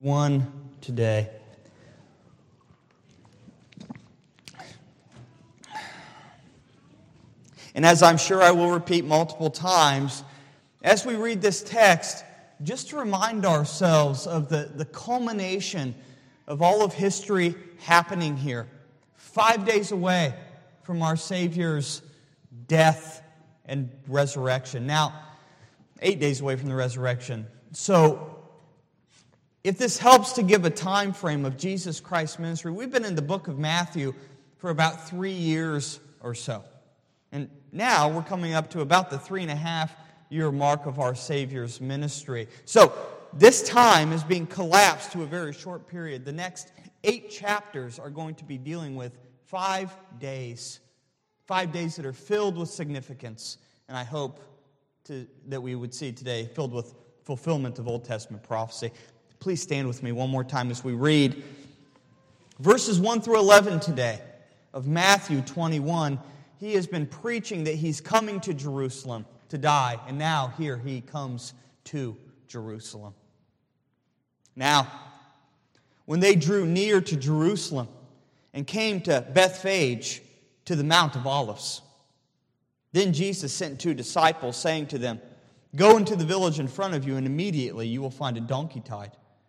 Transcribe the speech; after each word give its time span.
one 0.00 0.46
today. 0.80 1.28
And 7.74 7.84
as 7.84 8.02
I'm 8.02 8.16
sure 8.16 8.42
I 8.42 8.50
will 8.52 8.70
repeat 8.70 9.04
multiple 9.04 9.50
times, 9.50 10.24
as 10.82 11.04
we 11.04 11.16
read 11.16 11.40
this 11.40 11.62
text, 11.62 12.24
just 12.62 12.90
to 12.90 12.96
remind 12.96 13.44
ourselves 13.44 14.26
of 14.26 14.48
the, 14.48 14.70
the 14.74 14.84
culmination 14.84 15.94
of 16.46 16.62
all 16.62 16.84
of 16.84 16.92
history 16.92 17.54
happening 17.78 18.36
here, 18.36 18.68
five 19.14 19.64
days 19.64 19.92
away 19.92 20.34
from 20.82 21.02
our 21.02 21.14
Savior's 21.14 22.02
death 22.66 23.22
and 23.66 23.90
resurrection. 24.08 24.86
Now, 24.86 25.12
eight 26.00 26.18
days 26.20 26.40
away 26.40 26.56
from 26.56 26.68
the 26.68 26.74
resurrection. 26.74 27.46
So, 27.72 28.37
if 29.68 29.76
this 29.76 29.98
helps 29.98 30.32
to 30.32 30.42
give 30.42 30.64
a 30.64 30.70
time 30.70 31.12
frame 31.12 31.44
of 31.44 31.58
Jesus 31.58 32.00
Christ's 32.00 32.38
ministry, 32.38 32.72
we've 32.72 32.90
been 32.90 33.04
in 33.04 33.14
the 33.14 33.20
book 33.20 33.48
of 33.48 33.58
Matthew 33.58 34.14
for 34.56 34.70
about 34.70 35.06
three 35.06 35.30
years 35.30 36.00
or 36.22 36.34
so. 36.34 36.64
And 37.32 37.50
now 37.70 38.08
we're 38.08 38.22
coming 38.22 38.54
up 38.54 38.70
to 38.70 38.80
about 38.80 39.10
the 39.10 39.18
three 39.18 39.42
and 39.42 39.50
a 39.50 39.54
half 39.54 39.94
year 40.30 40.50
mark 40.50 40.86
of 40.86 40.98
our 40.98 41.14
Savior's 41.14 41.82
ministry. 41.82 42.48
So 42.64 42.94
this 43.34 43.62
time 43.62 44.10
is 44.10 44.24
being 44.24 44.46
collapsed 44.46 45.12
to 45.12 45.22
a 45.22 45.26
very 45.26 45.52
short 45.52 45.86
period. 45.86 46.24
The 46.24 46.32
next 46.32 46.72
eight 47.04 47.28
chapters 47.30 47.98
are 47.98 48.08
going 48.08 48.36
to 48.36 48.44
be 48.44 48.56
dealing 48.56 48.96
with 48.96 49.18
five 49.44 49.94
days. 50.18 50.80
Five 51.46 51.72
days 51.72 51.94
that 51.96 52.06
are 52.06 52.14
filled 52.14 52.56
with 52.56 52.70
significance. 52.70 53.58
And 53.86 53.98
I 53.98 54.04
hope 54.04 54.40
to, 55.04 55.26
that 55.48 55.60
we 55.60 55.74
would 55.74 55.92
see 55.92 56.10
today 56.10 56.48
filled 56.54 56.72
with 56.72 56.94
fulfillment 57.22 57.78
of 57.78 57.86
Old 57.86 58.06
Testament 58.06 58.42
prophecy. 58.42 58.90
Please 59.40 59.62
stand 59.62 59.86
with 59.86 60.02
me 60.02 60.10
one 60.10 60.30
more 60.30 60.42
time 60.42 60.70
as 60.70 60.82
we 60.82 60.94
read 60.94 61.42
verses 62.58 62.98
1 62.98 63.20
through 63.20 63.38
11 63.38 63.78
today 63.78 64.20
of 64.74 64.88
Matthew 64.88 65.42
21 65.42 66.18
he 66.58 66.74
has 66.74 66.88
been 66.88 67.06
preaching 67.06 67.64
that 67.64 67.76
he's 67.76 68.00
coming 68.00 68.40
to 68.40 68.52
Jerusalem 68.52 69.26
to 69.50 69.58
die, 69.58 69.98
and 70.08 70.18
now 70.18 70.52
here 70.58 70.76
he 70.76 71.00
comes 71.00 71.54
to 71.84 72.16
Jerusalem. 72.48 73.14
Now, 74.56 74.90
when 76.04 76.18
they 76.18 76.34
drew 76.34 76.66
near 76.66 77.00
to 77.00 77.16
Jerusalem 77.16 77.86
and 78.52 78.66
came 78.66 79.00
to 79.02 79.24
Bethphage 79.32 80.20
to 80.64 80.74
the 80.74 80.82
Mount 80.82 81.14
of 81.14 81.28
Olives, 81.28 81.80
then 82.92 83.12
Jesus 83.12 83.52
sent 83.52 83.78
two 83.78 83.94
disciples, 83.94 84.56
saying 84.56 84.88
to 84.88 84.98
them, 84.98 85.20
Go 85.76 85.96
into 85.96 86.16
the 86.16 86.24
village 86.24 86.58
in 86.58 86.66
front 86.66 86.94
of 86.94 87.06
you, 87.06 87.16
and 87.16 87.26
immediately 87.26 87.86
you 87.86 88.02
will 88.02 88.10
find 88.10 88.36
a 88.36 88.40
donkey 88.40 88.80
tied 88.80 89.12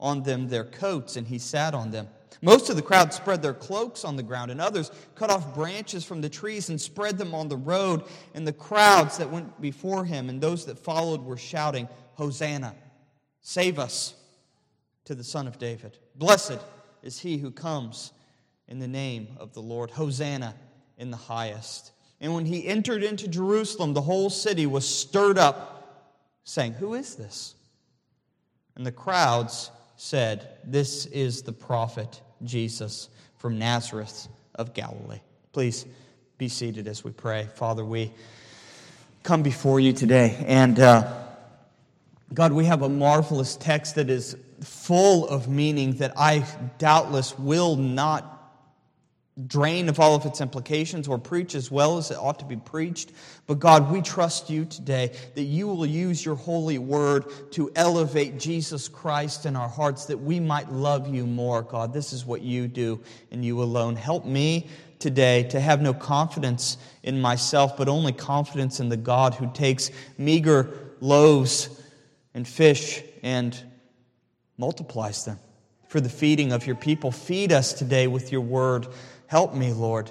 on 0.00 0.22
them 0.22 0.48
their 0.48 0.64
coats, 0.64 1.16
and 1.16 1.28
he 1.28 1.38
sat 1.38 1.74
on 1.74 1.90
them. 1.90 2.08
Most 2.42 2.70
of 2.70 2.76
the 2.76 2.82
crowd 2.82 3.12
spread 3.12 3.42
their 3.42 3.54
cloaks 3.54 4.04
on 4.04 4.16
the 4.16 4.22
ground, 4.22 4.50
and 4.50 4.60
others 4.60 4.90
cut 5.14 5.30
off 5.30 5.54
branches 5.54 6.04
from 6.04 6.22
the 6.22 6.28
trees 6.28 6.70
and 6.70 6.80
spread 6.80 7.18
them 7.18 7.34
on 7.34 7.48
the 7.48 7.56
road. 7.56 8.04
And 8.34 8.46
the 8.46 8.52
crowds 8.52 9.18
that 9.18 9.30
went 9.30 9.60
before 9.60 10.04
him 10.06 10.30
and 10.30 10.40
those 10.40 10.64
that 10.64 10.78
followed 10.78 11.22
were 11.22 11.36
shouting, 11.36 11.88
Hosanna! 12.14 12.74
Save 13.42 13.78
us 13.78 14.14
to 15.04 15.14
the 15.14 15.24
Son 15.24 15.46
of 15.46 15.58
David. 15.58 15.98
Blessed 16.14 16.58
is 17.02 17.18
he 17.18 17.36
who 17.36 17.50
comes 17.50 18.12
in 18.68 18.78
the 18.78 18.88
name 18.88 19.28
of 19.38 19.52
the 19.52 19.62
Lord. 19.62 19.90
Hosanna 19.90 20.54
in 20.96 21.10
the 21.10 21.16
highest. 21.16 21.92
And 22.20 22.34
when 22.34 22.46
he 22.46 22.66
entered 22.66 23.02
into 23.02 23.28
Jerusalem, 23.28 23.92
the 23.92 24.02
whole 24.02 24.30
city 24.30 24.66
was 24.66 24.86
stirred 24.86 25.38
up, 25.38 26.10
saying, 26.44 26.74
Who 26.74 26.94
is 26.94 27.16
this? 27.16 27.54
And 28.76 28.86
the 28.86 28.92
crowds 28.92 29.70
said, 30.00 30.48
This 30.64 31.04
is 31.06 31.42
the 31.42 31.52
prophet 31.52 32.22
Jesus 32.42 33.10
from 33.36 33.58
Nazareth 33.58 34.28
of 34.54 34.72
Galilee. 34.72 35.20
Please 35.52 35.84
be 36.38 36.48
seated 36.48 36.88
as 36.88 37.04
we 37.04 37.10
pray. 37.10 37.46
Father, 37.54 37.84
we 37.84 38.10
come 39.22 39.42
before 39.42 39.78
you 39.78 39.92
today. 39.92 40.42
And 40.46 40.80
uh, 40.80 41.12
God, 42.32 42.52
we 42.52 42.64
have 42.64 42.80
a 42.80 42.88
marvelous 42.88 43.56
text 43.56 43.96
that 43.96 44.08
is 44.08 44.36
full 44.62 45.28
of 45.28 45.48
meaning 45.48 45.92
that 45.96 46.14
I 46.16 46.46
doubtless 46.78 47.38
will 47.38 47.76
not 47.76 48.39
drain 49.46 49.88
of 49.88 50.00
all 50.00 50.14
of 50.14 50.26
its 50.26 50.40
implications 50.40 51.08
or 51.08 51.18
preach 51.18 51.54
as 51.54 51.70
well 51.70 51.98
as 51.98 52.10
it 52.10 52.16
ought 52.16 52.38
to 52.38 52.44
be 52.44 52.56
preached. 52.56 53.12
But 53.46 53.58
God, 53.58 53.90
we 53.90 54.02
trust 54.02 54.50
you 54.50 54.64
today 54.64 55.12
that 55.34 55.42
you 55.42 55.66
will 55.68 55.86
use 55.86 56.24
your 56.24 56.34
holy 56.34 56.78
word 56.78 57.24
to 57.52 57.70
elevate 57.76 58.38
Jesus 58.38 58.88
Christ 58.88 59.46
in 59.46 59.56
our 59.56 59.68
hearts 59.68 60.06
that 60.06 60.18
we 60.18 60.40
might 60.40 60.70
love 60.70 61.12
you 61.12 61.26
more, 61.26 61.62
God. 61.62 61.92
This 61.92 62.12
is 62.12 62.24
what 62.24 62.42
you 62.42 62.68
do 62.68 63.00
and 63.30 63.44
you 63.44 63.62
alone. 63.62 63.96
Help 63.96 64.24
me 64.24 64.68
today 64.98 65.44
to 65.44 65.60
have 65.60 65.80
no 65.80 65.94
confidence 65.94 66.76
in 67.02 67.20
myself, 67.20 67.76
but 67.76 67.88
only 67.88 68.12
confidence 68.12 68.80
in 68.80 68.88
the 68.88 68.96
God 68.96 69.34
who 69.34 69.50
takes 69.52 69.90
meager 70.18 70.92
loaves 71.00 71.68
and 72.34 72.46
fish 72.46 73.02
and 73.22 73.58
multiplies 74.58 75.24
them 75.24 75.38
for 75.88 76.00
the 76.00 76.08
feeding 76.08 76.52
of 76.52 76.66
your 76.66 76.76
people. 76.76 77.10
Feed 77.10 77.50
us 77.50 77.72
today 77.72 78.06
with 78.06 78.30
your 78.30 78.42
word. 78.42 78.86
Help 79.30 79.54
me, 79.54 79.72
Lord, 79.72 80.10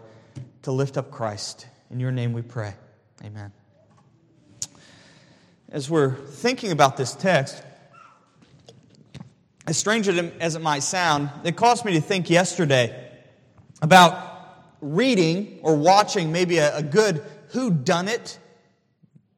to 0.62 0.72
lift 0.72 0.96
up 0.96 1.12
Christ. 1.12 1.68
In 1.92 2.00
your 2.00 2.10
name 2.10 2.32
we 2.32 2.42
pray. 2.42 2.74
Amen. 3.22 3.52
As 5.68 5.90
we're 5.90 6.16
thinking 6.16 6.72
about 6.72 6.96
this 6.96 7.16
text, 7.16 7.62
as 9.68 9.76
strange 9.78 10.08
as 10.08 10.56
it 10.56 10.62
might 10.62 10.84
sound, 10.84 11.30
it 11.44 11.58
caused 11.58 11.84
me 11.84 11.96
to 11.96 12.00
think 12.00 12.30
yesterday 12.30 13.12
about 13.82 14.78
reading 14.80 15.60
or 15.64 15.76
watching 15.76 16.32
maybe 16.32 16.60
a, 16.60 16.78
a 16.78 16.82
good 16.82 17.22
who 17.50 17.72
done 17.72 18.08
it 18.08 18.40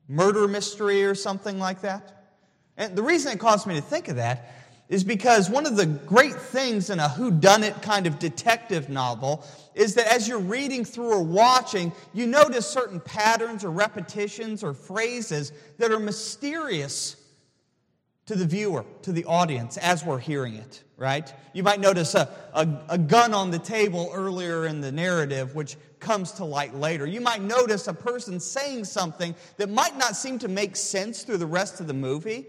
murder 0.07 0.47
mystery 0.47 1.05
or 1.05 1.15
something 1.15 1.57
like 1.57 1.81
that. 1.81 2.35
And 2.77 2.95
the 2.95 3.01
reason 3.01 3.33
it 3.33 3.39
caused 3.39 3.65
me 3.65 3.73
to 3.73 3.81
think 3.81 4.09
of 4.09 4.17
that 4.17 4.60
is 4.91 5.05
because 5.05 5.49
one 5.49 5.65
of 5.65 5.77
the 5.77 5.85
great 5.85 6.35
things 6.35 6.89
in 6.89 6.99
a 6.99 7.07
whodunit 7.07 7.81
kind 7.81 8.05
of 8.05 8.19
detective 8.19 8.89
novel 8.89 9.43
is 9.73 9.95
that 9.95 10.05
as 10.13 10.27
you're 10.27 10.37
reading 10.37 10.83
through 10.83 11.13
or 11.13 11.23
watching, 11.23 11.93
you 12.13 12.27
notice 12.27 12.67
certain 12.67 12.99
patterns 12.99 13.63
or 13.63 13.71
repetitions 13.71 14.65
or 14.65 14.73
phrases 14.73 15.53
that 15.77 15.91
are 15.91 15.99
mysterious 15.99 17.15
to 18.25 18.35
the 18.35 18.45
viewer, 18.45 18.83
to 19.03 19.13
the 19.13 19.23
audience, 19.23 19.77
as 19.77 20.03
we're 20.03 20.19
hearing 20.19 20.55
it, 20.55 20.83
right? 20.97 21.33
You 21.53 21.63
might 21.63 21.79
notice 21.79 22.13
a, 22.13 22.29
a, 22.53 22.67
a, 22.89 22.97
gun 22.97 23.33
on 23.33 23.49
the 23.49 23.59
table 23.59 24.11
earlier 24.13 24.67
in 24.67 24.81
the 24.81 24.91
narrative, 24.91 25.55
which 25.55 25.77
comes 25.99 26.33
to 26.33 26.45
light 26.45 26.75
later. 26.75 27.05
You 27.05 27.21
might 27.21 27.41
notice 27.41 27.87
a 27.87 27.93
person 27.93 28.41
saying 28.41 28.85
something 28.85 29.35
that 29.55 29.69
might 29.69 29.97
not 29.97 30.17
seem 30.17 30.37
to 30.39 30.49
make 30.49 30.75
sense 30.75 31.23
through 31.23 31.37
the 31.37 31.45
rest 31.45 31.79
of 31.79 31.87
the 31.87 31.93
movie 31.93 32.45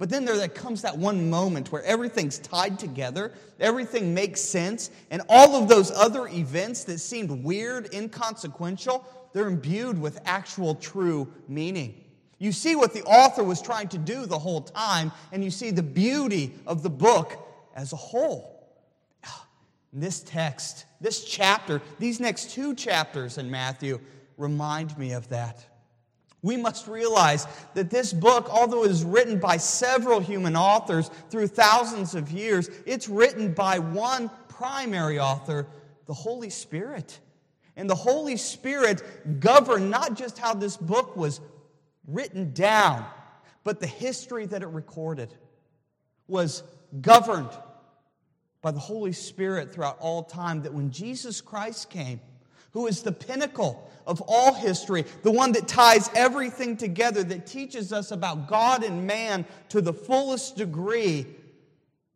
but 0.00 0.08
then 0.08 0.24
there 0.24 0.48
comes 0.48 0.80
that 0.80 0.96
one 0.96 1.28
moment 1.28 1.70
where 1.70 1.84
everything's 1.84 2.38
tied 2.38 2.78
together, 2.78 3.34
everything 3.60 4.14
makes 4.14 4.40
sense, 4.40 4.90
and 5.10 5.20
all 5.28 5.62
of 5.62 5.68
those 5.68 5.90
other 5.90 6.26
events 6.28 6.84
that 6.84 7.00
seemed 7.00 7.30
weird, 7.44 7.92
inconsequential, 7.92 9.04
they're 9.34 9.46
imbued 9.46 10.00
with 10.00 10.18
actual 10.24 10.74
true 10.74 11.30
meaning. 11.48 12.02
You 12.38 12.50
see 12.50 12.76
what 12.76 12.94
the 12.94 13.02
author 13.02 13.44
was 13.44 13.60
trying 13.60 13.88
to 13.88 13.98
do 13.98 14.24
the 14.24 14.38
whole 14.38 14.62
time, 14.62 15.12
and 15.32 15.44
you 15.44 15.50
see 15.50 15.70
the 15.70 15.82
beauty 15.82 16.54
of 16.66 16.82
the 16.82 16.88
book 16.88 17.36
as 17.76 17.92
a 17.92 17.96
whole. 17.96 18.74
This 19.92 20.20
text, 20.20 20.86
this 21.00 21.24
chapter, 21.24 21.82
these 21.98 22.20
next 22.20 22.52
two 22.52 22.74
chapters 22.74 23.36
in 23.36 23.50
Matthew 23.50 24.00
remind 24.38 24.96
me 24.96 25.12
of 25.12 25.28
that. 25.28 25.66
We 26.42 26.56
must 26.56 26.88
realize 26.88 27.46
that 27.74 27.90
this 27.90 28.12
book, 28.12 28.48
although 28.50 28.84
it 28.84 28.90
is 28.90 29.04
written 29.04 29.38
by 29.38 29.58
several 29.58 30.20
human 30.20 30.56
authors 30.56 31.10
through 31.30 31.48
thousands 31.48 32.14
of 32.14 32.30
years, 32.30 32.70
it's 32.86 33.08
written 33.08 33.52
by 33.52 33.78
one 33.78 34.30
primary 34.48 35.18
author, 35.18 35.66
the 36.06 36.14
Holy 36.14 36.50
Spirit. 36.50 37.20
And 37.76 37.88
the 37.88 37.94
Holy 37.94 38.36
Spirit 38.36 39.40
governed 39.40 39.90
not 39.90 40.14
just 40.14 40.38
how 40.38 40.54
this 40.54 40.76
book 40.76 41.16
was 41.16 41.40
written 42.06 42.52
down, 42.52 43.06
but 43.64 43.80
the 43.80 43.86
history 43.86 44.46
that 44.46 44.62
it 44.62 44.68
recorded 44.68 45.34
was 46.26 46.62
governed 47.00 47.50
by 48.62 48.70
the 48.70 48.80
Holy 48.80 49.12
Spirit 49.12 49.72
throughout 49.72 49.98
all 50.00 50.22
time 50.22 50.62
that 50.62 50.72
when 50.72 50.90
Jesus 50.90 51.40
Christ 51.40 51.90
came, 51.90 52.20
who 52.72 52.86
is 52.86 53.02
the 53.02 53.12
pinnacle 53.12 53.90
of 54.06 54.20
all 54.26 54.54
history, 54.54 55.04
the 55.22 55.30
one 55.30 55.52
that 55.52 55.68
ties 55.68 56.10
everything 56.14 56.76
together, 56.76 57.22
that 57.22 57.46
teaches 57.46 57.92
us 57.92 58.10
about 58.10 58.48
God 58.48 58.82
and 58.82 59.06
man 59.06 59.44
to 59.68 59.80
the 59.80 59.92
fullest 59.92 60.56
degree, 60.56 61.26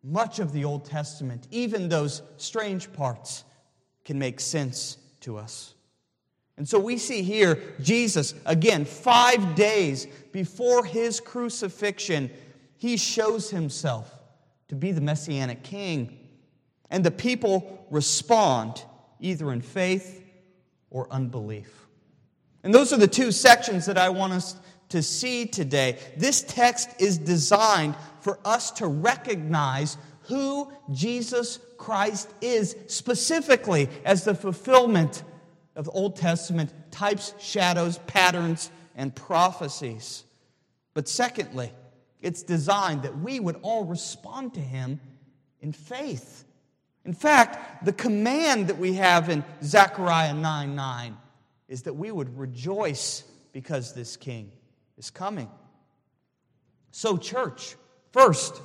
much 0.03 0.39
of 0.39 0.53
the 0.53 0.65
Old 0.65 0.85
Testament, 0.85 1.47
even 1.51 1.89
those 1.89 2.23
strange 2.37 2.93
parts, 2.93 3.45
can 4.05 4.19
make 4.19 4.41
sense 4.41 4.99
to 5.21 5.39
us. 5.39 5.75
And 6.57 6.69
so 6.69 6.79
we 6.79 6.99
see 6.99 7.23
here 7.23 7.59
Jesus, 7.81 8.35
again, 8.47 8.85
five 8.85 9.55
days 9.55 10.07
before 10.33 10.85
his 10.85 11.21
crucifixion, 11.21 12.31
he 12.77 12.97
shows 12.97 13.51
himself 13.51 14.13
to 14.69 14.75
be 14.75 14.93
the 14.93 15.01
Messianic 15.01 15.63
King. 15.63 16.19
And 16.91 17.03
the 17.03 17.11
people 17.11 17.87
respond 17.91 18.85
either 19.21 19.53
in 19.53 19.63
faith 19.63 20.24
or 20.95 21.09
unbelief. 21.11 21.87
And 22.63 22.73
those 22.73 22.93
are 22.93 22.97
the 22.97 23.09
two 23.09 23.33
sections 23.33 23.85
that 23.87 23.99
I 23.99 24.09
want 24.09 24.33
us 24.33 24.57
to 24.91 25.03
see 25.03 25.45
today. 25.45 25.99
This 26.17 26.41
text 26.43 26.89
is 27.01 27.19
designed 27.19 27.97
for 28.21 28.39
us 28.45 28.71
to 28.73 28.87
recognize 28.87 29.99
who 30.23 30.73
Jesus 30.93 31.59
Christ 31.77 32.33
is, 32.41 32.77
specifically 32.87 33.91
as 34.05 34.25
the 34.25 34.35
fulfillment 34.35 35.25
of 35.77 35.91
Old 35.93 36.17
Testament 36.17 36.73
types, 36.93 37.35
shadows, 37.41 37.99
patterns, 38.07 38.71
and 38.95 39.15
prophecies. 39.15 40.23
But 40.95 41.09
secondly, 41.09 41.73
it's 42.23 42.45
designed 42.45 43.03
that 43.03 43.19
we 43.19 43.41
would 43.41 43.57
all 43.63 43.85
respond 43.85 44.55
to 44.55 44.61
him 44.61 45.01
in 45.61 45.73
faith. 45.73 46.45
In 47.05 47.13
fact, 47.13 47.85
the 47.85 47.93
command 47.93 48.69
that 48.69 48.79
we 48.79 48.95
have 48.95 49.29
in 49.29 49.45
Zechariah 49.63 50.35
9 50.35 50.75
9 50.75 51.17
is 51.69 51.83
that 51.83 51.95
we 51.95 52.11
would 52.11 52.39
rejoice 52.39 53.25
because 53.53 53.93
this 53.93 54.17
king 54.17 54.51
is 54.97 55.11
coming. 55.11 55.51
So, 56.91 57.17
church, 57.17 57.77
first, 58.13 58.61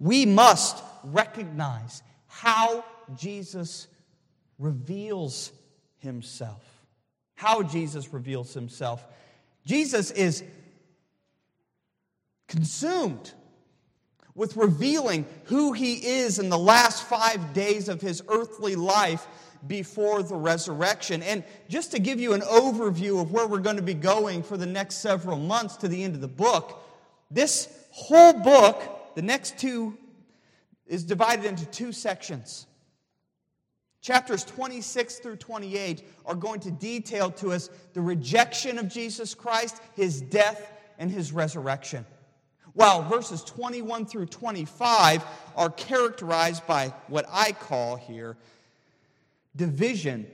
we 0.00 0.26
must 0.26 0.82
recognize 1.04 2.02
how 2.26 2.84
Jesus 3.16 3.86
reveals 4.58 5.52
himself. 5.98 6.62
How 7.34 7.62
Jesus 7.62 8.12
reveals 8.12 8.54
himself. 8.54 9.04
Jesus 9.66 10.10
is 10.10 10.44
consumed 12.48 13.32
with 14.34 14.56
revealing 14.56 15.26
who 15.44 15.72
he 15.72 15.94
is 15.94 16.38
in 16.38 16.48
the 16.48 16.58
last 16.58 17.04
five 17.04 17.52
days 17.52 17.88
of 17.88 18.00
his 18.00 18.22
earthly 18.28 18.74
life 18.74 19.26
before 19.66 20.22
the 20.22 20.34
resurrection. 20.34 21.22
And 21.22 21.44
just 21.68 21.92
to 21.92 21.98
give 21.98 22.20
you 22.20 22.32
an 22.32 22.40
overview 22.42 23.20
of 23.20 23.32
where 23.32 23.46
we're 23.46 23.58
going 23.58 23.76
to 23.76 23.82
be 23.82 23.94
going 23.94 24.42
for 24.42 24.56
the 24.56 24.66
next 24.66 24.96
several 24.96 25.38
months 25.38 25.76
to 25.78 25.88
the 25.88 26.02
end 26.02 26.14
of 26.14 26.20
the 26.20 26.28
book, 26.28 26.82
this 27.30 27.68
whole 27.90 28.32
book, 28.32 29.14
the 29.14 29.22
next 29.22 29.58
two, 29.58 29.96
is 30.86 31.04
divided 31.04 31.44
into 31.44 31.64
two 31.66 31.92
sections. 31.92 32.66
Chapters 34.00 34.44
26 34.44 35.20
through 35.20 35.36
28 35.36 36.04
are 36.26 36.34
going 36.34 36.60
to 36.60 36.70
detail 36.70 37.30
to 37.30 37.52
us 37.52 37.70
the 37.94 38.02
rejection 38.02 38.78
of 38.78 38.88
Jesus 38.88 39.34
Christ, 39.34 39.80
his 39.94 40.20
death, 40.20 40.72
and 40.98 41.10
his 41.10 41.32
resurrection. 41.32 42.04
While 42.74 43.02
verses 43.08 43.42
21 43.44 44.06
through 44.06 44.26
25 44.26 45.24
are 45.56 45.70
characterized 45.70 46.66
by 46.66 46.92
what 47.08 47.24
I 47.30 47.52
call 47.52 47.96
here 47.96 48.36
division 49.56 50.26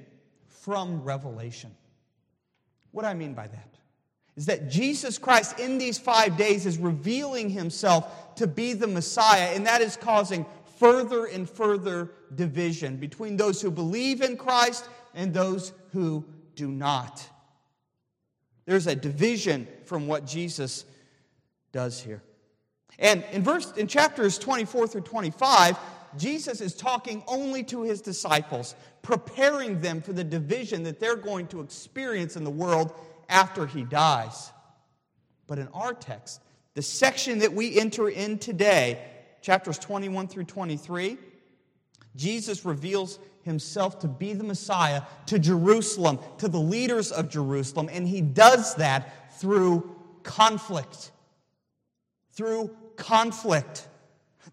from 0.49 1.03
revelation. 1.03 1.75
What 2.93 3.03
do 3.03 3.09
I 3.09 3.15
mean 3.15 3.35
by 3.35 3.47
that? 3.47 3.75
Is 4.37 4.47
that 4.47 4.71
Jesus 4.71 5.19
Christ 5.19 5.59
in 5.59 5.77
these 5.77 5.99
five 5.99 6.37
days 6.37 6.65
is 6.65 6.79
revealing 6.79 7.51
himself 7.51 8.35
to 8.37 8.47
be 8.47 8.73
the 8.73 8.87
Messiah, 8.87 9.55
and 9.55 9.67
that 9.67 9.83
is 9.83 9.97
causing 9.97 10.47
further 10.79 11.27
and 11.27 11.49
further 11.49 12.11
division 12.35 12.97
between 12.97 13.37
those 13.37 13.61
who 13.61 13.71
believe 13.71 14.23
in 14.23 14.39
Christ 14.39 14.89
and 15.15 15.35
those 15.35 15.73
who 15.93 16.25
do 16.55 16.69
not. 16.69 17.23
There's 18.65 18.87
a 18.87 18.95
division 18.95 19.69
from 19.85 20.07
what 20.07 20.27
Jesus 20.27 20.87
does 21.73 22.01
here. 22.01 22.23
And 22.99 23.25
in 23.33 23.43
verse 23.43 23.73
in 23.73 23.87
chapters 23.87 24.39
24 24.39 24.89
through 24.89 25.01
25, 25.03 25.79
Jesus 26.17 26.61
is 26.61 26.75
talking 26.75 27.23
only 27.27 27.63
to 27.65 27.83
his 27.83 28.01
disciples, 28.01 28.75
preparing 29.03 29.81
them 29.81 30.03
for 30.03 30.13
the 30.13 30.25
division 30.25 30.83
that 30.85 30.99
they're 30.99 31.17
going 31.17 31.47
to 31.49 31.61
experience 31.61 32.37
in 32.37 32.45
the 32.45 32.51
world 32.51 32.93
after 33.29 33.67
he 33.67 33.85
dies. 33.85 34.51
But 35.47 35.59
in 35.59 35.69
our 35.69 35.95
text, 35.95 36.43
the 36.75 36.83
section 36.83 37.39
that 37.41 37.53
we 37.53 37.79
enter 37.79 38.09
in 38.09 38.39
today, 38.39 39.05
chapters 39.41 39.79
21 39.79 40.29
through 40.29 40.45
23, 40.45 41.17
Jesus 42.17 42.65
reveals 42.65 43.19
himself 43.43 43.99
to 44.01 44.09
be 44.09 44.33
the 44.33 44.45
Messiah 44.45 45.03
to 45.27 45.39
Jerusalem, 45.39 46.19
to 46.39 46.49
the 46.49 46.59
leaders 46.59 47.11
of 47.13 47.29
Jerusalem, 47.29 47.89
and 47.91 48.07
he 48.07 48.21
does 48.21 48.75
that 48.77 49.39
through 49.41 49.97
conflict. 50.23 51.13
Through 52.33 52.77
conflict. 53.01 53.89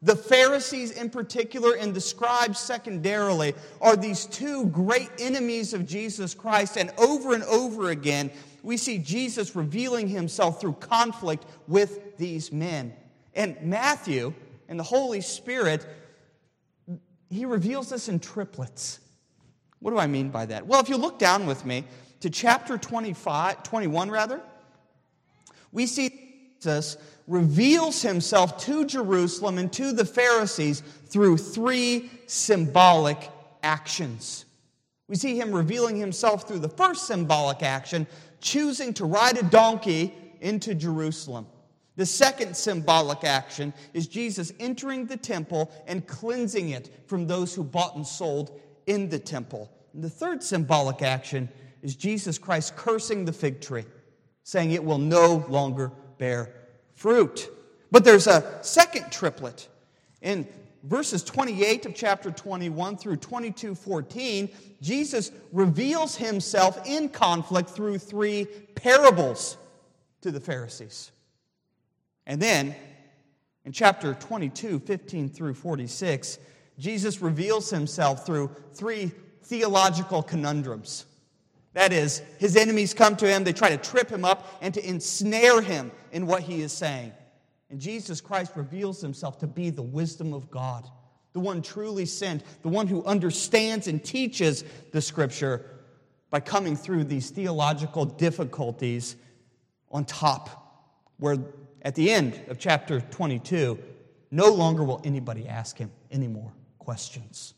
The 0.01 0.15
Pharisees, 0.15 0.91
in 0.91 1.09
particular, 1.09 1.75
and 1.75 1.93
the 1.93 2.01
scribes, 2.01 2.59
secondarily, 2.59 3.53
are 3.81 3.95
these 3.95 4.25
two 4.25 4.67
great 4.67 5.09
enemies 5.19 5.73
of 5.73 5.87
Jesus 5.87 6.33
Christ. 6.33 6.77
And 6.77 6.91
over 6.97 7.33
and 7.33 7.43
over 7.43 7.89
again, 7.89 8.31
we 8.63 8.77
see 8.77 8.97
Jesus 8.97 9.55
revealing 9.55 10.07
himself 10.07 10.61
through 10.61 10.73
conflict 10.73 11.45
with 11.67 12.17
these 12.17 12.51
men. 12.51 12.93
And 13.33 13.55
Matthew 13.61 14.33
and 14.67 14.79
the 14.79 14.83
Holy 14.83 15.21
Spirit, 15.21 15.85
he 17.29 17.45
reveals 17.45 17.89
this 17.89 18.09
in 18.09 18.19
triplets. 18.19 18.99
What 19.79 19.91
do 19.91 19.97
I 19.97 20.07
mean 20.07 20.29
by 20.29 20.45
that? 20.47 20.65
Well, 20.65 20.81
if 20.81 20.89
you 20.89 20.97
look 20.97 21.17
down 21.17 21.45
with 21.47 21.65
me 21.65 21.85
to 22.19 22.29
chapter 22.29 22.77
25, 22.77 23.63
21, 23.63 24.11
rather, 24.11 24.41
we 25.71 25.87
see 25.87 26.09
Jesus 26.59 26.97
reveals 27.27 28.01
himself 28.01 28.57
to 28.65 28.85
Jerusalem 28.85 29.57
and 29.57 29.71
to 29.73 29.91
the 29.91 30.05
Pharisees 30.05 30.81
through 31.07 31.37
three 31.37 32.09
symbolic 32.25 33.29
actions. 33.61 34.45
We 35.09 35.15
see 35.15 35.39
him 35.39 35.53
revealing 35.53 35.97
himself 35.97 36.47
through 36.47 36.59
the 36.59 36.69
first 36.69 37.05
symbolic 37.05 37.63
action, 37.63 38.07
choosing 38.39 38.93
to 38.95 39.05
ride 39.05 39.37
a 39.37 39.43
donkey 39.43 40.13
into 40.41 40.73
Jerusalem. 40.73 41.47
The 41.95 42.05
second 42.05 42.55
symbolic 42.55 43.23
action 43.23 43.73
is 43.93 44.07
Jesus 44.07 44.53
entering 44.59 45.05
the 45.05 45.17
temple 45.17 45.71
and 45.87 46.05
cleansing 46.05 46.69
it 46.69 46.91
from 47.07 47.25
those 47.25 47.55
who 47.55 47.63
bought 47.63 47.95
and 47.95 48.05
sold 48.05 48.59
in 48.85 49.09
the 49.09 49.19
temple. 49.19 49.71
And 49.93 50.03
the 50.03 50.09
third 50.09 50.43
symbolic 50.43 51.01
action 51.01 51.49
is 51.81 51.95
Jesus 51.95 52.37
Christ 52.37 52.75
cursing 52.75 53.25
the 53.25 53.33
fig 53.33 53.61
tree, 53.61 53.85
saying 54.43 54.71
it 54.71 54.83
will 54.83 54.99
no 54.99 55.45
longer 55.49 55.91
bear 56.19 56.53
fruit. 56.97 57.49
But 57.89 58.03
there's 58.03 58.27
a 58.27 58.59
second 58.61 59.09
triplet. 59.11 59.69
In 60.21 60.45
verses 60.83 61.23
28 61.23 61.85
of 61.85 61.95
chapter 61.95 62.31
21 62.31 62.97
through 62.97 63.17
22 63.17 63.75
14, 63.75 64.49
Jesus 64.81 65.31
reveals 65.53 66.17
himself 66.17 66.85
in 66.85 67.07
conflict 67.07 67.69
through 67.69 67.99
three 67.99 68.45
parables 68.75 69.57
to 70.21 70.31
the 70.31 70.41
Pharisees. 70.41 71.11
And 72.25 72.41
then 72.41 72.75
in 73.63 73.71
chapter 73.71 74.13
22, 74.13 74.79
15 74.79 75.29
through 75.29 75.53
46, 75.53 76.39
Jesus 76.79 77.21
reveals 77.21 77.69
himself 77.69 78.25
through 78.25 78.51
three 78.73 79.11
theological 79.43 80.21
conundrums. 80.21 81.05
That 81.77 81.93
is, 81.93 82.23
his 82.39 82.55
enemies 82.55 82.95
come 82.95 83.15
to 83.17 83.27
him, 83.27 83.43
they 83.43 83.53
try 83.53 83.69
to 83.69 83.77
trip 83.77 84.09
him 84.09 84.25
up 84.25 84.57
and 84.61 84.73
to 84.73 84.83
ensnare 84.83 85.61
him 85.61 85.91
in 86.11 86.25
what 86.25 86.41
he 86.41 86.61
is 86.61 86.71
saying. 86.73 87.11
And 87.69 87.79
Jesus 87.79 88.19
Christ 88.19 88.53
reveals 88.55 88.99
himself 88.99 89.37
to 89.41 89.47
be 89.47 89.69
the 89.69 89.83
wisdom 89.83 90.33
of 90.33 90.49
God, 90.49 90.89
the 91.33 91.39
one 91.39 91.61
truly 91.61 92.07
sent, 92.07 92.41
the 92.63 92.67
one 92.67 92.87
who 92.87 93.05
understands 93.05 93.87
and 93.87 94.03
teaches 94.03 94.63
the 94.91 94.99
scripture 94.99 95.67
by 96.31 96.39
coming 96.39 96.75
through 96.75 97.03
these 97.03 97.29
theological 97.29 98.05
difficulties 98.05 99.15
on 99.91 100.03
top, 100.03 100.89
where 101.19 101.37
at 101.83 101.93
the 101.93 102.09
end 102.09 102.41
of 102.47 102.57
chapter 102.57 103.01
22, 103.01 103.77
no 104.31 104.47
longer 104.47 104.83
will 104.83 105.01
anybody 105.03 105.47
ask 105.47 105.77
him 105.77 105.91
any 106.09 106.27
more 106.27 106.51
questions. 106.79 107.53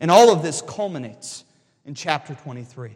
And 0.00 0.08
all 0.08 0.32
of 0.32 0.44
this 0.44 0.62
culminates 0.62 1.42
in 1.84 1.96
chapter 1.96 2.36
23 2.36 2.94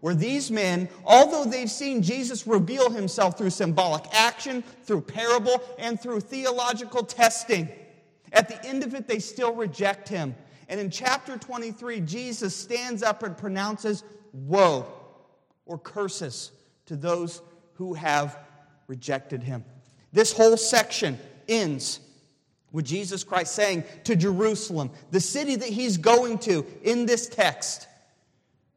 where 0.00 0.14
these 0.14 0.50
men, 0.50 0.88
although 1.04 1.44
they've 1.44 1.70
seen 1.70 2.02
Jesus 2.02 2.46
reveal 2.46 2.90
himself 2.90 3.38
through 3.38 3.50
symbolic 3.50 4.04
action, 4.12 4.62
through 4.84 5.02
parable, 5.02 5.62
and 5.78 6.00
through 6.00 6.20
theological 6.20 7.02
testing, 7.02 7.68
At 8.32 8.48
the 8.48 8.64
end 8.66 8.82
of 8.82 8.94
it, 8.94 9.06
they 9.06 9.18
still 9.18 9.54
reject 9.54 10.08
him. 10.08 10.34
And 10.68 10.80
in 10.80 10.90
chapter 10.90 11.38
23, 11.38 12.00
Jesus 12.00 12.54
stands 12.54 13.02
up 13.02 13.22
and 13.22 13.36
pronounces 13.36 14.04
woe 14.32 14.86
or 15.64 15.78
curses 15.78 16.52
to 16.86 16.96
those 16.96 17.40
who 17.74 17.94
have 17.94 18.38
rejected 18.88 19.42
him. 19.42 19.64
This 20.12 20.32
whole 20.32 20.56
section 20.56 21.18
ends 21.48 22.00
with 22.72 22.84
Jesus 22.84 23.24
Christ 23.24 23.54
saying 23.54 23.84
to 24.04 24.16
Jerusalem, 24.16 24.90
the 25.10 25.20
city 25.20 25.56
that 25.56 25.68
he's 25.68 25.96
going 25.96 26.38
to 26.40 26.66
in 26.82 27.06
this 27.06 27.28
text, 27.28 27.86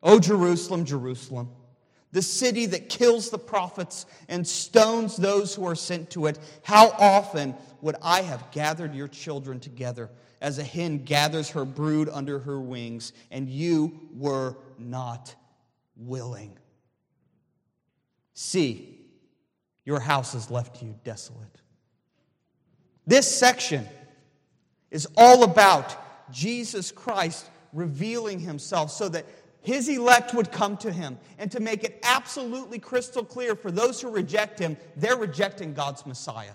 Oh, 0.01 0.19
Jerusalem, 0.19 0.85
Jerusalem, 0.85 1.49
the 2.11 2.21
city 2.21 2.65
that 2.67 2.89
kills 2.89 3.29
the 3.29 3.37
prophets 3.37 4.05
and 4.27 4.47
stones 4.47 5.15
those 5.15 5.53
who 5.53 5.67
are 5.67 5.75
sent 5.75 6.09
to 6.11 6.25
it, 6.27 6.39
how 6.63 6.89
often 6.97 7.53
would 7.81 7.95
I 8.01 8.21
have 8.21 8.51
gathered 8.51 8.95
your 8.95 9.07
children 9.07 9.59
together 9.59 10.09
as 10.41 10.57
a 10.57 10.63
hen 10.63 11.03
gathers 11.03 11.49
her 11.49 11.65
brood 11.65 12.09
under 12.11 12.39
her 12.39 12.59
wings, 12.59 13.13
and 13.29 13.49
you 13.49 13.99
were 14.13 14.55
not 14.77 15.35
willing? 15.97 16.57
See, 18.33 18.97
your 19.85 19.99
house 19.99 20.33
is 20.33 20.49
left 20.49 20.81
you 20.81 20.95
desolate. 21.03 21.61
This 23.05 23.29
section 23.29 23.87
is 24.91 25.07
all 25.17 25.43
about 25.43 26.31
Jesus 26.31 26.91
Christ 26.91 27.45
revealing 27.73 28.39
himself 28.39 28.91
so 28.91 29.09
that 29.09 29.25
his 29.61 29.89
elect 29.89 30.33
would 30.33 30.51
come 30.51 30.77
to 30.77 30.91
him. 30.91 31.17
And 31.37 31.51
to 31.51 31.59
make 31.59 31.83
it 31.83 31.99
absolutely 32.03 32.79
crystal 32.79 33.23
clear 33.23 33.55
for 33.55 33.71
those 33.71 34.01
who 34.01 34.09
reject 34.09 34.59
him, 34.59 34.77
they're 34.95 35.17
rejecting 35.17 35.73
God's 35.73 36.05
Messiah. 36.05 36.53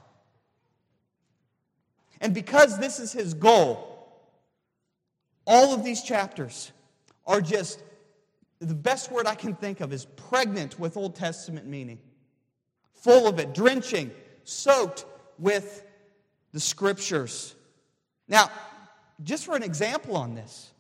And 2.21 2.33
because 2.33 2.79
this 2.79 3.01
is 3.01 3.13
his 3.13 3.35
goal, 3.35 3.91
all 5.47 5.75
of 5.75 5.85
these 5.85 6.03
chapters 6.03 6.73
are 7.27 7.41
just 7.41 7.83
the 8.61 8.75
best 8.75 9.11
word 9.11 9.27
I 9.27 9.35
can 9.35 9.55
think 9.55 9.81
of 9.81 9.93
is 9.93 10.07
pregnant 10.07 10.79
with 10.79 10.97
Old 10.97 11.17
Testament 11.17 11.67
meaning, 11.67 11.99
full 12.95 13.27
of 13.27 13.39
it, 13.39 13.53
drenching, 13.53 14.11
soaked 14.45 15.05
with 15.39 15.85
the 16.53 16.61
scriptures. 16.61 17.55
Now, 18.29 18.51
just 19.23 19.45
for 19.45 19.55
an 19.55 19.63
example 19.63 20.17
on 20.17 20.35
this, 20.35 20.71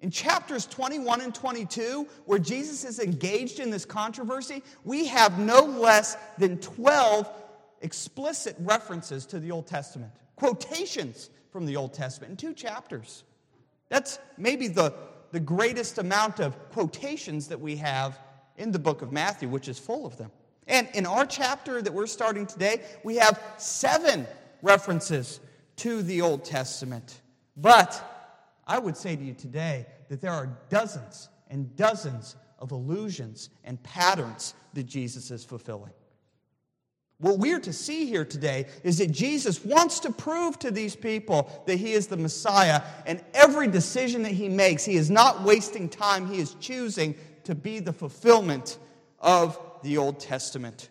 in 0.00 0.10
chapters 0.10 0.66
21 0.66 1.20
and 1.20 1.34
22, 1.34 2.06
where 2.24 2.38
Jesus 2.38 2.84
is 2.84 3.00
engaged 3.00 3.58
in 3.58 3.70
this 3.70 3.84
controversy, 3.84 4.62
we 4.84 5.06
have 5.06 5.38
no 5.38 5.60
less 5.62 6.16
than 6.38 6.58
12 6.58 7.28
explicit 7.80 8.56
references 8.60 9.26
to 9.26 9.40
the 9.40 9.50
Old 9.50 9.66
Testament, 9.66 10.12
quotations 10.36 11.30
from 11.50 11.66
the 11.66 11.76
Old 11.76 11.94
Testament 11.94 12.30
in 12.30 12.36
two 12.36 12.54
chapters. 12.54 13.24
That's 13.88 14.18
maybe 14.36 14.68
the, 14.68 14.94
the 15.32 15.40
greatest 15.40 15.98
amount 15.98 16.40
of 16.40 16.56
quotations 16.70 17.48
that 17.48 17.60
we 17.60 17.76
have 17.76 18.18
in 18.56 18.70
the 18.70 18.78
book 18.78 19.02
of 19.02 19.12
Matthew, 19.12 19.48
which 19.48 19.68
is 19.68 19.78
full 19.78 20.06
of 20.06 20.16
them. 20.16 20.30
And 20.66 20.88
in 20.94 21.06
our 21.06 21.24
chapter 21.24 21.80
that 21.80 21.92
we're 21.92 22.06
starting 22.06 22.46
today, 22.46 22.82
we 23.02 23.16
have 23.16 23.42
seven 23.56 24.26
references 24.62 25.40
to 25.76 26.02
the 26.02 26.20
Old 26.20 26.44
Testament. 26.44 27.20
But 27.56 28.17
I 28.68 28.78
would 28.78 28.96
say 28.96 29.16
to 29.16 29.24
you 29.24 29.32
today 29.32 29.86
that 30.08 30.20
there 30.20 30.30
are 30.30 30.58
dozens 30.68 31.30
and 31.48 31.74
dozens 31.74 32.36
of 32.58 32.70
allusions 32.70 33.48
and 33.64 33.82
patterns 33.82 34.54
that 34.74 34.84
Jesus 34.84 35.30
is 35.30 35.44
fulfilling. 35.44 35.92
What 37.20 37.38
we're 37.38 37.60
to 37.60 37.72
see 37.72 38.06
here 38.06 38.24
today 38.24 38.66
is 38.84 38.98
that 38.98 39.10
Jesus 39.10 39.64
wants 39.64 39.98
to 40.00 40.12
prove 40.12 40.58
to 40.60 40.70
these 40.70 40.94
people 40.94 41.50
that 41.66 41.76
he 41.76 41.92
is 41.92 42.06
the 42.06 42.16
Messiah, 42.16 42.82
and 43.06 43.24
every 43.34 43.66
decision 43.66 44.22
that 44.22 44.32
he 44.32 44.48
makes, 44.48 44.84
he 44.84 44.94
is 44.94 45.10
not 45.10 45.42
wasting 45.42 45.88
time, 45.88 46.28
he 46.28 46.38
is 46.38 46.54
choosing 46.60 47.16
to 47.42 47.56
be 47.56 47.80
the 47.80 47.92
fulfillment 47.92 48.78
of 49.18 49.58
the 49.82 49.98
Old 49.98 50.20
Testament. 50.20 50.90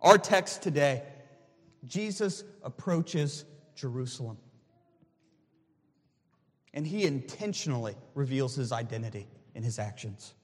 Our 0.00 0.18
text 0.18 0.62
today 0.62 1.02
Jesus 1.86 2.44
approaches 2.62 3.44
Jerusalem. 3.76 4.38
And 6.74 6.86
he 6.86 7.04
intentionally 7.04 7.94
reveals 8.14 8.54
his 8.54 8.72
identity 8.72 9.26
in 9.54 9.62
his 9.62 9.78
actions. 9.78 10.34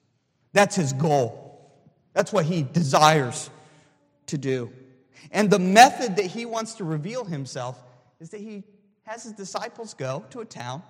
That's 0.53 0.75
his 0.75 0.93
goal. 0.93 1.71
That's 2.13 2.33
what 2.33 2.45
he 2.45 2.63
desires 2.63 3.49
to 4.27 4.37
do. 4.37 4.71
And 5.31 5.49
the 5.49 5.59
method 5.59 6.15
that 6.15 6.25
he 6.25 6.45
wants 6.45 6.73
to 6.75 6.83
reveal 6.83 7.25
himself 7.25 7.83
is 8.19 8.29
that 8.29 8.39
he 8.39 8.63
has 9.03 9.23
his 9.23 9.33
disciples 9.33 9.93
go 9.93 10.25
to 10.29 10.39
a 10.39 10.45
town 10.45 10.81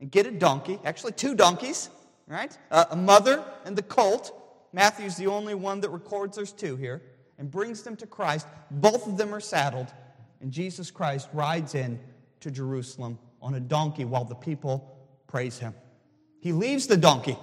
and 0.00 0.10
get 0.10 0.26
a 0.26 0.30
donkey, 0.30 0.78
actually, 0.84 1.12
two 1.12 1.34
donkeys, 1.34 1.88
right? 2.26 2.56
a 2.70 2.96
mother 2.96 3.44
and 3.64 3.76
the 3.76 3.82
colt. 3.82 4.40
Matthew's 4.72 5.16
the 5.16 5.28
only 5.28 5.54
one 5.54 5.80
that 5.80 5.90
records 5.90 6.36
there's 6.36 6.52
two 6.52 6.74
here 6.76 7.00
and 7.38 7.50
brings 7.50 7.82
them 7.82 7.96
to 7.96 8.06
Christ. 8.06 8.46
Both 8.70 9.06
of 9.06 9.16
them 9.16 9.34
are 9.34 9.40
saddled, 9.40 9.92
and 10.40 10.50
Jesus 10.50 10.90
Christ 10.90 11.28
rides 11.32 11.74
in 11.74 11.98
to 12.40 12.50
Jerusalem 12.50 13.18
on 13.44 13.54
a 13.54 13.60
donkey 13.60 14.06
while 14.06 14.24
the 14.24 14.34
people 14.34 14.98
praise 15.28 15.58
him. 15.58 15.74
He 16.40 16.52
leaves 16.52 16.86
the 16.86 16.96
donkey 16.96 17.36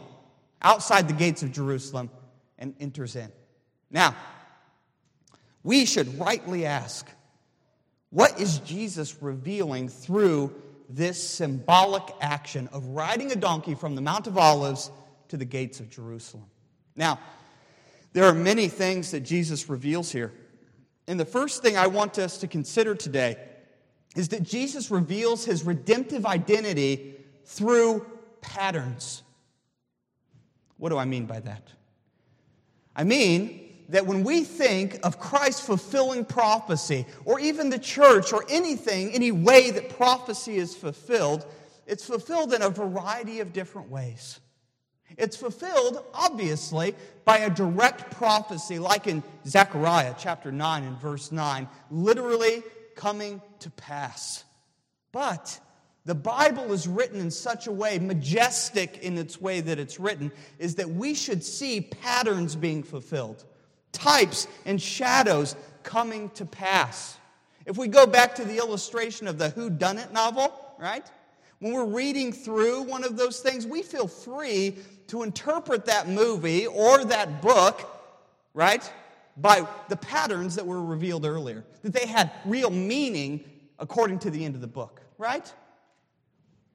outside 0.61 1.07
the 1.07 1.13
gates 1.13 1.43
of 1.43 1.51
Jerusalem 1.51 2.09
and 2.57 2.73
enters 2.79 3.15
in. 3.15 3.31
Now, 3.91 4.15
we 5.63 5.85
should 5.85 6.19
rightly 6.19 6.65
ask 6.65 7.07
what 8.09 8.39
is 8.41 8.57
Jesus 8.59 9.21
revealing 9.21 9.87
through 9.87 10.53
this 10.89 11.25
symbolic 11.25 12.03
action 12.19 12.67
of 12.73 12.85
riding 12.87 13.31
a 13.31 13.35
donkey 13.35 13.75
from 13.75 13.95
the 13.95 14.01
Mount 14.01 14.27
of 14.27 14.37
Olives 14.37 14.91
to 15.29 15.37
the 15.37 15.45
gates 15.45 15.79
of 15.79 15.89
Jerusalem? 15.89 16.45
Now, 16.95 17.19
there 18.13 18.25
are 18.25 18.33
many 18.33 18.67
things 18.67 19.11
that 19.11 19.21
Jesus 19.21 19.69
reveals 19.69 20.11
here. 20.11 20.33
And 21.07 21.19
the 21.19 21.25
first 21.25 21.61
thing 21.61 21.77
I 21.77 21.87
want 21.87 22.17
us 22.17 22.39
to 22.39 22.47
consider 22.47 22.95
today 22.95 23.37
is 24.15 24.29
that 24.29 24.43
Jesus 24.43 24.91
reveals 24.91 25.45
his 25.45 25.63
redemptive 25.63 26.25
identity 26.25 27.15
through 27.45 28.05
patterns. 28.41 29.23
What 30.77 30.89
do 30.89 30.97
I 30.97 31.05
mean 31.05 31.25
by 31.25 31.39
that? 31.41 31.67
I 32.95 33.03
mean 33.03 33.69
that 33.89 34.05
when 34.05 34.23
we 34.23 34.43
think 34.43 34.99
of 35.03 35.19
Christ 35.19 35.65
fulfilling 35.65 36.25
prophecy, 36.25 37.05
or 37.25 37.39
even 37.39 37.69
the 37.69 37.79
church, 37.79 38.33
or 38.33 38.45
anything, 38.49 39.11
any 39.11 39.31
way 39.31 39.71
that 39.71 39.89
prophecy 39.89 40.55
is 40.55 40.75
fulfilled, 40.75 41.45
it's 41.85 42.05
fulfilled 42.05 42.53
in 42.53 42.61
a 42.61 42.69
variety 42.69 43.41
of 43.41 43.53
different 43.53 43.89
ways. 43.89 44.39
It's 45.17 45.35
fulfilled, 45.35 46.03
obviously, 46.13 46.95
by 47.25 47.39
a 47.39 47.49
direct 47.49 48.11
prophecy, 48.11 48.79
like 48.79 49.07
in 49.07 49.23
Zechariah 49.45 50.15
chapter 50.17 50.51
9 50.51 50.83
and 50.83 50.97
verse 50.97 51.31
9, 51.31 51.67
literally 51.89 52.63
coming 52.95 53.41
to 53.59 53.69
pass. 53.71 54.43
But 55.11 55.59
the 56.05 56.15
Bible 56.15 56.73
is 56.73 56.87
written 56.87 57.19
in 57.19 57.29
such 57.29 57.67
a 57.67 57.71
way, 57.71 57.99
majestic 57.99 58.99
in 58.99 59.17
its 59.17 59.39
way 59.39 59.61
that 59.61 59.77
it's 59.77 59.99
written, 59.99 60.31
is 60.57 60.75
that 60.75 60.89
we 60.89 61.13
should 61.13 61.43
see 61.43 61.81
patterns 61.81 62.55
being 62.55 62.81
fulfilled, 62.81 63.45
types 63.91 64.47
and 64.65 64.81
shadows 64.81 65.55
coming 65.83 66.29
to 66.31 66.45
pass. 66.45 67.17
If 67.65 67.77
we 67.77 67.87
go 67.87 68.07
back 68.07 68.35
to 68.35 68.45
the 68.45 68.57
illustration 68.57 69.27
of 69.27 69.37
the 69.37 69.49
Who 69.49 69.69
Done 69.69 69.99
It 69.99 70.11
novel, 70.11 70.53
right? 70.79 71.05
When 71.59 71.73
we're 71.73 71.85
reading 71.85 72.33
through 72.33 72.83
one 72.83 73.03
of 73.03 73.17
those 73.17 73.39
things, 73.39 73.67
we 73.67 73.83
feel 73.83 74.07
free 74.07 74.77
to 75.07 75.21
interpret 75.21 75.85
that 75.85 76.09
movie 76.09 76.65
or 76.65 77.05
that 77.05 77.41
book, 77.43 77.87
right, 78.55 78.91
by 79.37 79.67
the 79.89 79.95
patterns 79.95 80.55
that 80.55 80.65
were 80.65 80.83
revealed 80.83 81.25
earlier, 81.25 81.63
that 81.83 81.93
they 81.93 82.05
had 82.05 82.31
real 82.45 82.69
meaning 82.69 83.43
according 83.79 84.19
to 84.19 84.29
the 84.29 84.43
end 84.43 84.55
of 84.55 84.61
the 84.61 84.67
book, 84.67 85.01
right? 85.17 85.51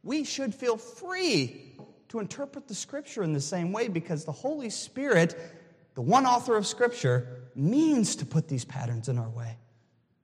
We 0.02 0.24
should 0.24 0.54
feel 0.54 0.76
free 0.76 1.76
to 2.08 2.18
interpret 2.20 2.68
the 2.68 2.74
scripture 2.74 3.22
in 3.22 3.32
the 3.32 3.40
same 3.40 3.72
way 3.72 3.88
because 3.88 4.24
the 4.24 4.32
Holy 4.32 4.70
Spirit, 4.70 5.36
the 5.94 6.02
one 6.02 6.26
author 6.26 6.56
of 6.56 6.66
scripture, 6.66 7.26
means 7.54 8.16
to 8.16 8.26
put 8.26 8.48
these 8.48 8.64
patterns 8.64 9.08
in 9.08 9.18
our 9.18 9.28
way. 9.28 9.56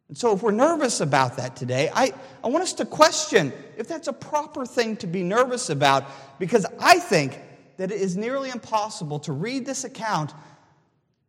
And 0.09 0.19
so, 0.19 0.35
if 0.35 0.43
we're 0.43 0.51
nervous 0.51 1.01
about 1.01 1.39
that 1.39 1.57
today, 1.57 1.91
I, 1.95 2.13
I 2.45 2.49
want 2.49 2.63
us 2.63 2.75
to 2.75 2.85
question 2.85 3.53
if 3.79 3.89
that's 3.89 4.09
a 4.09 4.13
proper 4.13 4.67
thing 4.67 4.97
to 4.99 5.07
be 5.07 5.23
nervous 5.23 5.71
about 5.71 6.05
because 6.39 6.67
I 6.79 6.99
think 6.99 7.41
that 7.79 7.91
it 7.91 8.01
is 8.01 8.17
nearly 8.17 8.51
impossible 8.51 9.21
to 9.21 9.33
read 9.33 9.65
this 9.65 9.85
account 9.85 10.35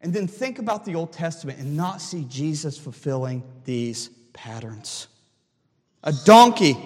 and 0.03 0.13
then 0.13 0.27
think 0.27 0.59
about 0.59 0.83
the 0.83 0.95
Old 0.95 1.13
Testament 1.13 1.59
and 1.59 1.77
not 1.77 2.01
see 2.01 2.25
Jesus 2.25 2.77
fulfilling 2.77 3.41
these 3.63 4.09
patterns. 4.33 5.07
A 6.03 6.11
donkey 6.25 6.77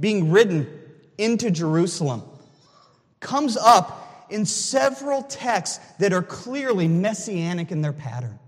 being 0.00 0.30
ridden 0.30 0.66
into 1.18 1.50
Jerusalem 1.50 2.22
comes 3.20 3.58
up 3.58 4.26
in 4.30 4.46
several 4.46 5.22
texts 5.22 5.78
that 5.98 6.14
are 6.14 6.22
clearly 6.22 6.88
messianic 6.88 7.70
in 7.70 7.82
their 7.82 7.92
pattern. 7.92 8.38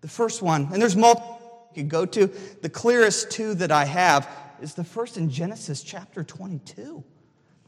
The 0.00 0.08
first 0.08 0.42
one, 0.42 0.68
and 0.72 0.82
there's 0.82 0.96
multiple 0.96 1.68
you 1.74 1.82
could 1.82 1.90
go 1.90 2.04
to. 2.06 2.26
The 2.60 2.68
clearest 2.68 3.30
two 3.30 3.54
that 3.54 3.70
I 3.70 3.84
have 3.84 4.28
is 4.60 4.74
the 4.74 4.82
first 4.82 5.16
in 5.16 5.30
Genesis 5.30 5.80
chapter 5.82 6.24
22 6.24 7.04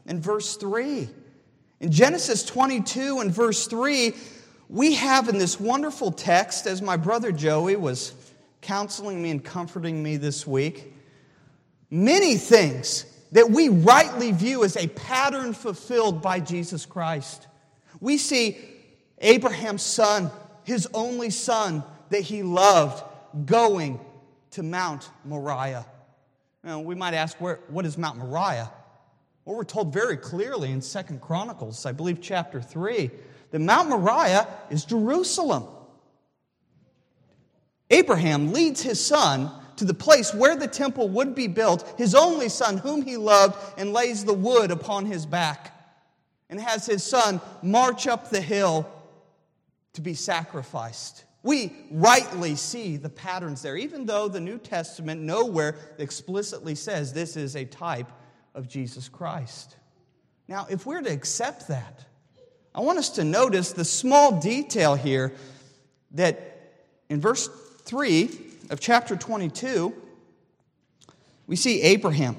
and 0.05 0.21
verse 0.21 0.57
3. 0.57 1.07
In 1.79 1.91
Genesis 1.91 2.43
22 2.43 3.19
and 3.19 3.31
verse 3.31 3.67
3, 3.67 4.13
we 4.69 4.93
have 4.93 5.27
in 5.27 5.39
this 5.39 5.59
wonderful 5.59 6.11
text, 6.11 6.67
as 6.67 6.79
my 6.79 6.95
brother 6.95 7.31
Joey 7.31 7.75
was 7.75 8.13
counseling 8.61 9.21
me 9.21 9.31
and 9.31 9.43
comforting 9.43 10.01
me 10.01 10.17
this 10.17 10.45
week, 10.45 10.93
many 11.89 12.35
things 12.35 13.05
that 13.31 13.49
we 13.49 13.69
rightly 13.69 14.31
view 14.31 14.63
as 14.63 14.77
a 14.77 14.87
pattern 14.87 15.53
fulfilled 15.53 16.21
by 16.21 16.39
Jesus 16.39 16.85
Christ. 16.85 17.47
We 17.99 18.17
see 18.17 18.57
Abraham's 19.17 19.81
son, 19.81 20.29
his 20.63 20.87
only 20.93 21.31
son 21.31 21.83
that 22.09 22.21
he 22.21 22.43
loved, 22.43 23.03
going 23.45 23.99
to 24.51 24.63
Mount 24.63 25.09
Moriah. 25.25 25.85
Now, 26.63 26.79
we 26.79 26.93
might 26.93 27.15
ask, 27.15 27.39
where, 27.41 27.59
what 27.69 27.85
is 27.85 27.97
Mount 27.97 28.19
Moriah? 28.19 28.71
Well, 29.45 29.55
we're 29.55 29.63
told 29.63 29.93
very 29.93 30.17
clearly 30.17 30.71
in 30.71 30.81
Second 30.81 31.21
Chronicles, 31.21 31.87
I 31.87 31.91
believe 31.91 32.21
chapter 32.21 32.61
3, 32.61 33.09
that 33.51 33.59
Mount 33.59 33.89
Moriah 33.89 34.47
is 34.69 34.85
Jerusalem. 34.85 35.65
Abraham 37.89 38.53
leads 38.53 38.81
his 38.81 39.03
son 39.03 39.51
to 39.77 39.85
the 39.85 39.93
place 39.93 40.33
where 40.33 40.55
the 40.55 40.67
temple 40.67 41.09
would 41.09 41.33
be 41.33 41.47
built, 41.47 41.95
his 41.97 42.13
only 42.13 42.49
son, 42.49 42.77
whom 42.77 43.01
he 43.01 43.17
loved, 43.17 43.57
and 43.77 43.93
lays 43.93 44.25
the 44.25 44.33
wood 44.33 44.71
upon 44.71 45.05
his 45.05 45.25
back, 45.25 45.73
and 46.49 46.59
has 46.59 46.85
his 46.85 47.03
son 47.03 47.41
march 47.63 48.05
up 48.05 48.29
the 48.29 48.41
hill 48.41 48.87
to 49.93 50.01
be 50.01 50.13
sacrificed. 50.13 51.23
We 51.41 51.71
rightly 51.89 52.55
see 52.55 52.97
the 52.97 53.09
patterns 53.09 53.61
there, 53.61 53.77
even 53.77 54.05
though 54.05 54.27
the 54.27 54.41
New 54.41 54.57
Testament 54.57 55.21
nowhere 55.21 55.75
explicitly 55.97 56.75
says 56.75 57.13
this 57.13 57.37
is 57.37 57.55
a 57.55 57.63
type 57.63 58.11
of 58.53 58.67
Jesus 58.67 59.07
Christ. 59.07 59.77
Now, 60.47 60.67
if 60.69 60.85
we're 60.85 61.01
to 61.01 61.11
accept 61.11 61.69
that, 61.69 62.03
I 62.73 62.81
want 62.81 62.99
us 62.99 63.09
to 63.11 63.23
notice 63.23 63.71
the 63.71 63.85
small 63.85 64.39
detail 64.39 64.95
here 64.95 65.33
that 66.11 66.73
in 67.09 67.19
verse 67.19 67.49
3 67.85 68.29
of 68.69 68.79
chapter 68.79 69.15
22, 69.15 69.93
we 71.47 71.55
see 71.55 71.81
Abraham. 71.81 72.37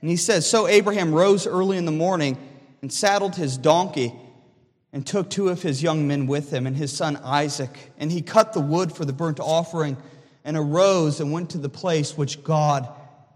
And 0.00 0.10
he 0.10 0.16
says, 0.16 0.48
So 0.48 0.66
Abraham 0.66 1.14
rose 1.14 1.46
early 1.46 1.76
in 1.76 1.84
the 1.84 1.92
morning 1.92 2.36
and 2.80 2.92
saddled 2.92 3.36
his 3.36 3.56
donkey 3.56 4.12
and 4.92 5.06
took 5.06 5.30
two 5.30 5.48
of 5.48 5.62
his 5.62 5.82
young 5.82 6.08
men 6.08 6.26
with 6.26 6.50
him 6.50 6.66
and 6.66 6.76
his 6.76 6.92
son 6.92 7.16
Isaac. 7.18 7.92
And 7.98 8.10
he 8.10 8.22
cut 8.22 8.52
the 8.52 8.60
wood 8.60 8.92
for 8.92 9.04
the 9.04 9.12
burnt 9.12 9.38
offering 9.38 9.96
and 10.44 10.56
arose 10.56 11.20
and 11.20 11.30
went 11.30 11.50
to 11.50 11.58
the 11.58 11.68
place 11.68 12.16
which 12.16 12.42
God 12.42 12.88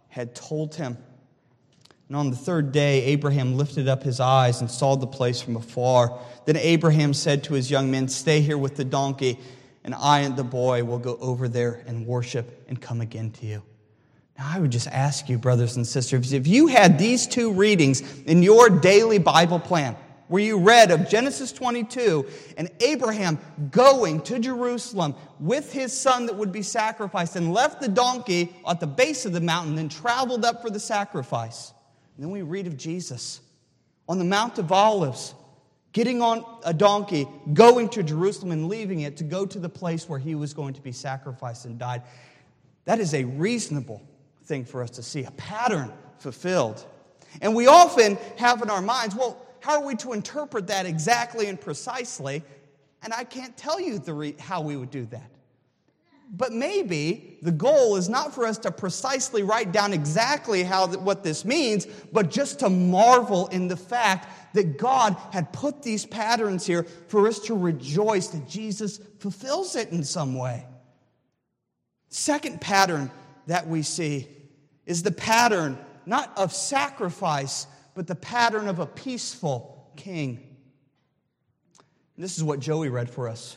had 0.08 0.34
told 0.34 0.74
him. 0.74 0.96
And 2.08 2.16
on 2.16 2.30
the 2.30 2.36
third 2.36 2.70
day, 2.70 3.02
Abraham 3.04 3.56
lifted 3.56 3.88
up 3.88 4.02
his 4.02 4.20
eyes 4.20 4.60
and 4.60 4.70
saw 4.70 4.94
the 4.94 5.06
place 5.06 5.40
from 5.40 5.56
afar. 5.56 6.18
Then 6.44 6.56
Abraham 6.56 7.12
said 7.12 7.42
to 7.44 7.54
his 7.54 7.70
young 7.70 7.90
men, 7.90 8.08
Stay 8.08 8.40
here 8.40 8.58
with 8.58 8.76
the 8.76 8.84
donkey, 8.84 9.38
and 9.82 9.94
I 9.94 10.20
and 10.20 10.36
the 10.36 10.44
boy 10.44 10.84
will 10.84 11.00
go 11.00 11.16
over 11.20 11.48
there 11.48 11.82
and 11.86 12.06
worship 12.06 12.64
and 12.68 12.80
come 12.80 13.00
again 13.00 13.32
to 13.32 13.46
you. 13.46 13.62
Now, 14.38 14.50
I 14.54 14.60
would 14.60 14.70
just 14.70 14.86
ask 14.88 15.28
you, 15.28 15.38
brothers 15.38 15.76
and 15.76 15.86
sisters, 15.86 16.32
if 16.32 16.46
you 16.46 16.68
had 16.68 16.98
these 16.98 17.26
two 17.26 17.52
readings 17.52 18.02
in 18.24 18.42
your 18.42 18.68
daily 18.68 19.18
Bible 19.18 19.58
plan, 19.58 19.96
where 20.28 20.42
you 20.42 20.58
read 20.58 20.90
of 20.90 21.08
Genesis 21.08 21.52
22 21.52 22.26
and 22.56 22.68
Abraham 22.80 23.38
going 23.70 24.20
to 24.22 24.38
Jerusalem 24.38 25.14
with 25.38 25.72
his 25.72 25.96
son 25.96 26.26
that 26.26 26.34
would 26.34 26.52
be 26.52 26.62
sacrificed 26.62 27.36
and 27.36 27.52
left 27.52 27.80
the 27.80 27.88
donkey 27.88 28.54
at 28.66 28.80
the 28.80 28.86
base 28.86 29.24
of 29.24 29.32
the 29.32 29.40
mountain 29.40 29.78
and 29.78 29.90
traveled 29.90 30.44
up 30.44 30.62
for 30.62 30.70
the 30.70 30.80
sacrifice. 30.80 31.72
And 32.16 32.24
then 32.24 32.30
we 32.30 32.42
read 32.42 32.66
of 32.66 32.76
Jesus 32.76 33.40
on 34.08 34.18
the 34.18 34.24
Mount 34.24 34.58
of 34.58 34.72
Olives, 34.72 35.34
getting 35.92 36.22
on 36.22 36.44
a 36.64 36.72
donkey, 36.72 37.26
going 37.52 37.88
to 37.90 38.02
Jerusalem 38.02 38.52
and 38.52 38.68
leaving 38.68 39.00
it 39.00 39.18
to 39.18 39.24
go 39.24 39.44
to 39.46 39.58
the 39.58 39.68
place 39.68 40.08
where 40.08 40.18
he 40.18 40.34
was 40.34 40.54
going 40.54 40.74
to 40.74 40.80
be 40.80 40.92
sacrificed 40.92 41.66
and 41.66 41.78
died. 41.78 42.02
That 42.84 43.00
is 43.00 43.14
a 43.14 43.24
reasonable 43.24 44.02
thing 44.44 44.64
for 44.64 44.82
us 44.82 44.90
to 44.90 45.02
see, 45.02 45.24
a 45.24 45.30
pattern 45.32 45.92
fulfilled. 46.18 46.84
And 47.42 47.54
we 47.54 47.66
often 47.66 48.16
have 48.36 48.62
in 48.62 48.70
our 48.70 48.80
minds, 48.80 49.14
well, 49.14 49.44
how 49.60 49.80
are 49.80 49.86
we 49.86 49.96
to 49.96 50.12
interpret 50.12 50.68
that 50.68 50.86
exactly 50.86 51.46
and 51.46 51.60
precisely? 51.60 52.42
And 53.02 53.12
I 53.12 53.24
can't 53.24 53.56
tell 53.56 53.80
you 53.80 53.98
re- 54.06 54.36
how 54.38 54.62
we 54.62 54.76
would 54.76 54.90
do 54.90 55.06
that. 55.06 55.30
But 56.28 56.52
maybe 56.52 57.38
the 57.42 57.52
goal 57.52 57.96
is 57.96 58.08
not 58.08 58.34
for 58.34 58.46
us 58.46 58.58
to 58.58 58.70
precisely 58.70 59.42
write 59.42 59.72
down 59.72 59.92
exactly 59.92 60.64
how 60.64 60.88
what 60.88 61.22
this 61.22 61.44
means, 61.44 61.86
but 62.12 62.30
just 62.30 62.60
to 62.60 62.68
marvel 62.68 63.46
in 63.48 63.68
the 63.68 63.76
fact 63.76 64.54
that 64.54 64.76
God 64.76 65.16
had 65.32 65.52
put 65.52 65.82
these 65.82 66.04
patterns 66.04 66.66
here 66.66 66.84
for 67.08 67.28
us 67.28 67.38
to 67.40 67.54
rejoice 67.54 68.28
that 68.28 68.48
Jesus 68.48 68.98
fulfills 69.20 69.76
it 69.76 69.90
in 69.92 70.02
some 70.02 70.34
way. 70.34 70.66
Second 72.08 72.60
pattern 72.60 73.10
that 73.46 73.68
we 73.68 73.82
see 73.82 74.26
is 74.84 75.02
the 75.02 75.12
pattern 75.12 75.78
not 76.06 76.36
of 76.38 76.52
sacrifice, 76.52 77.66
but 77.94 78.06
the 78.06 78.14
pattern 78.14 78.68
of 78.68 78.78
a 78.78 78.86
peaceful 78.86 79.92
king. 79.96 80.40
And 82.16 82.24
this 82.24 82.36
is 82.36 82.44
what 82.44 82.60
Joey 82.60 82.88
read 82.88 83.10
for 83.10 83.28
us 83.28 83.56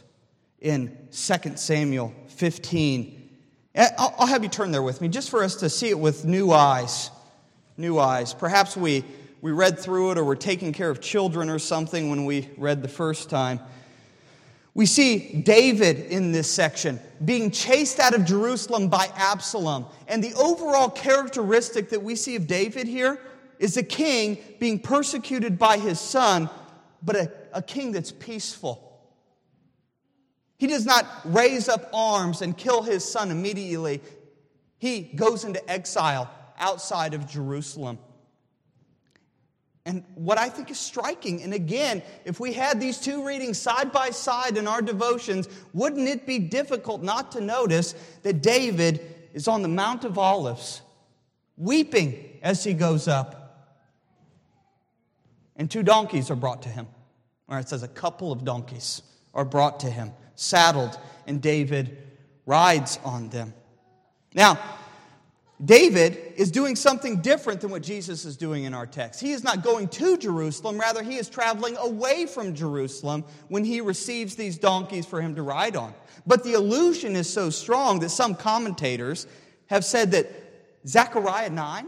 in 0.62 0.96
2 1.12 1.56
Samuel 1.56 2.14
15. 2.28 3.30
Eh, 3.76 3.90
I'll 3.98 4.28
have 4.28 4.44
you 4.44 4.50
turn 4.50 4.72
there 4.72 4.82
with 4.82 5.02
me 5.02 5.08
just 5.08 5.30
for 5.30 5.44
us 5.44 5.56
to 5.58 5.70
see 5.70 5.90
it 5.90 6.00
with 6.00 6.26
new 6.26 6.52
eyes. 6.52 7.12
New 7.78 8.00
eyes. 8.00 8.34
Perhaps 8.34 8.76
we, 8.76 9.06
we 9.42 9.52
read 9.52 9.80
through 9.80 10.12
it 10.12 10.18
or 10.18 10.24
we're 10.24 10.36
taking 10.36 10.74
care 10.74 10.90
of 10.90 11.00
children 11.00 11.50
or 11.50 11.60
something 11.60 12.10
when 12.10 12.26
we 12.26 12.50
read 12.58 12.82
the 12.82 12.90
first 12.90 13.30
time. 13.30 13.60
We 14.74 14.86
see 14.86 15.42
David 15.42 16.00
in 16.12 16.32
this 16.32 16.50
section 16.50 17.00
being 17.24 17.52
chased 17.52 18.00
out 18.00 18.14
of 18.14 18.26
Jerusalem 18.26 18.88
by 18.88 19.10
Absalom. 19.16 19.86
And 20.08 20.24
the 20.24 20.34
overall 20.36 20.90
characteristic 20.90 21.90
that 21.90 22.02
we 22.02 22.16
see 22.16 22.36
of 22.36 22.48
David 22.48 22.88
here 22.88 23.20
is 23.60 23.78
a 23.78 23.84
king 23.84 24.38
being 24.60 24.80
persecuted 24.80 25.60
by 25.60 25.78
his 25.78 26.00
son, 26.00 26.50
but 27.04 27.16
a, 27.16 27.32
a 27.54 27.62
king 27.62 27.92
that's 27.92 28.12
peaceful. 28.12 28.89
He 30.60 30.68
does 30.68 30.86
not 30.86 31.08
raise 31.24 31.70
up 31.70 31.90
arms 31.94 32.42
and 32.42 32.56
kill 32.56 32.84
his 32.84 33.10
son 33.10 33.32
immediately. 33.32 34.02
He 34.78 35.02
goes 35.02 35.46
into 35.46 35.68
exile 35.72 36.30
outside 36.60 37.14
of 37.14 37.28
Jerusalem. 37.28 37.98
And 39.86 40.04
what 40.16 40.38
I 40.38 40.50
think 40.50 40.70
is 40.70 40.78
striking, 40.78 41.42
and 41.42 41.54
again, 41.54 42.04
if 42.26 42.42
we 42.42 42.52
had 42.52 42.80
these 42.80 43.00
two 43.00 43.26
readings 43.26 43.58
side 43.58 43.94
by 43.94 44.10
side 44.10 44.58
in 44.58 44.68
our 44.68 44.82
devotions, 44.82 45.48
wouldn't 45.74 46.10
it 46.10 46.28
be 46.28 46.40
difficult 46.40 47.02
not 47.02 47.32
to 47.32 47.42
notice 47.42 47.96
that 48.24 48.44
David 48.44 49.16
is 49.34 49.48
on 49.48 49.62
the 49.62 49.70
Mount 49.70 50.04
of 50.04 50.18
Olives, 50.18 50.82
weeping 51.56 52.38
as 52.44 52.66
he 52.66 52.74
goes 52.74 53.08
up? 53.08 53.40
And 55.56 55.72
two 55.72 55.84
donkeys 55.84 56.30
are 56.30 56.36
brought 56.36 56.64
to 56.64 56.70
him. 56.70 56.86
Or 57.48 57.58
it 57.60 57.70
says 57.70 57.82
a 57.82 57.88
couple 57.88 58.34
of 58.34 58.44
donkeys 58.44 59.02
are 59.34 59.46
brought 59.46 59.80
to 59.80 59.90
him, 59.90 60.12
saddled, 60.40 60.98
and 61.28 61.42
David 61.42 61.98
rides 62.46 63.00
on 63.04 63.30
them. 63.30 63.54
Now, 64.34 64.58
David 65.64 66.18
is 66.38 66.52
doing 66.52 66.78
something 66.78 67.22
different 67.22 67.60
than 67.60 67.70
what 67.70 67.82
Jesus 67.82 68.24
is 68.24 68.38
doing 68.38 68.64
in 68.64 68.74
our 68.74 68.88
text. 68.88 69.20
He 69.20 69.32
is 69.32 69.44
not 69.44 69.62
going 69.62 69.90
to 69.90 70.18
Jerusalem, 70.18 70.80
rather, 70.80 71.04
he 71.04 71.18
is 71.18 71.30
traveling 71.30 71.76
away 71.76 72.26
from 72.26 72.56
Jerusalem 72.56 73.26
when 73.50 73.66
he 73.66 73.82
receives 73.82 74.36
these 74.36 74.58
donkeys 74.58 75.06
for 75.06 75.22
him 75.22 75.36
to 75.36 75.42
ride 75.42 75.76
on. 75.76 75.94
But 76.26 76.46
the 76.46 76.54
illusion 76.54 77.18
is 77.18 77.32
so 77.32 77.50
strong 77.50 78.00
that 78.00 78.10
some 78.10 78.36
commentators 78.36 79.28
have 79.68 79.84
said 79.84 80.12
that 80.12 80.32
Zechariah 80.88 81.50
9 81.50 81.88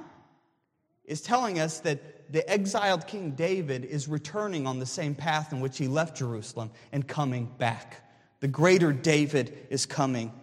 is 1.05 1.21
telling 1.21 1.59
us 1.59 1.79
that 1.79 2.33
the 2.33 2.47
exiled 2.49 3.07
King 3.07 3.31
David 3.31 3.85
is 3.85 4.07
returning 4.09 4.67
on 4.67 4.79
the 4.79 4.85
same 4.85 5.15
path 5.15 5.53
in 5.53 5.61
which 5.61 5.77
he 5.77 5.87
left 5.87 6.17
Jerusalem 6.17 6.71
and 6.91 7.07
coming 7.07 7.49
back. 7.57 8.10
The 8.41 8.47
greater 8.47 8.91
David 8.91 9.67
is 9.69 9.85
coming 9.85 10.33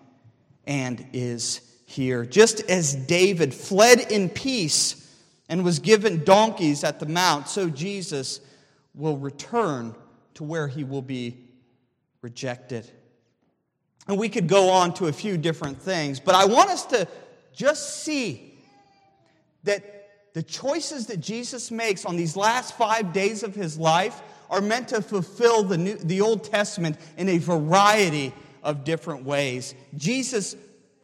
and 0.66 1.04
is 1.12 1.60
here. 1.84 2.24
Just 2.24 2.60
as 2.70 2.94
David 2.94 3.52
fled 3.52 4.12
in 4.12 4.28
peace 4.28 5.04
and 5.48 5.64
was 5.64 5.78
given 5.78 6.24
donkeys 6.24 6.84
at 6.84 7.00
the 7.00 7.06
mount, 7.06 7.48
so 7.48 7.68
Jesus 7.68 8.40
will 8.94 9.16
return 9.16 9.94
to 10.34 10.44
where 10.44 10.68
he 10.68 10.84
will 10.84 11.02
be 11.02 11.38
rejected. 12.22 12.90
And 14.06 14.18
we 14.18 14.28
could 14.28 14.48
go 14.48 14.70
on 14.70 14.94
to 14.94 15.06
a 15.06 15.12
few 15.12 15.36
different 15.36 15.80
things, 15.80 16.20
but 16.20 16.34
I 16.34 16.44
want 16.44 16.70
us 16.70 16.86
to 16.86 17.08
just 17.52 18.02
see 18.04 18.58
that 19.64 20.32
the 20.34 20.42
choices 20.42 21.06
that 21.06 21.20
Jesus 21.20 21.70
makes 21.70 22.04
on 22.04 22.16
these 22.16 22.36
last 22.36 22.76
five 22.76 23.12
days 23.12 23.42
of 23.42 23.54
his 23.54 23.76
life 23.76 24.20
are 24.50 24.60
meant 24.60 24.88
to 24.88 25.02
fulfill 25.02 25.62
the, 25.62 25.78
New, 25.78 25.96
the 25.96 26.20
Old 26.20 26.44
Testament 26.44 26.96
in 27.16 27.28
a 27.28 27.38
variety 27.38 28.32
of 28.62 28.84
different 28.84 29.24
ways. 29.24 29.74
Jesus 29.96 30.56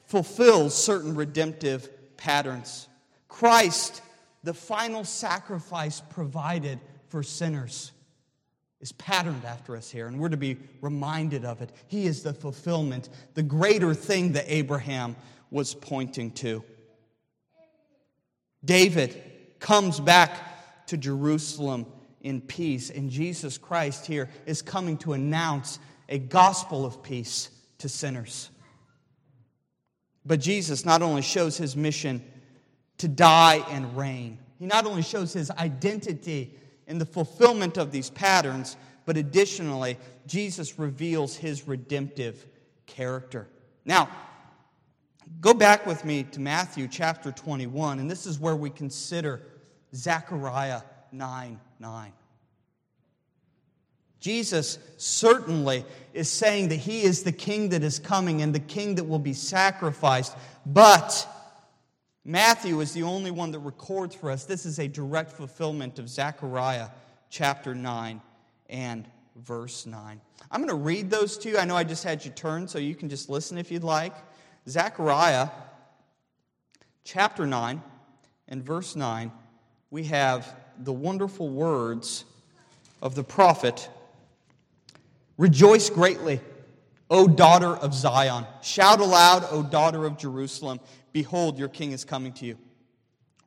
fulfills 0.07 0.74
certain 0.74 1.14
redemptive 1.14 1.88
patterns. 2.16 2.88
Christ, 3.28 4.02
the 4.42 4.54
final 4.54 5.04
sacrifice 5.04 6.00
provided 6.00 6.78
for 7.09 7.22
sinners, 7.22 7.92
is 8.80 8.92
patterned 8.92 9.44
after 9.44 9.76
us 9.76 9.90
here, 9.90 10.07
and 10.07 10.18
we're 10.18 10.28
to 10.28 10.37
be 10.37 10.59
reminded 10.80 11.44
of 11.44 11.62
it. 11.62 11.70
He 11.87 12.07
is 12.07 12.22
the 12.22 12.35
fulfillment, 12.35 13.09
the 13.35 13.42
greater 13.42 13.94
thing 13.94 14.33
that 14.33 14.44
Abraham 14.46 15.16
was 15.50 15.74
pointing 15.74 16.33
to. 16.33 16.62
David 18.64 19.20
comes 19.59 20.00
back 20.00 20.87
to 20.87 20.96
Jerusalem 20.96 21.87
in 22.25 22.41
peace, 22.41 22.91
and 22.91 23.11
Jesus 23.11 23.59
Christ 23.59 24.07
here 24.07 24.29
is 24.47 24.63
coming 24.63 24.97
to 24.99 25.13
announce 25.13 25.79
a 26.09 26.19
gospel 26.19 26.85
of 26.85 27.03
peace 27.03 27.51
to 27.79 27.89
sinners. 27.89 28.51
But 30.25 30.41
Jesus 30.41 30.87
not 30.87 31.03
only 31.03 31.21
shows 31.21 31.59
his 31.59 31.77
mission 31.77 32.25
to 32.99 33.09
die 33.09 33.63
and 33.69 33.95
reign, 33.97 34.39
he 34.59 34.65
not 34.65 34.87
only 34.87 35.03
shows 35.03 35.35
his 35.35 35.51
identity 35.51 36.57
in 36.87 36.99
the 36.99 37.05
fulfillment 37.05 37.77
of 37.77 37.93
these 37.93 38.09
patterns, 38.09 38.79
but 39.05 39.19
additionally, 39.19 39.99
Jesus 40.27 40.79
reveals 40.79 41.37
his 41.37 41.69
redemptive 41.69 42.47
character. 42.87 43.49
Now, 43.85 44.09
go 45.43 45.53
back 45.53 45.87
with 45.87 46.07
me 46.07 46.23
to 46.23 46.41
Matthew 46.41 46.89
chapter 46.89 47.31
21, 47.33 47.99
and 47.99 48.11
this 48.11 48.25
is 48.25 48.39
where 48.41 48.57
we 48.57 48.71
consider 48.71 49.43
Zechariah 49.95 50.81
9 51.14 51.61
9. 51.81 52.12
Jesus 54.20 54.79
certainly 54.96 55.85
is 56.14 56.31
saying 56.31 56.68
that 56.68 56.77
he 56.77 57.03
is 57.03 57.24
the 57.24 57.33
king 57.33 57.68
that 57.68 57.83
is 57.83 57.98
coming 57.98 58.40
and 58.40 58.55
the 58.55 58.61
king 58.61 58.94
that 58.94 59.05
will 59.05 59.18
be 59.18 59.35
sacrificed, 59.35 60.35
but 60.64 61.29
Matthew 62.24 62.81
is 62.81 62.94
the 62.94 63.03
only 63.03 63.31
one 63.31 63.50
that 63.50 63.59
records 63.59 64.14
for 64.14 64.31
us. 64.31 64.44
This 64.44 64.64
is 64.64 64.79
a 64.79 64.88
direct 64.88 65.31
fulfillment 65.31 65.98
of 65.98 66.09
Zechariah 66.09 66.88
chapter 67.29 67.74
9 67.74 68.22
and 68.70 69.07
verse 69.37 69.85
9. 69.85 70.20
I'm 70.50 70.61
going 70.61 70.68
to 70.70 70.74
read 70.74 71.11
those 71.11 71.44
you. 71.44 71.59
I 71.59 71.66
know 71.66 71.77
I 71.77 71.85
just 71.85 72.03
had 72.03 72.24
you 72.24 72.31
turn, 72.31 72.66
so 72.66 72.79
you 72.79 72.94
can 72.94 73.11
just 73.11 73.29
listen 73.29 73.59
if 73.59 73.70
you'd 73.70 73.85
like. 73.85 74.14
Zechariah 74.66 75.50
chapter 77.05 77.46
9 77.46 77.83
and 78.48 78.64
verse 78.64 78.96
9, 78.96 79.31
we 79.90 80.05
have 80.05 80.57
the 80.79 80.93
wonderful 80.93 81.49
words 81.49 82.25
of 83.03 83.15
the 83.15 83.25
prophet 83.25 83.89
Rejoice 85.37 85.91
greatly, 85.91 86.41
O 87.11 87.27
daughter 87.27 87.77
of 87.77 87.93
Zion. 87.93 88.47
Shout 88.63 89.01
aloud, 89.01 89.45
O 89.51 89.63
daughter 89.63 90.05
of 90.05 90.17
Jerusalem. 90.17 90.81
Behold, 91.13 91.59
your 91.59 91.69
king 91.69 91.93
is 91.93 92.05
coming 92.05 92.33
to 92.35 92.47
you. 92.47 92.59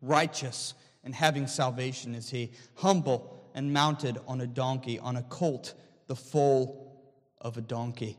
Righteous 0.02 0.74
and 1.04 1.16
having 1.16 1.48
salvation 1.48 2.14
is 2.14 2.30
he, 2.30 2.52
humble 2.76 3.50
and 3.56 3.72
mounted 3.72 4.18
on 4.28 4.42
a 4.42 4.48
donkey, 4.48 5.00
on 5.00 5.16
a 5.16 5.24
colt, 5.24 5.74
the 6.08 6.16
foal 6.16 7.02
of 7.40 7.58
a 7.58 7.62
donkey. 7.62 8.18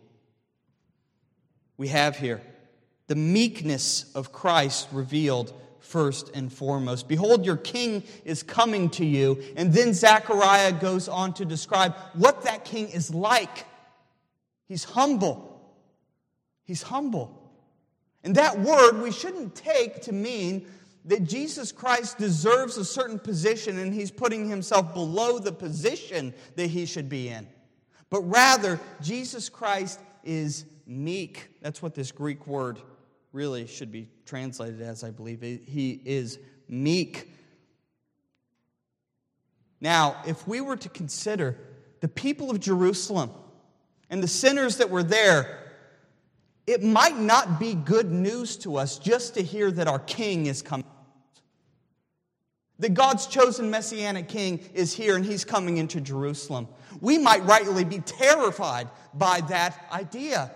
We 1.77 1.89
have 1.89 2.17
here 2.17 2.41
the 3.07 3.15
meekness 3.15 4.11
of 4.15 4.33
Christ 4.33 4.89
revealed 4.93 5.53
first 5.81 6.31
and 6.35 6.53
foremost. 6.53 7.09
Behold, 7.09 7.45
your 7.45 7.57
king 7.57 8.03
is 8.25 8.43
coming 8.43 8.91
to 8.91 9.05
you. 9.05 9.43
And 9.57 9.73
then 9.73 9.93
Zechariah 9.95 10.73
goes 10.73 11.09
on 11.09 11.33
to 11.35 11.45
describe 11.45 11.95
what 12.15 12.43
that 12.43 12.65
king 12.65 12.89
is 12.89 13.15
like. 13.15 13.67
He's 14.67 14.85
humble. 14.85 15.63
He's 16.65 16.83
humble. 16.83 17.35
And 18.23 18.35
that 18.35 18.59
word 18.59 19.01
we 19.03 19.13
shouldn't 19.13 19.55
take 19.55 20.03
to 20.03 20.13
mean 20.13 20.67
that 21.05 21.25
Jesus 21.25 21.73
Christ 21.73 22.19
deserves 22.19 22.77
a 22.77 22.85
certain 22.85 23.19
position 23.19 23.79
and 23.79 23.95
he's 23.95 24.11
putting 24.11 24.49
himself 24.49 24.93
below 24.93 25.39
the 25.39 25.53
position 25.53 26.35
that 26.57 26.67
he 26.67 26.85
should 26.85 27.09
be 27.09 27.29
in. 27.29 27.47
But 28.11 28.21
rather, 28.23 28.79
Jesus 29.01 29.49
Christ 29.49 30.01
is 30.25 30.67
meek. 30.87 31.49
That's 31.63 31.81
what 31.81 31.95
this 31.95 32.13
Greek 32.13 32.47
word 32.47 32.79
really 33.33 33.67
should 33.67 33.93
be 33.93 34.09
translated 34.27 34.81
as, 34.81 35.05
I 35.05 35.11
believe. 35.11 35.41
He 35.41 36.01
is 36.05 36.39
meek. 36.69 37.33
Now, 39.81 40.17
if 40.27 40.47
we 40.47 40.61
were 40.61 40.77
to 40.77 40.89
consider 40.89 41.57
the 42.01 42.09
people 42.09 42.51
of 42.51 42.61
Jerusalem 42.61 43.31
and 44.11 44.23
the 44.23 44.29
sinners 44.29 44.79
that 44.79 44.91
were 44.91 45.03
there, 45.03 45.59
it 46.67 46.83
might 46.83 47.17
not 47.19 47.59
be 47.59 47.75
good 47.75 48.11
news 48.11 48.57
to 48.59 48.77
us 48.77 48.99
just 48.99 49.35
to 49.35 49.43
hear 49.43 49.71
that 49.71 49.89
our 49.89 49.99
king 50.01 50.47
is 50.47 50.63
coming. 50.63 50.85
That 52.81 52.95
God's 52.95 53.27
chosen 53.27 53.71
messianic 53.71 54.29
king 54.29 54.61
is 54.75 54.93
here 54.95 55.17
and 55.17 55.25
he's 55.25 55.45
coming 55.45 55.79
into 55.79 56.01
Jerusalem. 56.01 56.69
We 57.01 57.19
might 57.19 57.45
rightly 57.45 57.85
be 57.85 57.99
terrified 58.01 58.89
by 59.15 59.41
that 59.49 59.89
idea. 59.93 60.51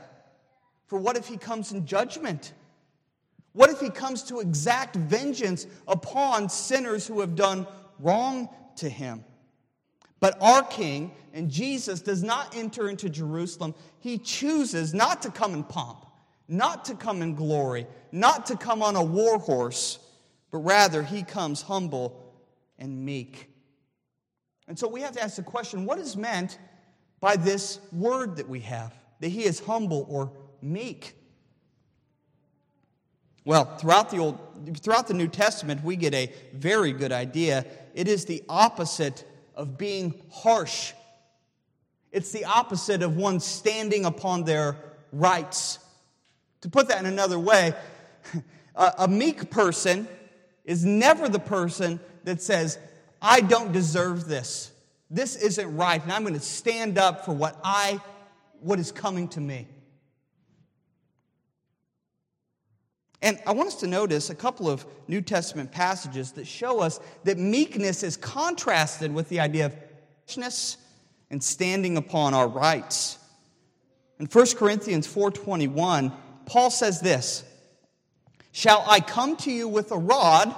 For 0.87 0.98
what 0.98 1.16
if 1.16 1.26
he 1.26 1.37
comes 1.37 1.72
in 1.72 1.87
judgment? 1.87 2.52
What 3.53 3.71
if 3.71 3.81
he 3.81 3.91
comes 3.91 4.23
to 4.25 4.41
exact 4.41 4.97
vengeance 4.97 5.67
upon 5.87 6.49
sinners 6.49 7.07
who 7.07 7.21
have 7.21 7.35
done 7.35 7.67
wrong 7.99 8.49
to 8.77 8.88
him? 8.88 9.25
But 10.21 10.41
our 10.41 10.62
King 10.62 11.12
and 11.35 11.51
Jesus 11.51 12.01
does 12.01 12.23
not 12.23 12.57
enter 12.57 12.88
into 12.88 13.11
Jerusalem. 13.11 13.75
He 13.99 14.19
chooses 14.19 14.95
not 14.95 15.23
to 15.23 15.31
come 15.31 15.53
in 15.53 15.65
pomp, 15.65 16.07
not 16.49 16.85
to 16.87 16.95
come 16.95 17.23
in 17.23 17.35
glory, 17.35 17.87
not 18.12 18.47
to 18.47 18.57
come 18.57 18.83
on 18.83 18.97
a 18.97 19.03
war 19.03 19.38
horse, 19.38 19.99
but 20.51 20.59
rather 20.59 21.03
he 21.03 21.23
comes 21.23 21.61
humble 21.62 22.33
and 22.79 23.05
meek. 23.05 23.51
And 24.69 24.79
so 24.79 24.87
we 24.88 25.01
have 25.01 25.12
to 25.12 25.23
ask 25.23 25.37
the 25.37 25.43
question 25.43 25.85
what 25.85 25.99
is 25.99 26.17
meant 26.17 26.59
by 27.21 27.37
this 27.37 27.81
word 27.93 28.37
that 28.37 28.49
we 28.49 28.61
have, 28.61 28.95
that 29.21 29.29
he 29.29 29.45
is 29.45 29.61
humble 29.61 30.07
or 30.09 30.31
meek? 30.61 31.15
Well, 33.44 33.76
throughout 33.76 34.11
the 34.11 34.18
Old, 34.18 34.78
throughout 34.78 35.09
the 35.09 35.14
New 35.14 35.28
Testament, 35.28 35.83
we 35.83 35.96
get 35.96 36.14
a 36.14 36.33
very 36.52 36.92
good 36.92 37.12
idea. 37.12 37.66
It 37.94 38.09
is 38.09 38.24
the 38.24 38.42
opposite 38.48 39.24
of 39.55 39.76
being 39.76 40.14
harsh. 40.31 40.92
It's 42.12 42.31
the 42.31 42.44
opposite 42.44 43.02
of 43.02 43.16
one 43.16 43.40
standing 43.40 44.05
upon 44.05 44.44
their 44.44 44.76
rights. 45.12 45.78
To 46.61 46.68
put 46.68 46.88
that 46.88 47.00
in 47.00 47.07
another 47.07 47.38
way, 47.38 47.74
a, 48.76 48.92
a 48.98 49.09
meek 49.09 49.50
person 49.50 50.07
is 50.64 50.85
never 50.85 51.28
the 51.28 51.40
person 51.40 51.98
that 52.24 52.40
says, 52.40 52.78
I 53.20 53.40
don't 53.40 53.72
deserve 53.72 54.26
this. 54.26 54.70
This 55.11 55.37
isn't 55.37 55.76
right, 55.76 56.02
and 56.02 56.12
I'm 56.12 56.22
going 56.22 56.35
to 56.35 56.40
stand 56.40 56.98
up 56.98 57.24
for 57.24 57.33
what 57.33 57.59
I 57.62 58.00
what 58.61 58.78
is 58.78 58.92
coming 58.92 59.28
to 59.28 59.40
me. 59.40 59.66
And 63.22 63.40
I 63.46 63.52
want 63.52 63.68
us 63.68 63.76
to 63.76 63.87
notice 63.87 64.30
a 64.30 64.35
couple 64.35 64.68
of 64.68 64.85
New 65.06 65.20
Testament 65.20 65.70
passages 65.70 66.32
that 66.32 66.46
show 66.46 66.80
us 66.80 66.98
that 67.22 67.38
meekness 67.38 68.02
is 68.02 68.16
contrasted 68.16 69.14
with 69.14 69.28
the 69.28 69.38
idea 69.38 69.66
of 69.66 69.76
harshness 70.26 70.76
and 71.30 71.42
standing 71.42 71.96
upon 71.96 72.35
our 72.35 72.48
rights. 72.48 73.18
In 74.18 74.26
1 74.26 74.56
Corinthians 74.56 75.06
4:21, 75.06 76.12
Paul 76.46 76.70
says 76.70 77.00
this, 77.00 77.44
"Shall 78.50 78.85
I 78.88 79.00
come 79.00 79.37
to 79.38 79.52
you 79.52 79.68
with 79.68 79.92
a 79.92 79.98
rod 79.98 80.54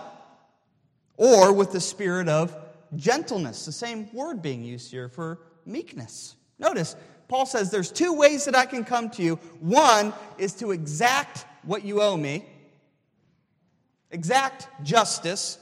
or 1.19 1.53
with 1.53 1.73
the 1.73 1.81
spirit 1.81 2.29
of 2.29 2.57
gentleness?" 2.97 3.67
The 3.67 3.73
same 3.73 4.09
word 4.15 4.41
being 4.41 4.65
used 4.65 4.91
here 4.91 5.11
for 5.11 5.39
meekness. 5.67 6.35
Notice, 6.59 6.97
Paul 7.29 7.45
says 7.47 7.71
there's 7.71 7.91
two 7.91 8.15
ways 8.15 8.47
that 8.47 8.57
I 8.57 8.65
can 8.65 8.85
come 8.85 9.11
to 9.11 9.23
you. 9.23 9.37
One 9.61 10.15
is 10.39 10.55
to 10.55 10.73
exact 10.73 11.45
what 11.63 11.85
you 11.85 12.03
owe 12.03 12.17
me, 12.17 12.47
exact 14.15 14.69
justice 14.83 15.59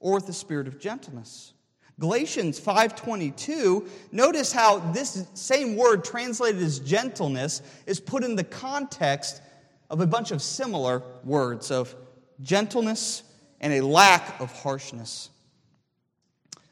or 0.00 0.14
with 0.14 0.26
the 0.26 0.32
spirit 0.32 0.66
of 0.66 0.78
gentleness. 0.78 1.54
Galatians 1.98 2.58
5:22 2.58 3.88
notice 4.10 4.52
how 4.52 4.78
this 4.92 5.24
same 5.34 5.76
word 5.76 6.04
translated 6.04 6.60
as 6.62 6.80
gentleness 6.80 7.62
is 7.86 8.00
put 8.00 8.24
in 8.24 8.34
the 8.34 8.44
context 8.44 9.40
of 9.88 10.00
a 10.00 10.06
bunch 10.06 10.30
of 10.30 10.42
similar 10.42 11.02
words 11.24 11.70
of 11.70 11.94
gentleness 12.40 13.22
and 13.60 13.72
a 13.74 13.80
lack 13.80 14.40
of 14.40 14.50
harshness. 14.50 15.30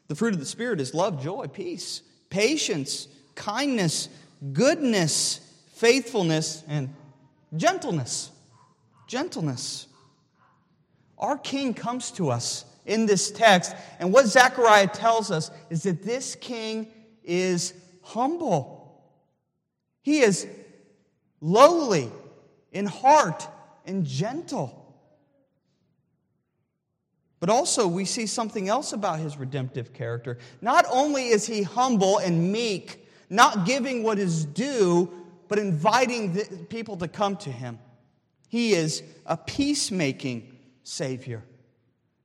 The 0.07 0.15
fruit 0.15 0.33
of 0.33 0.39
the 0.39 0.45
spirit 0.45 0.81
is 0.81 0.93
love, 0.93 1.23
joy, 1.23 1.47
peace, 1.47 2.01
patience, 2.29 3.07
kindness, 3.35 4.09
goodness, 4.51 5.39
faithfulness 5.75 6.63
and 6.67 6.93
gentleness. 7.55 8.31
Gentleness. 9.07 9.87
Our 11.21 11.37
king 11.37 11.73
comes 11.73 12.11
to 12.11 12.31
us 12.31 12.65
in 12.85 13.05
this 13.05 13.29
text, 13.31 13.75
and 13.99 14.11
what 14.11 14.25
Zechariah 14.25 14.87
tells 14.87 15.29
us 15.29 15.51
is 15.69 15.83
that 15.83 16.01
this 16.03 16.35
king 16.35 16.87
is 17.23 17.73
humble. 18.01 19.03
He 20.01 20.21
is 20.21 20.47
lowly 21.39 22.11
in 22.71 22.87
heart 22.87 23.47
and 23.85 24.05
gentle. 24.05 24.77
But 27.39 27.49
also, 27.49 27.87
we 27.87 28.05
see 28.05 28.25
something 28.27 28.67
else 28.67 28.93
about 28.93 29.19
his 29.19 29.37
redemptive 29.37 29.93
character. 29.93 30.37
Not 30.61 30.85
only 30.91 31.29
is 31.29 31.47
he 31.47 31.63
humble 31.63 32.19
and 32.19 32.51
meek, 32.51 33.07
not 33.29 33.65
giving 33.65 34.03
what 34.03 34.19
is 34.19 34.45
due, 34.45 35.11
but 35.47 35.57
inviting 35.57 36.65
people 36.69 36.97
to 36.97 37.07
come 37.07 37.35
to 37.37 37.51
him. 37.51 37.79
He 38.47 38.73
is 38.73 39.01
a 39.25 39.37
peacemaking 39.37 40.50
Savior. 40.83 41.43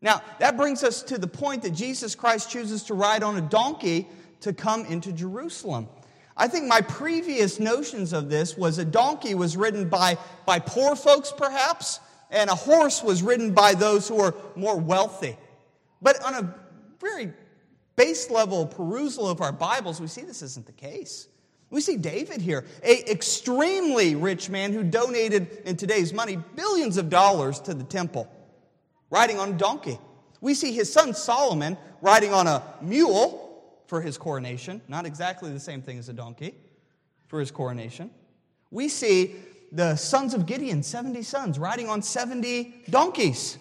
Now, 0.00 0.22
that 0.38 0.56
brings 0.56 0.84
us 0.84 1.02
to 1.04 1.18
the 1.18 1.26
point 1.26 1.62
that 1.62 1.70
Jesus 1.70 2.14
Christ 2.14 2.50
chooses 2.50 2.84
to 2.84 2.94
ride 2.94 3.22
on 3.22 3.36
a 3.36 3.40
donkey 3.40 4.06
to 4.40 4.52
come 4.52 4.84
into 4.84 5.12
Jerusalem. 5.12 5.88
I 6.36 6.48
think 6.48 6.66
my 6.66 6.82
previous 6.82 7.58
notions 7.58 8.12
of 8.12 8.28
this 8.28 8.56
was 8.56 8.78
a 8.78 8.84
donkey 8.84 9.34
was 9.34 9.56
ridden 9.56 9.88
by, 9.88 10.18
by 10.44 10.58
poor 10.58 10.94
folks, 10.94 11.32
perhaps, 11.34 12.00
and 12.30 12.50
a 12.50 12.54
horse 12.54 13.02
was 13.02 13.22
ridden 13.22 13.52
by 13.52 13.74
those 13.74 14.06
who 14.06 14.16
were 14.16 14.34
more 14.54 14.76
wealthy. 14.76 15.36
But 16.02 16.22
on 16.22 16.34
a 16.34 16.54
very 17.00 17.32
base 17.96 18.30
level 18.30 18.66
perusal 18.66 19.28
of 19.28 19.40
our 19.40 19.52
Bibles, 19.52 20.00
we 20.00 20.08
see 20.08 20.22
this 20.22 20.42
isn't 20.42 20.66
the 20.66 20.72
case. 20.72 21.28
We 21.70 21.80
see 21.80 21.96
David 21.96 22.40
here, 22.40 22.64
a 22.84 23.10
extremely 23.10 24.14
rich 24.14 24.48
man 24.48 24.72
who 24.72 24.84
donated 24.84 25.62
in 25.64 25.76
today's 25.76 26.12
money 26.12 26.36
billions 26.54 26.96
of 26.96 27.08
dollars 27.08 27.58
to 27.60 27.74
the 27.74 27.82
temple, 27.84 28.30
riding 29.10 29.38
on 29.38 29.50
a 29.50 29.56
donkey. 29.56 29.98
We 30.40 30.54
see 30.54 30.72
his 30.72 30.92
son 30.92 31.14
Solomon 31.14 31.76
riding 32.00 32.32
on 32.32 32.46
a 32.46 32.62
mule 32.80 33.42
for 33.86 34.00
his 34.00 34.18
coronation, 34.18 34.82
not 34.88 35.06
exactly 35.06 35.52
the 35.52 35.60
same 35.60 35.82
thing 35.82 35.98
as 35.98 36.08
a 36.08 36.12
donkey 36.12 36.54
for 37.28 37.40
his 37.40 37.50
coronation. 37.50 38.10
We 38.70 38.88
see 38.88 39.36
the 39.72 39.96
sons 39.96 40.34
of 40.34 40.46
Gideon, 40.46 40.82
70 40.82 41.22
sons, 41.22 41.58
riding 41.58 41.88
on 41.88 42.02
70 42.02 42.84
donkeys. 42.90 43.58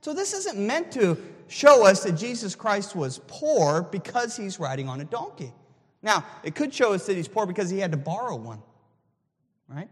So 0.00 0.12
this 0.12 0.32
isn't 0.32 0.58
meant 0.58 0.92
to 0.92 1.16
show 1.48 1.86
us 1.86 2.02
that 2.04 2.12
Jesus 2.12 2.54
Christ 2.54 2.96
was 2.96 3.20
poor 3.26 3.82
because 3.82 4.36
he's 4.36 4.58
riding 4.58 4.88
on 4.88 5.00
a 5.00 5.04
donkey. 5.04 5.52
Now, 6.02 6.24
it 6.42 6.54
could 6.54 6.74
show 6.74 6.92
us 6.94 7.06
that 7.06 7.16
he's 7.16 7.28
poor 7.28 7.46
because 7.46 7.70
he 7.70 7.78
had 7.78 7.92
to 7.92 7.98
borrow 7.98 8.36
one, 8.36 8.60
right? 9.68 9.88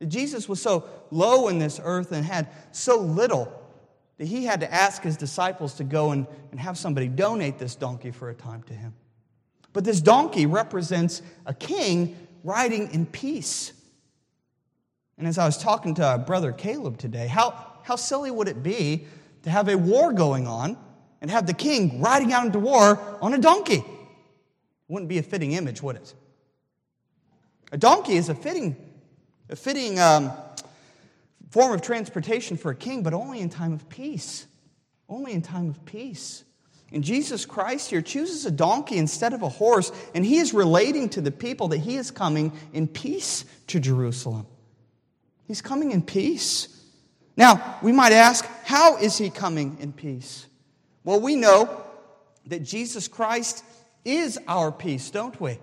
That 0.00 0.06
Jesus 0.06 0.48
was 0.48 0.60
so 0.60 0.84
low 1.10 1.48
in 1.48 1.58
this 1.58 1.80
earth 1.82 2.12
and 2.12 2.24
had 2.24 2.48
so 2.72 2.98
little 2.98 3.52
that 4.18 4.26
he 4.26 4.44
had 4.44 4.60
to 4.60 4.72
ask 4.72 5.02
his 5.02 5.16
disciples 5.16 5.74
to 5.74 5.84
go 5.84 6.10
and, 6.10 6.26
and 6.50 6.60
have 6.60 6.76
somebody 6.76 7.08
donate 7.08 7.58
this 7.58 7.74
donkey 7.74 8.10
for 8.10 8.30
a 8.30 8.34
time 8.34 8.62
to 8.64 8.74
him. 8.74 8.92
But 9.72 9.84
this 9.84 10.00
donkey 10.00 10.46
represents 10.46 11.22
a 11.46 11.54
king 11.54 12.16
riding 12.42 12.90
in 12.92 13.06
peace. 13.06 13.72
And 15.16 15.26
as 15.26 15.38
I 15.38 15.46
was 15.46 15.58
talking 15.58 15.94
to 15.96 16.04
our 16.04 16.18
brother 16.18 16.52
Caleb 16.52 16.98
today, 16.98 17.26
how, 17.28 17.80
how 17.82 17.96
silly 17.96 18.30
would 18.30 18.48
it 18.48 18.62
be 18.62 19.06
to 19.42 19.50
have 19.50 19.68
a 19.68 19.76
war 19.76 20.12
going 20.12 20.46
on 20.46 20.76
and 21.20 21.30
have 21.30 21.46
the 21.46 21.54
king 21.54 22.00
riding 22.00 22.32
out 22.32 22.46
into 22.46 22.58
war 22.58 23.18
on 23.20 23.34
a 23.34 23.38
donkey? 23.38 23.84
Wouldn't 24.88 25.08
be 25.08 25.18
a 25.18 25.22
fitting 25.22 25.52
image, 25.52 25.82
would 25.82 25.96
it? 25.96 26.14
A 27.70 27.76
donkey 27.76 28.16
is 28.16 28.28
a 28.28 28.34
fitting, 28.34 28.76
a 29.50 29.56
fitting 29.56 29.98
um, 30.00 30.32
form 31.50 31.72
of 31.72 31.82
transportation 31.82 32.56
for 32.56 32.70
a 32.70 32.74
king, 32.74 33.02
but 33.02 33.14
only 33.14 33.40
in 33.40 33.48
time 33.48 33.72
of 33.72 33.88
peace. 33.88 34.46
Only 35.08 35.32
in 35.32 35.42
time 35.42 35.70
of 35.70 35.84
peace. 35.84 36.44
And 36.92 37.04
Jesus 37.04 37.44
Christ 37.44 37.90
here 37.90 38.00
chooses 38.00 38.46
a 38.46 38.50
donkey 38.50 38.96
instead 38.96 39.34
of 39.34 39.42
a 39.42 39.48
horse, 39.48 39.92
and 40.14 40.24
he 40.24 40.38
is 40.38 40.54
relating 40.54 41.08
to 41.10 41.20
the 41.20 41.30
people 41.30 41.68
that 41.68 41.78
he 41.78 41.96
is 41.96 42.10
coming 42.10 42.52
in 42.72 42.88
peace 42.88 43.44
to 43.68 43.78
Jerusalem. 43.78 44.46
He's 45.46 45.60
coming 45.62 45.92
in 45.92 46.02
peace. 46.02 46.68
Now, 47.36 47.78
we 47.82 47.92
might 47.92 48.12
ask, 48.12 48.46
how 48.64 48.96
is 48.96 49.18
he 49.18 49.30
coming 49.30 49.78
in 49.80 49.92
peace? 49.92 50.46
Well, 51.04 51.20
we 51.20 51.36
know 51.36 51.84
that 52.46 52.62
Jesus 52.62 53.06
Christ 53.06 53.64
is 54.04 54.38
our 54.48 54.72
peace, 54.72 55.10
don't 55.10 55.38
we? 55.40 55.58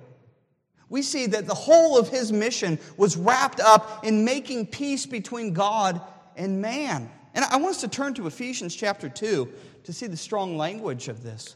We 0.89 1.01
see 1.01 1.25
that 1.27 1.47
the 1.47 1.55
whole 1.55 1.97
of 1.97 2.09
his 2.09 2.31
mission 2.31 2.79
was 2.97 3.17
wrapped 3.17 3.59
up 3.59 4.05
in 4.05 4.23
making 4.23 4.67
peace 4.67 5.05
between 5.05 5.53
God 5.53 5.99
and 6.35 6.61
man. 6.61 7.09
And 7.33 7.43
I 7.45 7.57
want 7.57 7.75
us 7.75 7.81
to 7.81 7.87
turn 7.87 8.13
to 8.15 8.27
Ephesians 8.27 8.75
chapter 8.75 9.09
2 9.09 9.51
to 9.83 9.93
see 9.93 10.07
the 10.07 10.17
strong 10.17 10.57
language 10.57 11.07
of 11.07 11.23
this. 11.23 11.55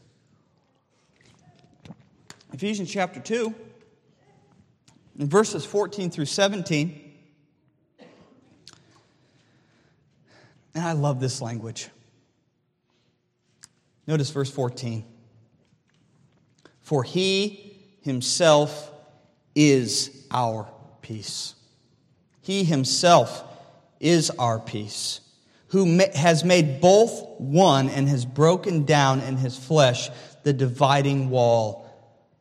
Ephesians 2.52 2.90
chapter 2.90 3.20
2, 3.20 3.54
in 5.18 5.28
verses 5.28 5.64
14 5.64 6.10
through 6.10 6.24
17. 6.24 7.12
And 10.74 10.84
I 10.84 10.92
love 10.92 11.20
this 11.20 11.40
language. 11.40 11.88
Notice 14.06 14.30
verse 14.30 14.50
14. 14.50 15.04
For 16.80 17.02
he 17.04 17.76
himself 18.02 18.90
is 19.54 20.26
our 20.30 20.68
peace. 21.02 21.54
He 22.40 22.64
himself 22.64 23.44
is 24.00 24.30
our 24.30 24.58
peace, 24.58 25.20
who 25.68 26.00
has 26.14 26.44
made 26.44 26.80
both 26.80 27.38
one 27.38 27.88
and 27.88 28.08
has 28.08 28.24
broken 28.24 28.84
down 28.84 29.20
in 29.20 29.36
his 29.36 29.58
flesh 29.58 30.10
the 30.42 30.52
dividing 30.52 31.30
wall 31.30 31.86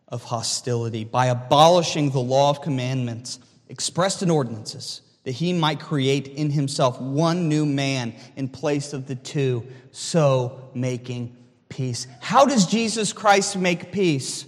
of 0.08 0.24
hostility 0.24 1.04
by 1.04 1.28
abolishing 1.28 2.10
the 2.10 2.20
law 2.20 2.50
of 2.50 2.62
commandments 2.62 3.40
expressed 3.68 4.24
in 4.24 4.32
ordinances 4.32 5.02
that 5.24 5.32
he 5.32 5.54
might 5.54 5.80
create 5.80 6.28
in 6.28 6.50
himself 6.50 7.00
one 7.00 7.48
new 7.50 7.66
man 7.66 8.16
in 8.36 8.48
place 8.48 8.94
of 8.94 9.06
the 9.06 9.16
two, 9.16 9.64
so 9.92 10.70
making 10.74 11.36
peace. 11.68 12.08
How 12.22 12.46
does 12.46 12.66
Jesus 12.66 13.14
Christ 13.14 13.58
make 13.58 13.92
peace? 13.92 14.46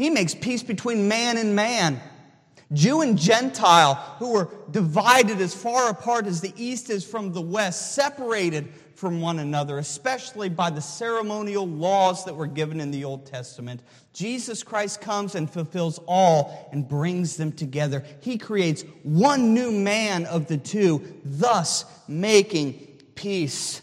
He 0.00 0.08
makes 0.08 0.34
peace 0.34 0.62
between 0.62 1.08
man 1.08 1.36
and 1.36 1.54
man. 1.54 2.00
Jew 2.72 3.02
and 3.02 3.18
Gentile, 3.18 3.96
who 4.18 4.32
were 4.32 4.48
divided 4.70 5.42
as 5.42 5.52
far 5.52 5.90
apart 5.90 6.26
as 6.26 6.40
the 6.40 6.54
east 6.56 6.88
is 6.88 7.04
from 7.04 7.34
the 7.34 7.42
west, 7.42 7.94
separated 7.94 8.72
from 8.94 9.20
one 9.20 9.40
another, 9.40 9.76
especially 9.76 10.48
by 10.48 10.70
the 10.70 10.80
ceremonial 10.80 11.68
laws 11.68 12.24
that 12.24 12.34
were 12.34 12.46
given 12.46 12.80
in 12.80 12.90
the 12.90 13.04
Old 13.04 13.26
Testament. 13.26 13.82
Jesus 14.14 14.62
Christ 14.62 15.02
comes 15.02 15.34
and 15.34 15.50
fulfills 15.50 16.00
all 16.06 16.70
and 16.72 16.88
brings 16.88 17.36
them 17.36 17.52
together. 17.52 18.02
He 18.20 18.38
creates 18.38 18.86
one 19.02 19.52
new 19.52 19.70
man 19.70 20.24
of 20.24 20.46
the 20.46 20.56
two, 20.56 21.20
thus 21.26 21.84
making 22.08 22.72
peace. 23.16 23.82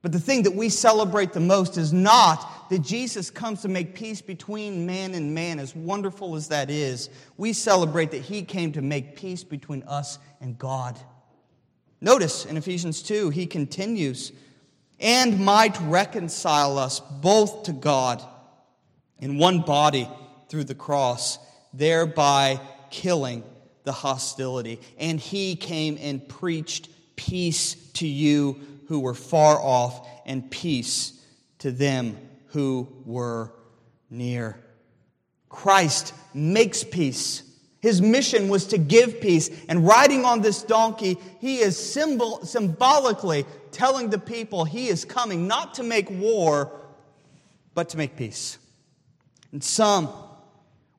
But 0.00 0.12
the 0.12 0.18
thing 0.18 0.44
that 0.44 0.54
we 0.54 0.70
celebrate 0.70 1.34
the 1.34 1.40
most 1.40 1.76
is 1.76 1.92
not 1.92 2.55
that 2.70 2.80
Jesus 2.80 3.30
comes 3.30 3.62
to 3.62 3.68
make 3.68 3.94
peace 3.94 4.20
between 4.20 4.86
man 4.86 5.14
and 5.14 5.34
man, 5.34 5.58
as 5.58 5.74
wonderful 5.74 6.34
as 6.34 6.48
that 6.48 6.70
is. 6.70 7.10
We 7.36 7.52
celebrate 7.52 8.10
that 8.10 8.22
he 8.22 8.42
came 8.42 8.72
to 8.72 8.82
make 8.82 9.16
peace 9.16 9.44
between 9.44 9.82
us 9.84 10.18
and 10.40 10.58
God. 10.58 10.98
Notice 12.00 12.44
in 12.44 12.56
Ephesians 12.56 13.02
2, 13.02 13.30
he 13.30 13.46
continues, 13.46 14.32
and 15.00 15.40
might 15.40 15.80
reconcile 15.82 16.78
us 16.78 17.00
both 17.00 17.64
to 17.64 17.72
God 17.72 18.22
in 19.18 19.38
one 19.38 19.62
body 19.62 20.08
through 20.48 20.64
the 20.64 20.74
cross, 20.74 21.38
thereby 21.72 22.60
killing 22.90 23.42
the 23.84 23.92
hostility. 23.92 24.80
And 24.98 25.18
he 25.18 25.56
came 25.56 25.98
and 26.00 26.26
preached 26.28 26.88
peace 27.16 27.74
to 27.94 28.06
you 28.06 28.60
who 28.88 29.00
were 29.00 29.14
far 29.14 29.58
off 29.60 30.06
and 30.26 30.50
peace 30.50 31.12
to 31.58 31.70
them 31.70 32.18
who 32.56 32.88
were 33.04 33.52
near. 34.08 34.58
Christ 35.50 36.14
makes 36.32 36.82
peace. 36.82 37.42
His 37.80 38.00
mission 38.00 38.48
was 38.48 38.64
to 38.68 38.78
give 38.78 39.20
peace. 39.20 39.50
And 39.68 39.86
riding 39.86 40.24
on 40.24 40.40
this 40.40 40.62
donkey, 40.62 41.18
he 41.38 41.58
is 41.58 41.76
symbol, 41.78 42.42
symbolically 42.46 43.44
telling 43.72 44.08
the 44.08 44.18
people 44.18 44.64
he 44.64 44.88
is 44.88 45.04
coming 45.04 45.46
not 45.46 45.74
to 45.74 45.82
make 45.82 46.10
war, 46.10 46.72
but 47.74 47.90
to 47.90 47.98
make 47.98 48.16
peace. 48.16 48.56
And 49.52 49.62
some, 49.62 50.08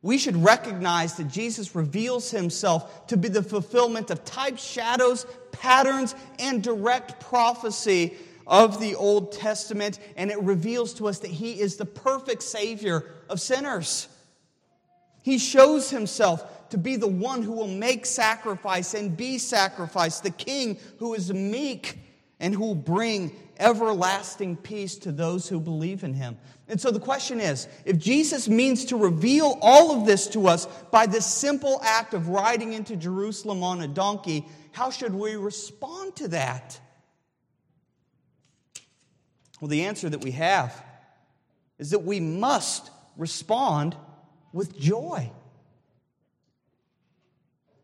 we 0.04 0.20
should 0.20 0.38
recognize 0.38 1.16
that 1.16 1.28
Jesus 1.28 1.74
reveals 1.74 2.30
himself 2.30 3.08
to 3.08 3.18
be 3.18 3.30
the 3.30 3.42
fulfillment 3.42 4.12
of 4.12 4.24
types, 4.24 4.64
shadows, 4.64 5.26
patterns, 5.52 6.14
and 6.38 6.62
direct 6.62 7.20
prophecy 7.20 8.14
of 8.48 8.80
the 8.80 8.96
Old 8.96 9.34
Testament, 9.34 10.00
and 10.16 10.32
it 10.32 10.42
reveals 10.42 10.94
to 10.96 11.08
us 11.08 11.20
that 11.20 11.32
he 11.32 11.60
is 11.60 11.76
the 11.76 11.86
perfect 11.86 12.42
Savior 12.42 13.06
of 13.30 13.42
sinners. 13.42 14.08
He 15.22 15.38
shows 15.38 15.90
himself 15.90 16.70
to 16.70 16.78
be 16.78 16.96
the 16.96 17.08
one 17.08 17.44
who 17.44 17.52
will 17.52 17.68
make 17.68 18.06
sacrifice 18.06 18.94
and 18.94 19.16
be 19.16 19.38
sacrificed, 19.38 20.24
the 20.24 20.32
King 20.32 20.80
who 21.00 21.14
is 21.14 21.32
meek 21.34 22.00
and 22.40 22.54
who 22.54 22.62
will 22.62 22.76
bring 22.76 23.36
everlasting 23.60 24.56
peace 24.56 24.96
to 25.00 25.12
those 25.12 25.50
who 25.50 25.60
believe 25.60 26.04
in 26.04 26.14
him. 26.14 26.38
And 26.68 26.80
so 26.80 26.92
the 26.92 27.00
question 27.00 27.40
is 27.40 27.68
if 27.86 27.98
Jesus 27.98 28.48
means 28.48 28.86
to 28.86 28.98
reveal 28.98 29.58
all 29.62 30.00
of 30.00 30.06
this 30.06 30.28
to 30.30 30.48
us 30.48 30.66
by 30.92 31.06
this 31.06 31.26
simple 31.26 31.82
act 31.84 32.14
of 32.14 32.30
riding 32.30 32.74
into 32.74 32.96
Jerusalem 32.96 33.64
on 33.64 33.82
a 33.82 33.88
donkey, 33.88 34.46
how 34.72 34.90
should 34.92 35.14
we 35.14 35.36
respond 35.36 36.16
to 36.18 36.28
that? 36.30 36.80
Well, 39.60 39.70
the 39.70 39.84
answer 39.86 40.10
that 40.10 40.24
we 40.24 40.32
have 40.32 40.84
is 41.80 41.92
that 41.92 42.04
we 42.04 42.20
must 42.20 42.90
respond 43.18 43.96
with 44.54 44.78
joy. 44.80 45.32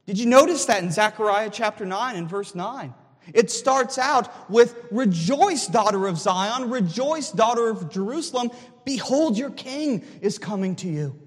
Did 0.06 0.20
you 0.20 0.26
notice 0.26 0.66
that 0.66 0.84
in 0.84 0.92
Zechariah 0.92 1.50
chapter 1.52 1.86
9 1.86 2.16
and 2.16 2.30
verse 2.30 2.54
9? 2.56 2.94
It 3.34 3.50
starts 3.50 3.98
out 3.98 4.50
with 4.50 4.76
Rejoice, 4.92 5.68
daughter 5.68 6.08
of 6.08 6.18
Zion, 6.18 6.70
rejoice, 6.70 7.32
daughter 7.32 7.70
of 7.70 7.90
Jerusalem. 7.90 8.52
Behold, 8.84 9.38
your 9.38 9.52
king 9.52 10.04
is 10.22 10.38
coming 10.38 10.76
to 10.78 10.90
you. 10.90 11.18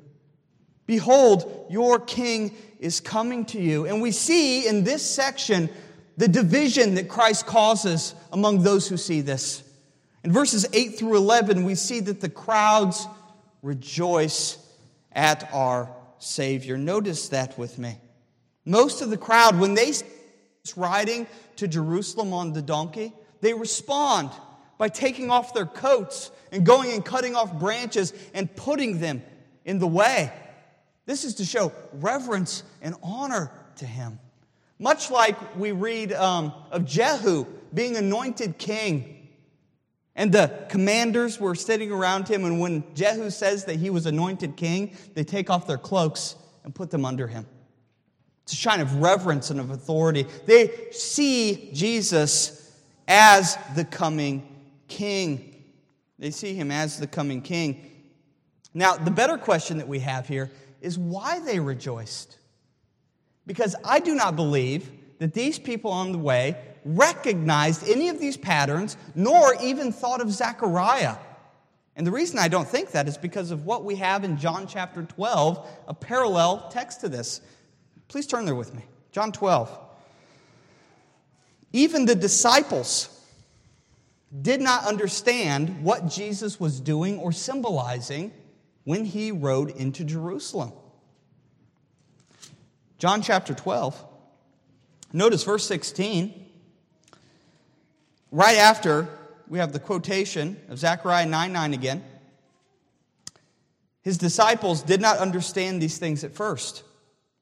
Behold, 0.85 1.67
your 1.71 1.99
king 1.99 2.55
is 2.79 3.01
coming 3.01 3.47
to 3.47 3.61
you. 3.61 3.87
And 3.87 4.03
we 4.03 4.11
see 4.11 4.69
in 4.69 4.85
this 4.85 5.03
section 5.03 5.71
the 6.19 6.29
division 6.29 6.95
that 6.95 7.09
Christ 7.09 7.47
causes 7.47 8.15
among 8.31 8.63
those 8.63 8.87
who 8.89 8.97
see 8.97 9.23
this. 9.23 9.63
In 10.27 10.33
verses 10.33 10.67
8 10.73 10.99
through 10.99 11.19
11, 11.19 11.63
we 11.63 11.77
see 11.77 12.01
that 12.01 12.21
the 12.21 12.29
crowds 12.29 13.07
rejoice 13.63 14.59
at 15.13 15.49
our 15.55 15.89
Savior. 16.19 16.77
Notice 16.77 17.29
that 17.29 17.57
with 17.57 17.79
me. 17.79 17.97
Most 18.65 19.03
of 19.03 19.11
the 19.11 19.17
crowd, 19.17 19.57
when 19.61 19.75
they 19.75 19.93
riding 20.75 21.29
to 21.55 21.69
Jerusalem 21.69 22.33
on 22.33 22.53
the 22.53 22.61
donkey, 22.61 23.13
they 23.41 23.55
respond 23.55 24.31
by 24.79 24.89
taking 24.89 25.31
off 25.31 25.55
their 25.55 25.65
coats 25.65 26.33
and 26.51 26.67
going 26.67 26.91
and 26.91 27.05
cutting 27.05 27.37
off 27.37 27.57
branches 27.61 28.13
and 28.35 28.53
putting 28.57 28.99
them 28.99 29.23
in 29.65 29.79
the 29.79 29.87
way. 29.87 30.33
This 31.05 31.23
is 31.23 31.37
to 31.37 31.45
show 31.45 31.71
reverence 31.93 32.65
and 32.83 32.97
honor 33.01 33.53
to 33.77 33.87
him. 33.87 34.19
Much 34.81 35.09
like 35.09 35.55
we 35.57 35.71
read 35.71 36.13
um, 36.13 36.53
of 36.73 36.85
Jehu 36.85 37.47
being 37.73 37.97
anointed 37.97 38.59
king 38.59 39.16
and 40.17 40.33
the 40.33 40.67
commanders 40.71 41.39
were 41.39 41.55
sitting 41.55 41.93
around 41.93 42.27
him, 42.27 42.45
and 42.45 42.59
when 42.59 42.83
Jehu 42.95 43.31
says 43.31 43.67
that 43.67 43.77
he 43.77 43.91
was 43.91 44.07
anointed 44.07 44.57
king, 44.57 44.97
they 45.15 45.23
take 45.23 45.51
off 45.51 45.67
their 45.67 45.79
cloaks 45.79 46.35
and 46.65 46.75
put 46.75 46.91
them 46.91 47.05
under 47.05 47.29
him. 47.29 47.47
It's 48.43 48.55
a 48.55 48.57
sign 48.57 48.81
of 48.81 49.03
reverence 49.03 49.51
and 49.51 49.61
of 49.61 49.71
authority. 49.71 50.27
They 50.47 50.71
see 50.91 51.71
Jesus 51.73 52.73
as 53.07 53.59
the 53.75 53.85
coming 53.85 54.47
king. 54.89 55.65
They 56.19 56.31
see 56.31 56.55
him 56.55 56.71
as 56.71 56.99
the 56.99 57.07
coming 57.07 57.43
king. 57.43 57.91
Now, 58.73 58.97
the 58.97 59.11
better 59.11 59.37
question 59.37 59.79
that 59.79 59.89
we 59.89 60.01
have 60.01 60.29
here 60.29 60.51
is 60.81 60.99
why 60.99 61.41
they 61.41 61.61
rejoiced. 61.61 62.39
Because 63.47 63.77
I 63.85 64.01
do 64.01 64.15
not 64.15 64.37
believe 64.37 64.91
that 65.19 65.35
these 65.35 65.59
people 65.59 65.91
on 65.91 66.13
the 66.13 66.19
way 66.19 66.57
recognized 66.87 67.89
any 67.89 68.09
of 68.09 68.21
these 68.21 68.37
patterns, 68.37 68.97
nor 69.15 69.55
even 69.63 69.93
thought 69.93 70.21
of 70.21 70.31
Zechariah. 70.31 71.17
And 71.97 72.07
the 72.07 72.13
reason 72.13 72.39
I 72.39 72.49
don't 72.49 72.69
think 72.69 72.93
that 72.93 73.09
is 73.09 73.17
because 73.19 73.51
of 73.51 73.65
what 73.65 73.85
we 73.85 73.97
have 73.97 74.23
in 74.23 74.37
John 74.37 74.67
chapter 74.67 75.03
12, 75.03 75.67
a 75.89 75.95
parallel 75.95 76.69
text 76.71 77.01
to 77.01 77.09
this. 77.09 77.41
Please 78.09 78.27
turn 78.27 78.45
there 78.45 78.55
with 78.55 78.75
me. 78.75 78.85
John 79.13 79.33
12. 79.33 79.77
Even 81.73 82.05
the 82.05 82.15
disciples 82.15 83.09
did 84.43 84.61
not 84.61 84.85
understand 84.85 85.83
what 85.83 86.09
Jesus 86.09 86.61
was 86.61 86.81
doing 86.81 87.19
or 87.19 87.33
symbolizing 87.33 88.33
when 88.85 89.05
he 89.05 89.33
rode 89.33 89.71
into 89.71 90.05
Jerusalem. 90.05 90.73
John 92.99 93.23
chapter 93.23 93.55
12. 93.55 94.05
Notice 95.13 95.45
verse 95.45 95.67
16. 95.67 96.46
Right 98.37 98.59
after, 98.59 99.09
we 99.49 99.61
have 99.61 99.73
the 99.73 99.79
quotation 99.79 100.61
of 100.69 100.79
Zechariah 100.79 101.25
9 101.25 101.55
9 101.55 101.73
again. 101.73 102.05
His 104.03 104.19
disciples 104.19 104.83
did 104.83 105.01
not 105.01 105.17
understand 105.17 105.81
these 105.81 105.97
things 105.97 106.23
at 106.23 106.35
first, 106.35 106.83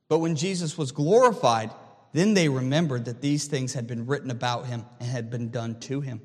but 0.08 0.20
when 0.20 0.36
Jesus 0.36 0.78
was 0.78 0.92
glorified, 0.92 1.72
then 2.12 2.34
they 2.34 2.48
remembered 2.48 3.06
that 3.06 3.20
these 3.20 3.48
things 3.48 3.74
had 3.74 3.88
been 3.88 4.06
written 4.06 4.30
about 4.30 4.66
him 4.66 4.84
and 5.00 5.08
had 5.08 5.30
been 5.30 5.50
done 5.50 5.80
to 5.80 6.00
him. 6.00 6.20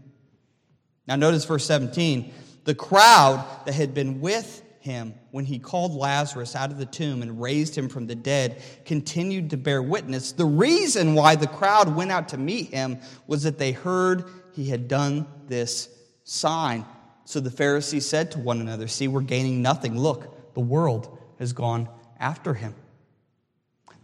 Now, 1.08 1.16
notice 1.16 1.46
verse 1.46 1.66
17. 1.66 2.32
The 2.66 2.76
crowd 2.76 3.44
that 3.66 3.74
had 3.74 3.96
been 3.96 4.22
with 4.22 4.62
him 4.82 5.16
when 5.32 5.46
he 5.46 5.58
called 5.58 5.94
Lazarus 5.94 6.56
out 6.56 6.70
of 6.70 6.78
the 6.78 6.86
tomb 6.86 7.24
and 7.24 7.42
raised 7.42 7.76
him 7.76 7.90
from 7.90 8.06
the 8.06 8.16
dead 8.16 8.62
continued 8.86 9.50
to 9.50 9.58
bear 9.58 9.82
witness. 9.82 10.32
The 10.32 10.46
reason 10.46 11.16
why 11.16 11.36
the 11.36 11.48
crowd 11.48 11.96
went 11.96 12.12
out 12.12 12.30
to 12.30 12.38
meet 12.38 12.74
him 12.74 13.00
was 13.26 13.44
that 13.44 13.58
they 13.58 13.72
heard 13.72 14.26
he 14.54 14.66
had 14.66 14.88
done 14.88 15.28
this 15.48 15.90
sign. 16.24 16.86
So 17.26 17.40
the 17.40 17.52
Pharisees 17.52 18.08
said 18.08 18.32
to 18.32 18.40
one 18.40 18.62
another, 18.62 18.88
See, 18.88 19.08
we're 19.08 19.22
gaining 19.22 19.62
nothing. 19.62 19.98
Look, 19.98 20.54
the 20.54 20.60
world 20.60 21.18
has 21.40 21.54
gone 21.54 21.90
after 22.20 22.54
him. 22.54 22.76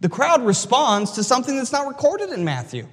The 0.00 0.08
crowd 0.08 0.44
responds 0.44 1.12
to 1.12 1.24
something 1.24 1.56
that's 1.56 1.72
not 1.72 1.86
recorded 1.86 2.30
in 2.30 2.44
Matthew. 2.44 2.86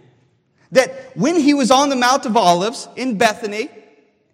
That 0.72 1.16
when 1.16 1.40
he 1.40 1.54
was 1.54 1.70
on 1.70 1.90
the 1.90 1.96
Mount 1.96 2.26
of 2.26 2.36
Olives 2.36 2.88
in 2.96 3.18
Bethany, 3.18 3.70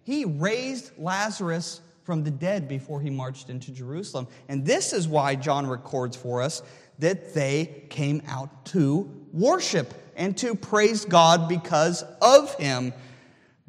he 0.04 0.24
raised 0.24 0.92
Lazarus 0.98 1.80
from 2.02 2.24
the 2.24 2.30
dead 2.30 2.66
before 2.66 3.00
he 3.00 3.10
marched 3.10 3.50
into 3.50 3.70
Jerusalem. 3.70 4.26
And 4.48 4.64
this 4.64 4.92
is 4.92 5.06
why 5.06 5.34
John 5.34 5.66
records 5.66 6.16
for 6.16 6.40
us 6.40 6.62
that 6.98 7.34
they 7.34 7.84
came 7.90 8.22
out 8.26 8.64
to 8.66 9.10
worship 9.32 9.94
and 10.16 10.36
to 10.38 10.54
praise 10.54 11.04
God 11.04 11.48
because 11.48 12.02
of 12.20 12.54
him. 12.54 12.92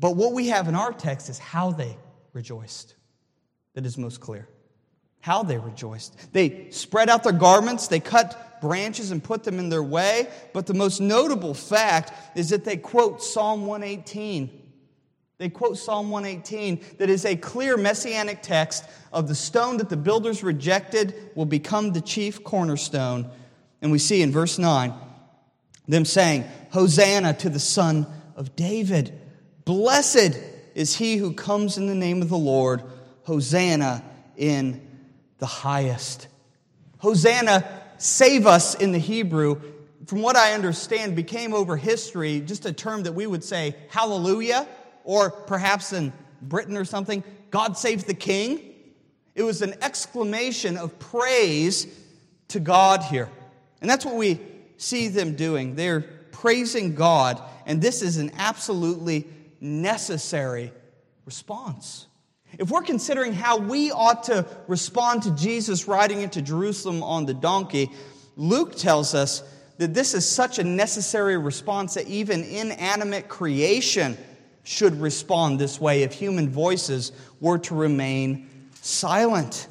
But 0.01 0.15
what 0.15 0.33
we 0.33 0.47
have 0.47 0.67
in 0.67 0.75
our 0.75 0.91
text 0.91 1.29
is 1.29 1.37
how 1.37 1.71
they 1.71 1.95
rejoiced. 2.33 2.95
That 3.75 3.85
is 3.85 3.97
most 3.99 4.19
clear. 4.19 4.49
How 5.19 5.43
they 5.43 5.59
rejoiced. 5.59 6.33
They 6.33 6.71
spread 6.71 7.07
out 7.07 7.23
their 7.23 7.31
garments, 7.31 7.87
they 7.87 7.99
cut 7.99 8.59
branches 8.61 9.11
and 9.11 9.23
put 9.23 9.43
them 9.43 9.59
in 9.59 9.69
their 9.69 9.83
way. 9.83 10.27
But 10.53 10.65
the 10.65 10.73
most 10.73 11.01
notable 11.01 11.53
fact 11.53 12.11
is 12.35 12.49
that 12.49 12.65
they 12.65 12.77
quote 12.77 13.21
Psalm 13.21 13.67
118. 13.67 14.49
They 15.37 15.49
quote 15.49 15.77
Psalm 15.77 16.09
118 16.09 16.97
that 16.97 17.09
is 17.09 17.23
a 17.23 17.35
clear 17.35 17.77
messianic 17.77 18.41
text 18.41 18.83
of 19.13 19.27
the 19.27 19.35
stone 19.35 19.77
that 19.77 19.89
the 19.89 19.97
builders 19.97 20.43
rejected 20.43 21.31
will 21.35 21.45
become 21.45 21.93
the 21.93 22.01
chief 22.01 22.43
cornerstone. 22.43 23.29
And 23.83 23.91
we 23.91 23.99
see 23.99 24.23
in 24.23 24.31
verse 24.31 24.57
9 24.57 24.93
them 25.87 26.05
saying, 26.05 26.45
Hosanna 26.71 27.33
to 27.35 27.49
the 27.49 27.59
Son 27.59 28.07
of 28.35 28.55
David. 28.55 29.19
Blessed 29.65 30.39
is 30.75 30.95
he 30.95 31.17
who 31.17 31.33
comes 31.33 31.77
in 31.77 31.87
the 31.87 31.95
name 31.95 32.21
of 32.21 32.29
the 32.29 32.37
Lord. 32.37 32.83
Hosanna 33.23 34.03
in 34.35 34.81
the 35.37 35.45
highest. 35.45 36.27
Hosanna, 36.97 37.81
save 37.97 38.47
us 38.47 38.75
in 38.75 38.91
the 38.91 38.99
Hebrew, 38.99 39.61
from 40.07 40.21
what 40.21 40.35
I 40.35 40.53
understand, 40.53 41.15
became 41.15 41.53
over 41.53 41.77
history 41.77 42.41
just 42.41 42.65
a 42.65 42.73
term 42.73 43.03
that 43.03 43.13
we 43.13 43.27
would 43.27 43.43
say, 43.43 43.75
hallelujah, 43.89 44.67
or 45.03 45.29
perhaps 45.29 45.93
in 45.93 46.11
Britain 46.41 46.75
or 46.75 46.85
something, 46.85 47.23
God 47.49 47.77
save 47.77 48.05
the 48.05 48.13
king. 48.13 48.73
It 49.35 49.43
was 49.43 49.61
an 49.61 49.75
exclamation 49.81 50.77
of 50.77 50.97
praise 50.99 51.87
to 52.49 52.59
God 52.59 53.03
here. 53.03 53.29
And 53.79 53.89
that's 53.89 54.05
what 54.05 54.15
we 54.15 54.39
see 54.77 55.07
them 55.07 55.35
doing. 55.35 55.75
They're 55.75 56.01
praising 56.01 56.95
God, 56.95 57.41
and 57.65 57.81
this 57.81 58.01
is 58.01 58.17
an 58.17 58.31
absolutely 58.37 59.27
necessary 59.61 60.73
response. 61.25 62.07
If 62.57 62.69
we're 62.69 62.81
considering 62.81 63.31
how 63.31 63.57
we 63.57 63.91
ought 63.91 64.23
to 64.23 64.45
respond 64.67 65.23
to 65.23 65.31
Jesus 65.31 65.87
riding 65.87 66.21
into 66.21 66.41
Jerusalem 66.41 67.01
on 67.03 67.25
the 67.25 67.33
donkey, 67.33 67.91
Luke 68.35 68.75
tells 68.75 69.13
us 69.13 69.43
that 69.77 69.93
this 69.93 70.13
is 70.13 70.27
such 70.27 70.59
a 70.59 70.63
necessary 70.63 71.37
response 71.37 71.93
that 71.93 72.07
even 72.07 72.43
inanimate 72.43 73.29
creation 73.29 74.17
should 74.63 74.99
respond 74.99 75.59
this 75.59 75.79
way 75.79 76.03
if 76.03 76.13
human 76.13 76.49
voices 76.49 77.13
were 77.39 77.57
to 77.59 77.73
remain 77.73 78.49
silent. 78.81 79.67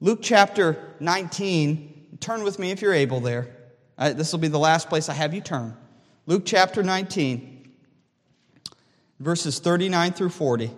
Luke 0.00 0.20
chapter 0.22 0.94
19, 1.00 2.18
turn 2.20 2.42
with 2.42 2.58
me 2.58 2.70
if 2.70 2.80
you're 2.80 2.94
able 2.94 3.20
there. 3.20 3.48
Uh, 3.98 4.12
this 4.12 4.32
will 4.32 4.38
be 4.38 4.48
the 4.48 4.58
last 4.58 4.88
place 4.88 5.08
I 5.08 5.14
have 5.14 5.34
you 5.34 5.40
turn. 5.40 5.76
Luke 6.26 6.42
chapter 6.46 6.82
19 6.82 7.51
verses 9.22 9.58
39 9.60 10.12
through 10.12 10.30
40. 10.30 10.70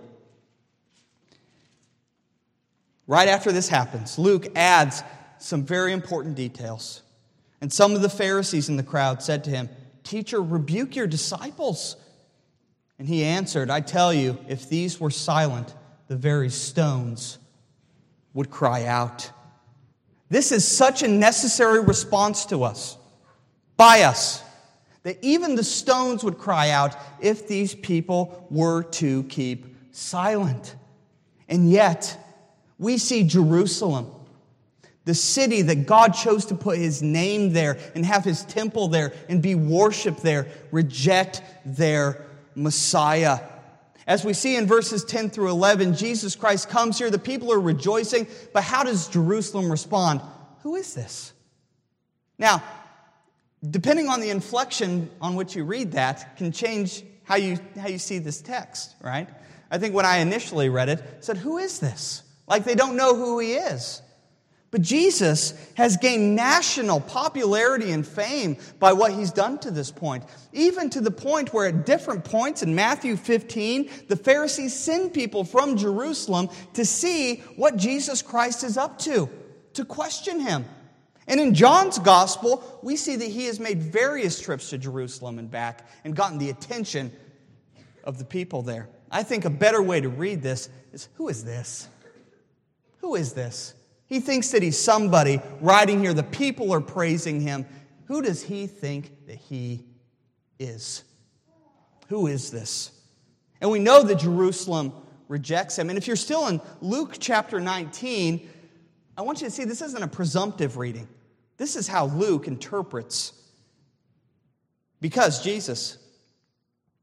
Right 3.06 3.28
after 3.28 3.52
this 3.52 3.68
happens, 3.68 4.18
Luke 4.18 4.46
adds 4.54 5.02
some 5.38 5.64
very 5.64 5.92
important 5.92 6.36
details. 6.36 7.02
And 7.60 7.72
some 7.72 7.94
of 7.94 8.02
the 8.02 8.08
Pharisees 8.08 8.68
in 8.68 8.76
the 8.76 8.82
crowd 8.82 9.22
said 9.22 9.44
to 9.44 9.50
him, 9.50 9.68
Teacher, 10.02 10.42
rebuke 10.42 10.94
your 10.94 11.06
disciples. 11.06 11.96
And 12.98 13.08
he 13.08 13.24
answered, 13.24 13.70
I 13.70 13.80
tell 13.80 14.12
you, 14.12 14.38
if 14.48 14.68
these 14.68 15.00
were 15.00 15.10
silent, 15.10 15.74
the 16.08 16.16
very 16.16 16.50
stones 16.50 17.38
would 18.34 18.50
cry 18.50 18.84
out. 18.84 19.30
This 20.28 20.52
is 20.52 20.66
such 20.66 21.02
a 21.02 21.08
necessary 21.08 21.80
response 21.80 22.44
to 22.46 22.64
us, 22.64 22.98
by 23.76 24.02
us, 24.02 24.43
that 25.04 25.18
even 25.22 25.54
the 25.54 25.62
stones 25.62 26.24
would 26.24 26.38
cry 26.38 26.70
out 26.70 26.96
if 27.20 27.46
these 27.46 27.74
people 27.74 28.46
were 28.50 28.82
to 28.82 29.22
keep 29.24 29.76
silent. 29.92 30.74
And 31.48 31.70
yet, 31.70 32.18
we 32.78 32.98
see 32.98 33.22
Jerusalem, 33.22 34.10
the 35.04 35.14
city 35.14 35.62
that 35.62 35.86
God 35.86 36.14
chose 36.14 36.46
to 36.46 36.54
put 36.54 36.78
his 36.78 37.02
name 37.02 37.52
there 37.52 37.78
and 37.94 38.04
have 38.04 38.24
his 38.24 38.44
temple 38.44 38.88
there 38.88 39.12
and 39.28 39.42
be 39.42 39.54
worshiped 39.54 40.22
there, 40.22 40.48
reject 40.72 41.42
their 41.66 42.24
Messiah. 42.54 43.40
As 44.06 44.24
we 44.24 44.32
see 44.32 44.56
in 44.56 44.66
verses 44.66 45.04
10 45.04 45.30
through 45.30 45.50
11, 45.50 45.94
Jesus 45.94 46.34
Christ 46.34 46.70
comes 46.70 46.98
here, 46.98 47.10
the 47.10 47.18
people 47.18 47.52
are 47.52 47.60
rejoicing, 47.60 48.26
but 48.54 48.62
how 48.62 48.82
does 48.84 49.08
Jerusalem 49.08 49.70
respond? 49.70 50.22
Who 50.62 50.76
is 50.76 50.94
this? 50.94 51.34
Now, 52.38 52.62
depending 53.70 54.08
on 54.08 54.20
the 54.20 54.30
inflection 54.30 55.10
on 55.20 55.34
which 55.34 55.54
you 55.54 55.64
read 55.64 55.92
that, 55.92 56.36
can 56.36 56.52
change 56.52 57.02
how 57.24 57.36
you, 57.36 57.58
how 57.78 57.88
you 57.88 57.98
see 57.98 58.18
this 58.18 58.40
text, 58.40 58.94
right? 59.02 59.28
I 59.70 59.78
think 59.78 59.94
when 59.94 60.06
I 60.06 60.18
initially 60.18 60.68
read 60.68 60.88
it, 60.88 61.00
I 61.00 61.20
said, 61.20 61.38
Who 61.38 61.58
is 61.58 61.78
this? 61.78 62.22
Like 62.46 62.64
they 62.64 62.74
don't 62.74 62.96
know 62.96 63.16
who 63.16 63.38
he 63.38 63.54
is. 63.54 64.02
But 64.74 64.82
Jesus 64.82 65.54
has 65.76 65.96
gained 65.96 66.34
national 66.34 66.98
popularity 66.98 67.92
and 67.92 68.04
fame 68.04 68.56
by 68.80 68.92
what 68.92 69.12
he's 69.12 69.30
done 69.30 69.58
to 69.60 69.70
this 69.70 69.92
point. 69.92 70.24
Even 70.52 70.90
to 70.90 71.00
the 71.00 71.12
point 71.12 71.54
where, 71.54 71.68
at 71.68 71.86
different 71.86 72.24
points 72.24 72.60
in 72.60 72.74
Matthew 72.74 73.16
15, 73.16 73.88
the 74.08 74.16
Pharisees 74.16 74.74
send 74.74 75.14
people 75.14 75.44
from 75.44 75.76
Jerusalem 75.76 76.48
to 76.72 76.84
see 76.84 77.36
what 77.54 77.76
Jesus 77.76 78.20
Christ 78.20 78.64
is 78.64 78.76
up 78.76 78.98
to, 79.00 79.30
to 79.74 79.84
question 79.84 80.40
him. 80.40 80.64
And 81.26 81.40
in 81.40 81.54
John's 81.54 81.98
gospel, 81.98 82.78
we 82.82 82.96
see 82.96 83.16
that 83.16 83.30
he 83.30 83.46
has 83.46 83.58
made 83.58 83.82
various 83.82 84.40
trips 84.40 84.70
to 84.70 84.78
Jerusalem 84.78 85.38
and 85.38 85.50
back 85.50 85.88
and 86.04 86.14
gotten 86.14 86.38
the 86.38 86.50
attention 86.50 87.10
of 88.04 88.18
the 88.18 88.24
people 88.24 88.62
there. 88.62 88.88
I 89.10 89.22
think 89.22 89.44
a 89.44 89.50
better 89.50 89.82
way 89.82 90.00
to 90.00 90.08
read 90.08 90.42
this 90.42 90.68
is 90.92 91.08
who 91.14 91.28
is 91.28 91.44
this? 91.44 91.88
Who 92.98 93.14
is 93.14 93.32
this? 93.32 93.74
He 94.06 94.20
thinks 94.20 94.50
that 94.50 94.62
he's 94.62 94.78
somebody 94.78 95.40
riding 95.60 96.00
here. 96.00 96.12
The 96.12 96.22
people 96.22 96.72
are 96.72 96.80
praising 96.80 97.40
him. 97.40 97.64
Who 98.06 98.20
does 98.20 98.42
he 98.42 98.66
think 98.66 99.26
that 99.26 99.36
he 99.36 99.84
is? 100.58 101.04
Who 102.08 102.26
is 102.26 102.50
this? 102.50 102.90
And 103.60 103.70
we 103.70 103.78
know 103.78 104.02
that 104.02 104.18
Jerusalem 104.18 104.92
rejects 105.28 105.78
him. 105.78 105.88
And 105.88 105.96
if 105.96 106.06
you're 106.06 106.16
still 106.16 106.48
in 106.48 106.60
Luke 106.80 107.16
chapter 107.18 107.60
19, 107.60 108.48
I 109.16 109.22
want 109.22 109.40
you 109.40 109.46
to 109.46 109.50
see 109.50 109.64
this 109.64 109.82
isn't 109.82 110.02
a 110.02 110.08
presumptive 110.08 110.76
reading. 110.76 111.08
This 111.56 111.76
is 111.76 111.86
how 111.86 112.06
Luke 112.06 112.48
interprets. 112.48 113.32
Because 115.00 115.42
Jesus, 115.42 115.98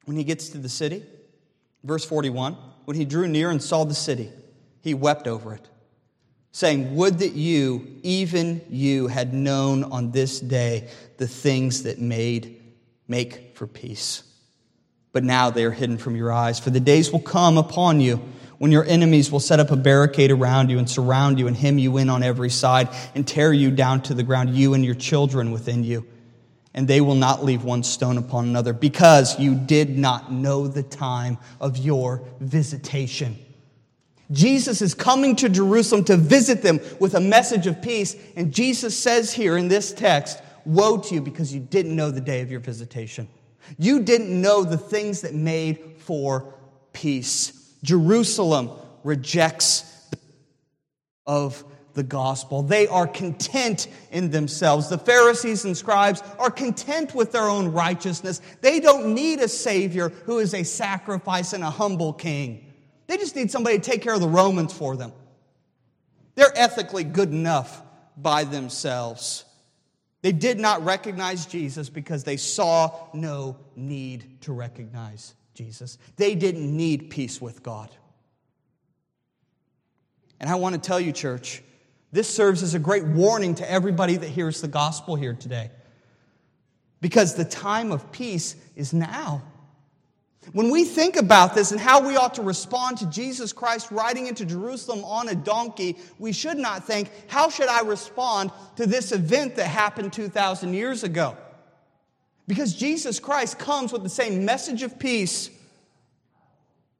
when 0.05 0.17
he 0.17 0.23
gets 0.23 0.49
to 0.49 0.57
the 0.57 0.69
city, 0.69 1.05
verse 1.83 2.03
41, 2.03 2.57
when 2.85 2.97
he 2.97 3.05
drew 3.05 3.27
near 3.27 3.49
and 3.49 3.61
saw 3.61 3.83
the 3.83 3.93
city, 3.93 4.29
he 4.81 4.93
wept 4.93 5.27
over 5.27 5.53
it 5.53 5.69
saying, 6.51 6.95
Would 6.95 7.19
that 7.19 7.33
you, 7.33 7.99
even 8.03 8.61
you, 8.69 9.07
had 9.07 9.33
known 9.33 9.83
on 9.83 10.11
this 10.11 10.39
day 10.39 10.89
the 11.17 11.27
things 11.27 11.83
that 11.83 11.99
made 11.99 12.61
make 13.07 13.55
for 13.55 13.67
peace. 13.67 14.23
But 15.11 15.23
now 15.23 15.49
they 15.49 15.65
are 15.65 15.71
hidden 15.71 15.97
from 15.97 16.15
your 16.15 16.31
eyes. 16.31 16.59
For 16.59 16.69
the 16.69 16.79
days 16.79 17.11
will 17.11 17.19
come 17.19 17.57
upon 17.57 17.99
you 17.99 18.21
when 18.61 18.71
your 18.71 18.85
enemies 18.85 19.31
will 19.31 19.39
set 19.39 19.59
up 19.59 19.71
a 19.71 19.75
barricade 19.75 20.29
around 20.29 20.69
you 20.69 20.77
and 20.77 20.87
surround 20.87 21.39
you 21.39 21.47
and 21.47 21.57
hem 21.57 21.79
you 21.79 21.97
in 21.97 22.11
on 22.11 22.21
every 22.21 22.51
side 22.51 22.87
and 23.15 23.27
tear 23.27 23.51
you 23.51 23.71
down 23.71 23.99
to 23.99 24.13
the 24.13 24.21
ground, 24.21 24.55
you 24.55 24.75
and 24.75 24.85
your 24.85 24.93
children 24.93 25.51
within 25.51 25.83
you. 25.83 26.05
And 26.75 26.87
they 26.87 27.01
will 27.01 27.15
not 27.15 27.43
leave 27.43 27.63
one 27.63 27.81
stone 27.81 28.19
upon 28.19 28.45
another 28.45 28.71
because 28.71 29.39
you 29.39 29.55
did 29.55 29.97
not 29.97 30.31
know 30.31 30.67
the 30.67 30.83
time 30.83 31.39
of 31.59 31.75
your 31.75 32.21
visitation. 32.39 33.35
Jesus 34.29 34.83
is 34.83 34.93
coming 34.93 35.35
to 35.37 35.49
Jerusalem 35.49 36.03
to 36.03 36.15
visit 36.15 36.61
them 36.61 36.81
with 36.99 37.15
a 37.15 37.19
message 37.19 37.65
of 37.65 37.81
peace. 37.81 38.15
And 38.35 38.53
Jesus 38.53 38.95
says 38.95 39.33
here 39.33 39.57
in 39.57 39.69
this 39.69 39.91
text, 39.91 40.39
Woe 40.65 40.99
to 40.99 41.15
you 41.15 41.21
because 41.21 41.51
you 41.51 41.61
didn't 41.61 41.95
know 41.95 42.11
the 42.11 42.21
day 42.21 42.41
of 42.41 42.51
your 42.51 42.59
visitation. 42.59 43.27
You 43.79 44.03
didn't 44.03 44.39
know 44.39 44.63
the 44.63 44.77
things 44.77 45.21
that 45.21 45.33
made 45.33 45.95
for 45.97 46.53
peace. 46.93 47.57
Jerusalem 47.83 48.71
rejects 49.03 50.09
of 51.25 51.63
the 51.93 52.03
gospel. 52.03 52.63
They 52.63 52.87
are 52.87 53.07
content 53.07 53.87
in 54.11 54.31
themselves. 54.31 54.89
The 54.89 54.97
Pharisees 54.97 55.65
and 55.65 55.75
scribes 55.75 56.23
are 56.39 56.51
content 56.51 57.13
with 57.13 57.31
their 57.31 57.49
own 57.49 57.71
righteousness. 57.71 58.41
They 58.61 58.79
don't 58.79 59.13
need 59.13 59.39
a 59.39 59.47
Savior 59.47 60.09
who 60.09 60.39
is 60.39 60.53
a 60.53 60.63
sacrifice 60.63 61.53
and 61.53 61.63
a 61.63 61.69
humble 61.69 62.13
king. 62.13 62.65
They 63.07 63.17
just 63.17 63.35
need 63.35 63.51
somebody 63.51 63.77
to 63.77 63.83
take 63.83 64.01
care 64.01 64.13
of 64.13 64.21
the 64.21 64.27
Romans 64.27 64.73
for 64.73 64.95
them. 64.95 65.11
They're 66.35 66.53
ethically 66.55 67.03
good 67.03 67.29
enough 67.29 67.81
by 68.15 68.45
themselves. 68.45 69.43
They 70.21 70.31
did 70.31 70.59
not 70.59 70.85
recognize 70.85 71.45
Jesus 71.45 71.89
because 71.89 72.23
they 72.23 72.37
saw 72.37 72.93
no 73.13 73.57
need 73.75 74.41
to 74.41 74.53
recognize 74.53 75.33
Jesus. 75.53 75.97
They 76.15 76.35
didn't 76.35 76.75
need 76.75 77.09
peace 77.09 77.41
with 77.41 77.63
God. 77.63 77.89
And 80.39 80.49
I 80.49 80.55
want 80.55 80.75
to 80.75 80.81
tell 80.81 80.99
you, 80.99 81.11
church, 81.11 81.61
this 82.11 82.27
serves 82.27 82.63
as 82.63 82.73
a 82.73 82.79
great 82.79 83.05
warning 83.05 83.55
to 83.55 83.71
everybody 83.71 84.17
that 84.17 84.27
hears 84.27 84.61
the 84.61 84.67
gospel 84.67 85.15
here 85.15 85.33
today. 85.33 85.69
Because 86.99 87.35
the 87.35 87.45
time 87.45 87.91
of 87.91 88.11
peace 88.11 88.55
is 88.75 88.93
now. 88.93 89.43
When 90.53 90.71
we 90.71 90.83
think 90.85 91.17
about 91.17 91.53
this 91.53 91.71
and 91.71 91.79
how 91.79 92.05
we 92.05 92.15
ought 92.15 92.33
to 92.35 92.41
respond 92.41 92.97
to 92.97 93.05
Jesus 93.07 93.53
Christ 93.53 93.91
riding 93.91 94.25
into 94.25 94.43
Jerusalem 94.45 95.03
on 95.03 95.29
a 95.29 95.35
donkey, 95.35 95.97
we 96.17 96.31
should 96.31 96.57
not 96.57 96.85
think, 96.85 97.11
how 97.27 97.49
should 97.49 97.67
I 97.67 97.81
respond 97.81 98.51
to 98.75 98.87
this 98.87 99.11
event 99.11 99.55
that 99.55 99.67
happened 99.67 100.11
2,000 100.11 100.73
years 100.73 101.03
ago? 101.03 101.37
Because 102.51 102.73
Jesus 102.73 103.17
Christ 103.17 103.57
comes 103.57 103.93
with 103.93 104.03
the 104.03 104.09
same 104.09 104.43
message 104.43 104.83
of 104.83 104.99
peace, 104.99 105.49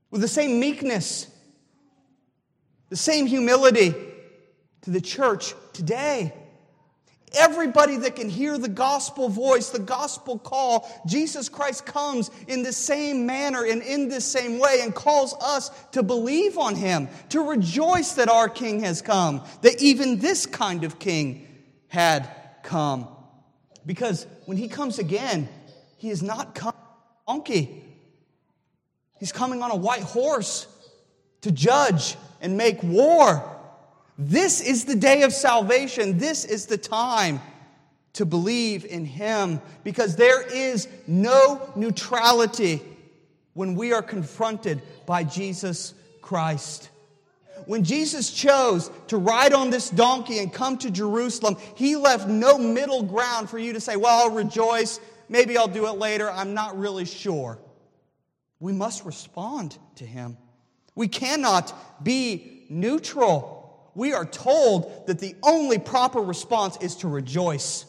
with 0.10 0.22
the 0.22 0.28
same 0.30 0.62
meekness, 0.62 1.28
the 2.88 2.96
same 2.96 3.26
humility 3.26 3.94
to 4.84 4.90
the 4.90 5.02
church 5.02 5.54
today. 5.74 6.34
Everybody 7.34 7.98
that 7.98 8.16
can 8.16 8.30
hear 8.30 8.58
the 8.58 8.70
gospel 8.70 9.28
voice, 9.28 9.72
the 9.72 9.80
gospel 9.80 10.40
call, 10.40 10.90
Jesus 11.06 11.50
Christ 11.50 11.86
comes 11.86 12.32
in 12.48 12.64
the 12.64 12.72
same 12.72 13.26
manner 13.26 13.66
and 13.66 13.82
in 13.82 14.08
the 14.08 14.22
same 14.22 14.58
way 14.58 14.80
and 14.82 14.96
calls 14.96 15.34
us 15.42 15.70
to 15.92 16.02
believe 16.02 16.58
on 16.58 16.76
him, 16.76 17.10
to 17.28 17.42
rejoice 17.42 18.14
that 18.14 18.30
our 18.30 18.48
king 18.48 18.80
has 18.84 19.02
come, 19.02 19.42
that 19.64 19.82
even 19.82 20.20
this 20.20 20.46
kind 20.46 20.86
of 20.86 20.98
king 20.98 21.46
had 21.90 22.30
come. 22.64 23.10
Because 23.86 24.28
when 24.46 24.58
he 24.58 24.68
comes 24.68 25.00
again, 25.00 25.50
he 25.98 26.10
is 26.10 26.22
not 26.22 26.56
coming 26.56 26.76
on 27.28 27.36
a 27.36 27.38
donkey. 27.38 27.84
He's 29.20 29.32
coming 29.32 29.62
on 29.62 29.72
a 29.72 29.76
white 29.76 30.04
horse 30.04 30.68
to 31.42 31.52
judge 31.52 32.16
and 32.42 32.58
make 32.58 32.82
war. 32.84 33.44
This 34.18 34.62
is 34.62 34.86
the 34.86 34.96
day 34.96 35.24
of 35.24 35.34
salvation. 35.34 36.18
This 36.18 36.46
is 36.46 36.68
the 36.68 36.78
time 36.78 37.42
to 38.14 38.26
believe 38.26 38.86
in 38.86 39.06
Him 39.06 39.62
because 39.84 40.16
there 40.16 40.42
is 40.42 40.88
no 41.08 41.72
neutrality 41.76 42.82
when 43.54 43.76
we 43.76 43.94
are 43.94 44.02
confronted 44.02 44.82
by 45.06 45.24
Jesus 45.24 45.94
Christ. 46.22 46.91
When 47.66 47.84
Jesus 47.84 48.32
chose 48.32 48.92
to 49.08 49.18
ride 49.18 49.54
on 49.54 49.70
this 49.70 49.90
donkey 49.90 50.40
and 50.40 50.52
come 50.52 50.78
to 50.80 50.92
Jerusalem, 50.92 51.58
He 51.76 51.96
left 51.96 52.28
no 52.28 52.58
middle 52.58 53.04
ground 53.04 53.50
for 53.50 53.60
you 53.60 53.74
to 53.74 53.80
say, 53.80 53.96
Well, 53.96 54.26
I'll 54.26 54.36
rejoice. 54.36 55.00
Maybe 55.30 55.58
I'll 55.58 55.68
do 55.68 55.88
it 55.88 55.94
later. 55.94 56.30
I'm 56.30 56.54
not 56.54 56.78
really 56.78 57.06
sure. 57.06 57.58
We 58.60 58.74
must 58.74 59.06
respond 59.06 59.78
to 59.96 60.06
Him. 60.06 60.38
We 60.96 61.08
cannot 61.08 62.04
be 62.04 62.66
neutral 62.70 63.62
we 63.94 64.14
are 64.14 64.26
told 64.26 65.08
that 65.08 65.20
the 65.20 65.36
only 65.44 65.78
proper 65.78 66.20
response 66.20 66.78
is 66.78 66.96
to 66.98 67.08
rejoice. 67.08 67.86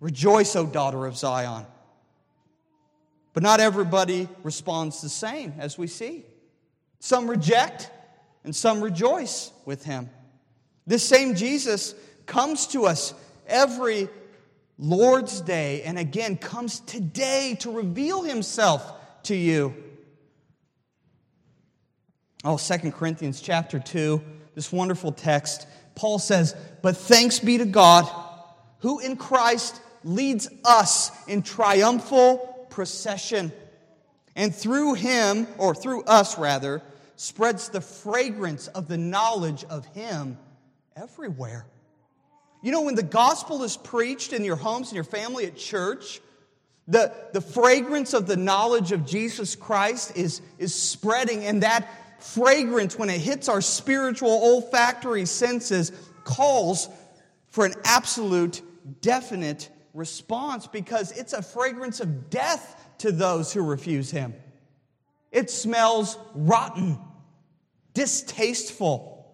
Rejoice, 0.00 0.56
O 0.56 0.66
daughter 0.66 1.06
of 1.06 1.16
Zion. 1.16 1.66
But 3.32 3.42
not 3.42 3.60
everybody 3.60 4.28
responds 4.42 5.00
the 5.02 5.08
same, 5.08 5.54
as 5.58 5.78
we 5.78 5.86
see. 5.86 6.24
Some 6.98 7.28
reject 7.28 7.90
and 8.46 8.56
some 8.56 8.80
rejoice 8.80 9.50
with 9.66 9.84
him. 9.84 10.08
This 10.86 11.06
same 11.06 11.34
Jesus 11.34 11.94
comes 12.24 12.68
to 12.68 12.86
us 12.86 13.12
every 13.46 14.08
Lord's 14.78 15.40
Day 15.40 15.82
and 15.82 15.98
again 15.98 16.36
comes 16.36 16.80
today 16.80 17.56
to 17.60 17.70
reveal 17.72 18.22
himself 18.22 18.92
to 19.24 19.34
you. 19.34 19.74
Oh, 22.44 22.56
2 22.56 22.92
Corinthians 22.92 23.40
chapter 23.40 23.80
2, 23.80 24.22
this 24.54 24.70
wonderful 24.70 25.10
text. 25.10 25.66
Paul 25.96 26.20
says, 26.20 26.54
But 26.82 26.96
thanks 26.96 27.40
be 27.40 27.58
to 27.58 27.64
God, 27.64 28.08
who 28.78 29.00
in 29.00 29.16
Christ 29.16 29.80
leads 30.04 30.48
us 30.64 31.10
in 31.26 31.42
triumphal 31.42 32.68
procession, 32.70 33.50
and 34.36 34.54
through 34.54 34.94
him, 34.94 35.48
or 35.58 35.74
through 35.74 36.04
us 36.04 36.38
rather, 36.38 36.82
spreads 37.16 37.68
the 37.68 37.80
fragrance 37.80 38.68
of 38.68 38.88
the 38.88 38.98
knowledge 38.98 39.64
of 39.64 39.86
him 39.86 40.38
everywhere. 40.96 41.66
You 42.62 42.72
know, 42.72 42.82
when 42.82 42.94
the 42.94 43.02
gospel 43.02 43.62
is 43.62 43.76
preached 43.76 44.32
in 44.32 44.44
your 44.44 44.56
homes, 44.56 44.90
in 44.90 44.94
your 44.94 45.04
family, 45.04 45.46
at 45.46 45.56
church, 45.56 46.20
the, 46.88 47.12
the 47.32 47.40
fragrance 47.40 48.14
of 48.14 48.26
the 48.26 48.36
knowledge 48.36 48.92
of 48.92 49.06
Jesus 49.06 49.56
Christ 49.56 50.16
is, 50.16 50.40
is 50.58 50.74
spreading, 50.74 51.44
and 51.44 51.62
that 51.62 51.88
fragrance, 52.22 52.98
when 52.98 53.10
it 53.10 53.20
hits 53.20 53.48
our 53.48 53.60
spiritual 53.60 54.30
olfactory 54.30 55.26
senses, 55.26 55.92
calls 56.24 56.88
for 57.48 57.66
an 57.66 57.74
absolute, 57.84 58.62
definite 59.00 59.68
response 59.94 60.66
because 60.66 61.12
it's 61.12 61.32
a 61.32 61.42
fragrance 61.42 62.00
of 62.00 62.30
death 62.30 62.84
to 62.98 63.10
those 63.10 63.52
who 63.52 63.62
refuse 63.62 64.10
Him. 64.10 64.34
It 65.32 65.50
smells 65.50 66.18
rotten, 66.34 66.98
distasteful. 67.96 69.26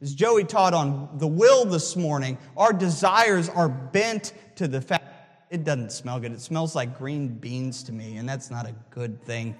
As 0.00 0.14
Joey 0.14 0.44
taught 0.44 0.72
on 0.72 1.10
the 1.18 1.26
will 1.26 1.66
this 1.66 1.96
morning, 1.96 2.38
our 2.56 2.72
desires 2.72 3.48
are 3.50 3.68
bent 3.68 4.32
to 4.56 4.66
the 4.66 4.80
fact 4.80 5.04
it 5.50 5.64
doesn't 5.64 5.92
smell 5.92 6.18
good. 6.18 6.32
It 6.32 6.40
smells 6.40 6.74
like 6.74 6.98
green 6.98 7.28
beans 7.28 7.84
to 7.84 7.92
me, 7.92 8.16
and 8.16 8.28
that's 8.28 8.50
not 8.50 8.66
a 8.66 8.74
good 8.90 9.22
thing. 9.22 9.54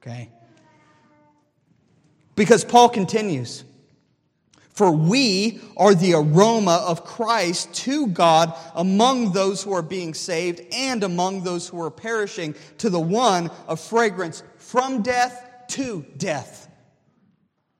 Okay? 0.00 0.30
Because 2.36 2.64
Paul 2.64 2.88
continues 2.90 3.64
For 4.70 4.92
we 4.92 5.60
are 5.76 5.94
the 5.94 6.14
aroma 6.14 6.84
of 6.86 7.04
Christ 7.04 7.74
to 7.86 8.06
God 8.06 8.56
among 8.74 9.32
those 9.32 9.62
who 9.62 9.72
are 9.72 9.82
being 9.82 10.14
saved 10.14 10.60
and 10.72 11.02
among 11.02 11.42
those 11.42 11.68
who 11.68 11.82
are 11.82 11.90
perishing, 11.90 12.54
to 12.78 12.90
the 12.90 13.00
one 13.00 13.50
a 13.66 13.76
fragrance 13.76 14.42
from 14.56 15.02
death 15.02 15.46
to 15.68 16.04
death. 16.16 16.69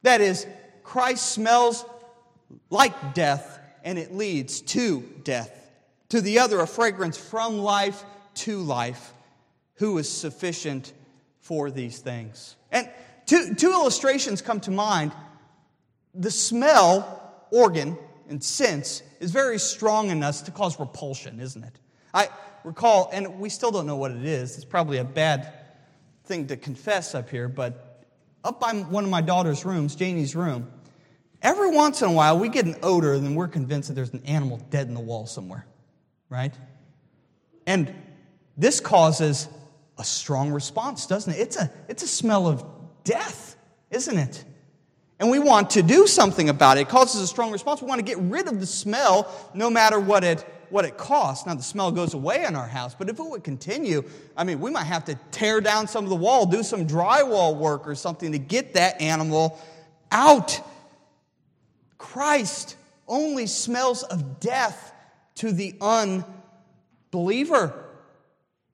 That 0.03 0.21
is, 0.21 0.47
Christ 0.83 1.33
smells 1.33 1.85
like 2.69 3.15
death 3.15 3.59
and 3.85 3.99
it 3.99 4.15
leads 4.15 4.61
to 4.61 5.03
death. 5.25 5.71
To 6.11 6.21
the 6.21 6.41
other, 6.41 6.61
a 6.61 6.67
fragrance 6.67 7.17
from 7.17 7.59
life 7.59 8.05
to 8.35 8.59
life, 8.59 9.13
who 9.75 9.97
is 9.99 10.09
sufficient 10.09 10.93
for 11.41 11.71
these 11.71 11.99
things. 12.01 12.57
And 12.71 12.89
Two, 13.31 13.55
two 13.55 13.71
illustrations 13.71 14.43
come 14.43 14.59
to 14.63 14.73
mind. 14.73 15.13
The 16.17 16.33
smell 16.33 17.47
organ 17.53 17.97
and 18.29 18.43
sense 18.43 19.05
is 19.21 19.31
very 19.31 19.61
strong 19.61 20.11
in 20.11 20.25
us 20.25 20.43
to 20.43 20.51
cause 20.51 20.81
repulsion, 20.81 21.39
isn't 21.39 21.63
it? 21.63 21.79
I 22.13 22.29
recall, 22.65 23.09
and 23.13 23.39
we 23.39 23.49
still 23.49 23.71
don't 23.71 23.87
know 23.87 23.95
what 23.95 24.11
it 24.11 24.25
is. 24.25 24.57
It's 24.57 24.65
probably 24.65 24.99
a 24.99 25.05
bad 25.05 25.53
thing 26.25 26.49
to 26.49 26.57
confess 26.57 27.15
up 27.15 27.31
here, 27.31 27.47
but 27.47 27.90
up 28.45 28.61
by 28.61 28.75
one 28.75 29.05
of 29.05 29.11
my 29.11 29.21
daughter's 29.21 29.65
rooms, 29.65 29.95
Janie's 29.95 30.35
room, 30.35 30.71
every 31.43 31.71
once 31.71 32.03
in 32.03 32.09
a 32.09 32.13
while 32.13 32.39
we 32.39 32.49
get 32.49 32.67
an 32.67 32.77
odor 32.83 33.15
and 33.15 33.37
we're 33.37 33.49
convinced 33.49 33.89
that 33.89 33.95
there's 33.95 34.13
an 34.13 34.23
animal 34.27 34.59
dead 34.71 34.89
in 34.89 34.95
the 34.95 35.01
wall 35.01 35.27
somewhere, 35.27 35.67
right? 36.29 36.55
And 37.67 37.95
this 38.57 38.81
causes 38.81 39.49
a 39.99 40.05
strong 40.05 40.51
response, 40.51 41.07
doesn't 41.07 41.33
it? 41.33 41.39
It's 41.39 41.57
a, 41.57 41.71
it's 41.89 42.03
a 42.03 42.09
smell 42.09 42.47
of 42.47 42.65
death, 43.05 43.57
isn't 43.91 44.17
it? 44.17 44.45
And 45.19 45.31
we 45.31 45.39
want 45.39 45.71
to 45.71 45.83
do 45.83 46.07
something 46.07 46.49
about 46.49 46.79
it. 46.79 46.83
It 46.83 46.89
causes 46.89 47.21
a 47.21 47.27
strong 47.27 47.53
response. 47.53 47.83
We 47.83 47.89
want 47.89 47.99
to 47.99 48.05
get 48.05 48.19
rid 48.19 48.49
of 48.49 48.59
the 48.59 48.67
smell 48.67 49.31
no 49.53 49.69
matter 49.69 50.01
what 50.01 50.25
it, 50.25 50.45
what 50.71 50.85
it 50.85 50.97
costs. 50.97 51.47
Now, 51.47 51.55
the 51.55 51.63
smell 51.63 51.91
goes 51.91 52.15
away 52.15 52.45
in 52.45 52.57
our 52.57 52.67
house, 52.67 52.95
but 52.95 53.09
if 53.09 53.19
it 53.19 53.25
would 53.25 53.45
continue, 53.45 54.05
I 54.37 54.45
mean, 54.45 54.61
we 54.61 54.71
might 54.71 54.85
have 54.85 55.05
to 55.07 55.19
tear 55.31 55.61
down 55.61 55.89
some 55.89 56.05
of 56.05 56.11
the 56.11 56.17
wall, 56.17 56.47
do 56.47 56.63
some 56.63 56.87
drywall 56.87 57.57
work 57.57 57.87
or 57.87 57.95
something 57.95 58.33
to 58.33 58.39
get 58.39 58.75
that 58.75 59.01
animal 59.01 59.59
out. 60.11 60.61
Christ 61.99 62.77
only 63.07 63.47
smells 63.47 64.03
of 64.05 64.41
death 64.41 64.93
to 65.37 65.53
the 65.53 65.75
unbeliever. 65.81 67.75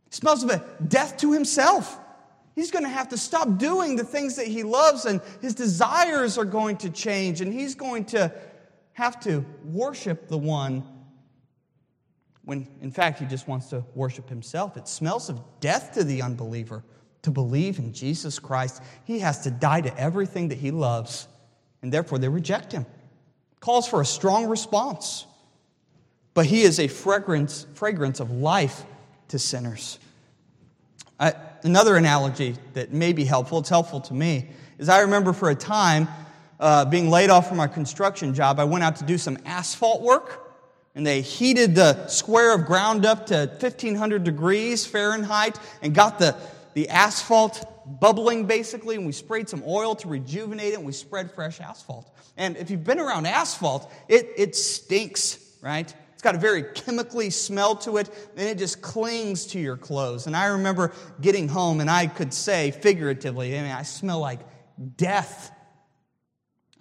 He 0.08 0.14
smells 0.14 0.44
of 0.44 0.62
death 0.88 1.16
to 1.18 1.32
himself. 1.32 1.98
He's 2.54 2.70
going 2.70 2.84
to 2.84 2.90
have 2.90 3.10
to 3.10 3.18
stop 3.18 3.58
doing 3.58 3.96
the 3.96 4.04
things 4.04 4.36
that 4.36 4.46
he 4.46 4.62
loves, 4.62 5.04
and 5.04 5.20
his 5.42 5.54
desires 5.54 6.38
are 6.38 6.44
going 6.44 6.78
to 6.78 6.90
change, 6.90 7.40
and 7.40 7.52
he's 7.52 7.74
going 7.74 8.06
to 8.06 8.32
have 8.94 9.20
to 9.20 9.44
worship 9.64 10.28
the 10.28 10.38
one 10.38 10.82
when, 12.46 12.68
in 12.80 12.92
fact, 12.92 13.18
he 13.18 13.26
just 13.26 13.48
wants 13.48 13.66
to 13.70 13.84
worship 13.94 14.28
himself. 14.28 14.76
It 14.76 14.86
smells 14.86 15.28
of 15.28 15.40
death 15.60 15.92
to 15.94 16.04
the 16.04 16.22
unbeliever 16.22 16.84
to 17.22 17.32
believe 17.32 17.80
in 17.80 17.92
Jesus 17.92 18.38
Christ. 18.38 18.82
He 19.04 19.18
has 19.18 19.42
to 19.42 19.50
die 19.50 19.80
to 19.80 19.98
everything 19.98 20.48
that 20.48 20.58
he 20.58 20.70
loves, 20.70 21.26
and 21.82 21.92
therefore 21.92 22.18
they 22.18 22.28
reject 22.28 22.70
him. 22.70 22.86
Calls 23.58 23.88
for 23.88 24.00
a 24.00 24.06
strong 24.06 24.46
response. 24.46 25.26
But 26.34 26.46
he 26.46 26.62
is 26.62 26.78
a 26.78 26.86
fragrance, 26.86 27.66
fragrance 27.74 28.20
of 28.20 28.30
life 28.30 28.84
to 29.28 29.40
sinners. 29.40 29.98
Another 31.18 31.96
analogy 31.96 32.54
that 32.74 32.92
may 32.92 33.12
be 33.12 33.24
helpful, 33.24 33.58
it's 33.58 33.68
helpful 33.68 34.00
to 34.02 34.14
me, 34.14 34.50
is 34.78 34.88
I 34.88 35.00
remember 35.00 35.32
for 35.32 35.50
a 35.50 35.54
time 35.56 36.06
uh, 36.60 36.84
being 36.84 37.10
laid 37.10 37.30
off 37.30 37.48
from 37.48 37.56
my 37.56 37.66
construction 37.66 38.34
job, 38.34 38.60
I 38.60 38.64
went 38.64 38.84
out 38.84 38.96
to 38.96 39.04
do 39.04 39.18
some 39.18 39.36
asphalt 39.44 40.02
work. 40.02 40.45
And 40.96 41.06
they 41.06 41.20
heated 41.20 41.74
the 41.74 42.08
square 42.08 42.54
of 42.54 42.64
ground 42.64 43.06
up 43.06 43.26
to 43.26 43.46
1500 43.60 44.24
degrees 44.24 44.84
Fahrenheit 44.84 45.58
and 45.82 45.94
got 45.94 46.18
the, 46.18 46.34
the 46.74 46.88
asphalt 46.88 48.00
bubbling 48.00 48.46
basically. 48.46 48.96
And 48.96 49.06
we 49.06 49.12
sprayed 49.12 49.48
some 49.48 49.62
oil 49.66 49.94
to 49.96 50.08
rejuvenate 50.08 50.72
it 50.72 50.76
and 50.76 50.86
we 50.86 50.92
spread 50.92 51.30
fresh 51.30 51.60
asphalt. 51.60 52.10
And 52.38 52.56
if 52.56 52.70
you've 52.70 52.82
been 52.82 52.98
around 52.98 53.26
asphalt, 53.26 53.92
it, 54.08 54.30
it 54.36 54.56
stinks, 54.56 55.38
right? 55.60 55.94
It's 56.14 56.22
got 56.22 56.34
a 56.34 56.38
very 56.38 56.62
chemically 56.74 57.28
smell 57.28 57.76
to 57.76 57.98
it, 57.98 58.08
and 58.38 58.48
it 58.48 58.56
just 58.56 58.80
clings 58.80 59.44
to 59.48 59.60
your 59.60 59.76
clothes. 59.76 60.26
And 60.26 60.34
I 60.34 60.46
remember 60.46 60.92
getting 61.20 61.46
home, 61.46 61.80
and 61.82 61.90
I 61.90 62.06
could 62.06 62.32
say 62.32 62.70
figuratively, 62.70 63.56
I 63.56 63.60
mean, 63.60 63.70
I 63.70 63.82
smell 63.82 64.20
like 64.20 64.40
death. 64.96 65.50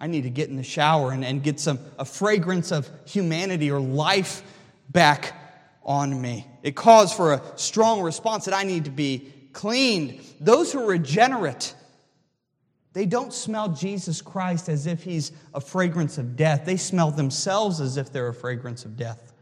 I 0.00 0.06
need 0.06 0.22
to 0.22 0.30
get 0.30 0.48
in 0.50 0.56
the 0.56 0.62
shower 0.62 1.12
and, 1.12 1.24
and 1.24 1.42
get 1.42 1.58
some 1.58 1.78
a 1.98 2.04
fragrance 2.04 2.70
of 2.70 2.88
humanity 3.06 3.70
or 3.70 3.80
life 3.80 4.42
back 4.90 5.34
on 5.82 6.20
me. 6.20 6.46
It 6.62 6.76
calls 6.76 7.12
for 7.12 7.34
a 7.34 7.42
strong 7.56 8.02
response 8.02 8.44
that 8.44 8.54
I 8.54 8.64
need 8.64 8.84
to 8.84 8.90
be 8.90 9.32
cleaned. 9.52 10.20
Those 10.40 10.72
who 10.72 10.80
are 10.80 10.86
regenerate, 10.86 11.74
they 12.92 13.06
don't 13.06 13.32
smell 13.32 13.68
Jesus 13.68 14.20
Christ 14.20 14.68
as 14.68 14.86
if 14.86 15.02
he's 15.02 15.32
a 15.54 15.60
fragrance 15.60 16.18
of 16.18 16.36
death. 16.36 16.64
They 16.66 16.76
smell 16.76 17.10
themselves 17.10 17.80
as 17.80 17.96
if 17.96 18.12
they're 18.12 18.28
a 18.28 18.34
fragrance 18.34 18.84
of 18.84 18.96
death. 18.96 19.32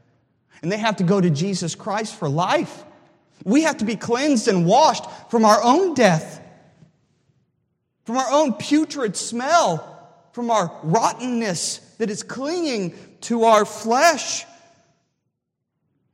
And 0.63 0.71
they 0.71 0.79
have 0.79 0.97
to 0.97 1.05
go 1.05 1.21
to 1.21 1.31
Jesus 1.31 1.75
Christ 1.75 2.15
for 2.15 2.29
life. 2.29 2.85
We 3.45 3.63
have 3.63 3.79
to 3.79 3.85
be 3.85 3.97
cleansed 3.97 4.49
and 4.49 4.67
washed 4.67 5.05
from 5.31 5.45
our 5.45 5.63
own 5.63 5.95
death, 5.95 6.41
from 8.05 8.17
our 8.17 8.31
own 8.31 8.55
putrid 8.55 9.17
smell, 9.17 9.94
from 10.35 10.51
our 10.51 10.77
rottenness 10.83 11.79
that 11.99 12.11
is 12.11 12.25
clinging 12.25 12.93
to 13.21 13.45
our 13.45 13.65
flesh. 13.65 14.45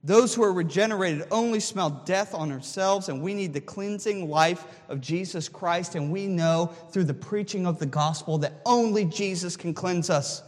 Those 0.05 0.35
who 0.35 0.43
are 0.43 0.53
regenerated 0.53 1.27
only 1.31 1.59
smell 1.59 1.89
death 2.05 2.35
on 2.35 2.53
ourselves, 2.53 3.09
and 3.09 3.23
we 3.23 3.33
need 3.33 3.55
the 3.55 3.63
cleansing 3.63 4.29
life 4.29 4.63
of 4.91 5.01
Jesus 5.01 5.49
Christ. 5.49 5.95
And 5.95 6.13
we 6.13 6.27
know 6.27 6.67
through 6.91 7.05
the 7.05 7.15
preaching 7.15 7.67
of 7.67 7.79
the 7.79 7.87
gospel 7.87 8.37
that 8.39 8.61
only 8.67 9.07
Jesus 9.07 9.57
can 9.57 9.73
cleanse 9.73 10.11
us. 10.11 10.43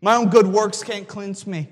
My 0.00 0.16
own 0.16 0.28
good 0.28 0.48
works 0.48 0.82
can't 0.82 1.06
cleanse 1.06 1.46
me. 1.46 1.68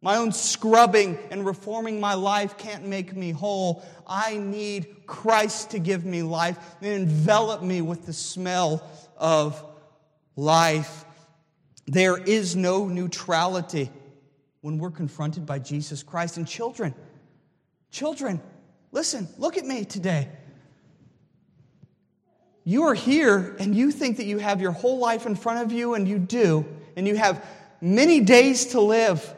My 0.00 0.16
own 0.16 0.32
scrubbing 0.32 1.18
and 1.30 1.44
reforming 1.44 2.00
my 2.00 2.14
life 2.14 2.56
can't 2.56 2.86
make 2.86 3.14
me 3.14 3.30
whole. 3.30 3.84
I 4.06 4.38
need 4.38 5.06
Christ 5.06 5.72
to 5.72 5.78
give 5.78 6.06
me 6.06 6.22
life 6.22 6.58
and 6.80 6.90
envelop 6.90 7.62
me 7.62 7.82
with 7.82 8.06
the 8.06 8.14
smell 8.14 8.82
of 9.18 9.62
life. 10.36 11.04
There 11.86 12.16
is 12.16 12.56
no 12.56 12.86
neutrality 12.86 13.90
when 14.60 14.78
we're 14.78 14.90
confronted 14.90 15.44
by 15.44 15.58
Jesus 15.58 16.02
Christ. 16.02 16.36
And 16.36 16.46
children, 16.46 16.94
children, 17.90 18.40
listen, 18.92 19.28
look 19.38 19.56
at 19.58 19.66
me 19.66 19.84
today. 19.84 20.28
You 22.64 22.84
are 22.84 22.94
here 22.94 23.56
and 23.58 23.74
you 23.74 23.90
think 23.90 24.18
that 24.18 24.26
you 24.26 24.38
have 24.38 24.60
your 24.60 24.70
whole 24.70 24.98
life 24.98 25.26
in 25.26 25.34
front 25.34 25.64
of 25.64 25.72
you, 25.72 25.94
and 25.94 26.06
you 26.06 26.18
do, 26.18 26.64
and 26.96 27.08
you 27.08 27.16
have 27.16 27.44
many 27.80 28.20
days 28.20 28.66
to 28.66 28.80
live. 28.80 29.34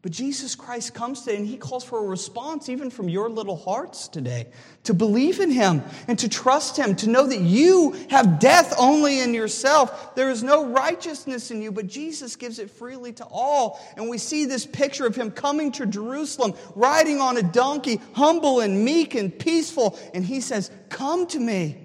But 0.00 0.12
Jesus 0.12 0.54
Christ 0.54 0.94
comes 0.94 1.22
today 1.22 1.36
and 1.38 1.46
he 1.46 1.56
calls 1.56 1.82
for 1.82 1.98
a 1.98 2.06
response, 2.06 2.68
even 2.68 2.88
from 2.88 3.08
your 3.08 3.28
little 3.28 3.56
hearts 3.56 4.06
today, 4.06 4.46
to 4.84 4.94
believe 4.94 5.40
in 5.40 5.50
him 5.50 5.82
and 6.06 6.16
to 6.20 6.28
trust 6.28 6.76
him, 6.76 6.94
to 6.96 7.08
know 7.08 7.26
that 7.26 7.40
you 7.40 7.96
have 8.08 8.38
death 8.38 8.72
only 8.78 9.18
in 9.18 9.34
yourself. 9.34 10.14
There 10.14 10.30
is 10.30 10.44
no 10.44 10.66
righteousness 10.66 11.50
in 11.50 11.60
you, 11.62 11.72
but 11.72 11.88
Jesus 11.88 12.36
gives 12.36 12.60
it 12.60 12.70
freely 12.70 13.12
to 13.14 13.24
all. 13.24 13.80
And 13.96 14.08
we 14.08 14.18
see 14.18 14.44
this 14.44 14.64
picture 14.64 15.04
of 15.04 15.16
him 15.16 15.32
coming 15.32 15.72
to 15.72 15.86
Jerusalem, 15.86 16.54
riding 16.76 17.20
on 17.20 17.36
a 17.36 17.42
donkey, 17.42 18.00
humble 18.12 18.60
and 18.60 18.84
meek 18.84 19.16
and 19.16 19.36
peaceful. 19.36 19.98
And 20.14 20.24
he 20.24 20.40
says, 20.40 20.70
Come 20.90 21.26
to 21.28 21.40
me. 21.40 21.76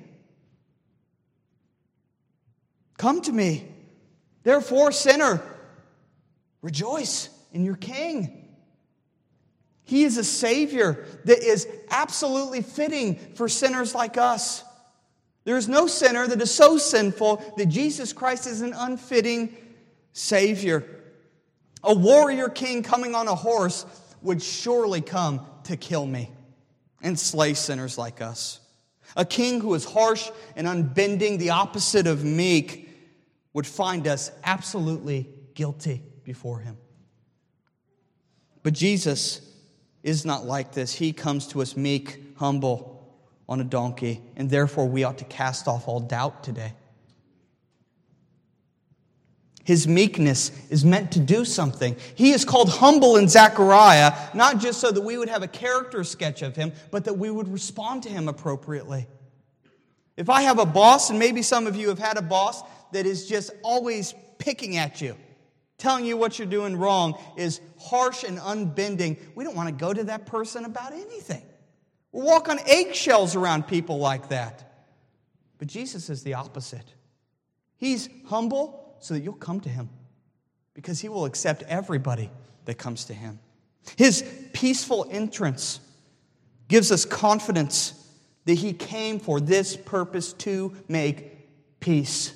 Come 2.97 3.22
to 3.22 3.32
me. 3.32 3.68
Therefore, 4.43 4.91
sinner, 4.91 5.41
rejoice 6.61 7.32
in 7.54 7.64
your 7.64 7.76
King. 7.76 8.43
He 9.84 10.04
is 10.04 10.18
a 10.18 10.24
Savior 10.24 11.06
that 11.26 11.39
is 11.39 11.68
absolutely 11.89 12.62
fitting 12.62 13.16
for 13.36 13.47
sinners 13.47 13.93
like 13.93 14.18
us. 14.18 14.64
There 15.45 15.58
is 15.58 15.68
no 15.68 15.88
sinner 15.88 16.26
that 16.26 16.41
is 16.41 16.51
so 16.51 16.78
sinful 16.78 17.54
that 17.58 17.68
Jesus 17.68 18.14
Christ 18.14 18.47
is 18.47 18.62
an 18.62 18.74
unfitting 18.74 19.56
Savior. 20.14 20.86
A 21.84 21.93
warrior 21.93 22.47
king 22.47 22.82
coming 22.82 23.14
on 23.14 23.28
a 23.28 23.36
horse 23.36 23.86
would 24.22 24.41
surely 24.41 25.01
come 25.01 25.45
to 25.66 25.76
kill 25.76 26.06
me 26.06 26.32
and 27.01 27.20
slay 27.20 27.54
sinners 27.54 27.97
like 27.97 28.22
us. 28.22 28.62
A 29.18 29.26
king 29.26 29.60
who 29.60 29.74
is 29.74 29.84
harsh 29.84 30.32
and 30.56 30.66
unbending, 30.66 31.38
the 31.38 31.49
opposite 31.49 32.08
of 32.08 32.24
meek, 32.24 32.89
would 33.51 33.68
find 33.68 34.08
us 34.08 34.32
absolutely 34.45 35.30
guilty 35.54 36.01
before 36.24 36.60
him. 36.60 36.78
But 38.64 38.74
Jesus 38.74 39.41
is 40.01 40.26
not 40.26 40.45
like 40.45 40.72
this. 40.72 40.93
He 40.93 41.14
comes 41.14 41.47
to 41.47 41.61
us 41.61 41.78
meek, 41.78 42.20
humble, 42.38 42.93
on 43.47 43.59
a 43.59 43.64
donkey, 43.64 44.22
and 44.36 44.49
therefore 44.49 44.88
we 44.88 45.03
ought 45.03 45.18
to 45.18 45.26
cast 45.26 45.68
off 45.68 45.88
all 45.88 45.99
doubt 45.99 46.43
today. 46.43 46.74
His 49.66 49.88
meekness 49.88 50.51
is 50.70 50.84
meant 50.84 51.11
to 51.14 51.20
do 51.20 51.45
something. 51.45 51.95
He 52.16 52.32
is 52.32 52.43
called 52.43 52.70
humble 52.70 53.16
in 53.16 53.30
Zechariah, 53.30 54.14
not 54.34 54.59
just 54.59 54.82
so 54.82 54.91
that 54.91 55.01
we 55.01 55.18
would 55.18 55.30
have 55.30 55.41
a 55.41 55.47
character 55.47 56.03
sketch 56.03 56.41
of 56.41 56.55
him, 56.55 56.74
but 56.91 57.05
that 57.05 57.14
we 57.14 57.30
would 57.30 57.47
respond 57.47 58.03
to 58.03 58.09
him 58.09 58.28
appropriately. 58.28 59.07
If 60.18 60.30
I 60.30 60.41
have 60.41 60.59
a 60.59 60.66
boss, 60.66 61.09
and 61.09 61.18
maybe 61.18 61.41
some 61.41 61.66
of 61.66 61.76
you 61.76 61.89
have 61.89 61.99
had 61.99 62.18
a 62.18 62.22
boss 62.22 62.61
that 62.91 63.05
is 63.05 63.28
just 63.28 63.51
always 63.64 64.14
picking 64.38 64.78
at 64.78 64.99
you, 64.99 65.16
telling 65.84 66.05
you 66.05 66.15
what 66.15 66.39
you're 66.39 66.47
doing 66.47 66.77
wrong 66.77 67.21
is 67.36 67.59
harsh 67.77 68.23
and 68.23 68.39
unbending. 68.39 69.17
We 69.36 69.43
don't 69.43 69.55
want 69.55 69.67
to 69.67 69.75
go 69.75 69.93
to 69.93 70.05
that 70.05 70.25
person 70.25 70.63
about 70.63 70.93
anything. 70.93 71.43
We'll 72.13 72.25
walk 72.25 72.47
on 72.47 72.57
eggshells 72.65 73.36
around 73.36 73.67
people 73.67 73.97
like 73.97 74.29
that. 74.29 74.88
But 75.57 75.67
Jesus 75.67 76.09
is 76.09 76.23
the 76.23 76.36
opposite. 76.36 76.93
He's 77.75 78.07
humble 78.27 78.95
so 79.01 79.13
that 79.13 79.23
you'll 79.23 79.34
come 79.34 79.59
to 79.59 79.69
him 79.69 79.89
because 80.73 81.01
he 81.01 81.09
will 81.09 81.25
accept 81.25 81.63
everybody 81.63 82.31
that 82.63 82.75
comes 82.75 83.05
to 83.05 83.13
him. 83.13 83.39
His 83.97 84.23
peaceful 84.53 85.05
entrance 85.11 85.81
gives 86.69 86.93
us 86.93 87.03
confidence 87.03 87.93
that 88.45 88.53
he 88.53 88.71
came 88.71 89.19
for 89.19 89.41
this 89.41 89.75
purpose 89.75 90.31
to 90.34 90.73
make 90.88 91.81
peace. 91.81 92.34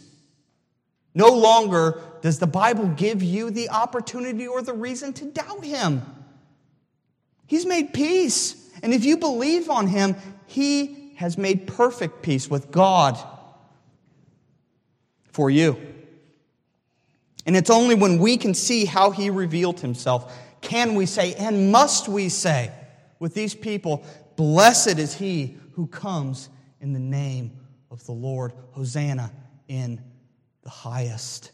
No 1.18 1.30
longer 1.30 2.00
does 2.22 2.38
the 2.38 2.46
Bible 2.46 2.90
give 2.90 3.24
you 3.24 3.50
the 3.50 3.72
opportunity 3.72 4.46
or 4.46 4.62
the 4.62 4.74
reason 4.74 5.14
to 5.14 5.26
doubt 5.26 5.66
him. 5.66 6.04
He's 7.48 7.66
made 7.66 7.92
peace. 7.92 8.70
And 8.84 8.94
if 8.94 9.04
you 9.04 9.18
believe 9.18 9.68
on 9.68 9.88
him, 9.88 10.16
he 10.46 11.14
has 11.16 11.36
made 11.36 11.66
perfect 11.66 12.22
peace 12.22 12.52
with 12.52 12.70
God 12.70 13.18
for 15.32 15.50
you. 15.50 15.76
And 17.48 17.58
it's 17.58 17.72
only 17.72 17.96
when 17.96 18.20
we 18.20 18.38
can 18.38 18.54
see 18.54 18.86
how 18.86 19.10
he 19.10 19.32
revealed 19.32 19.80
himself 19.80 20.32
can 20.62 20.94
we 20.94 21.08
say, 21.08 21.34
and 21.34 21.72
must 21.72 22.08
we 22.08 22.30
say, 22.30 22.72
with 23.18 23.34
these 23.34 23.56
people, 23.56 24.06
Blessed 24.36 25.00
is 25.00 25.16
he 25.16 25.58
who 25.72 25.88
comes 25.88 26.50
in 26.80 26.94
the 26.94 27.00
name 27.00 27.54
of 27.90 28.06
the 28.06 28.12
Lord. 28.12 28.54
Hosanna 28.74 29.32
in 29.68 30.00
the 30.68 30.72
highest. 30.72 31.54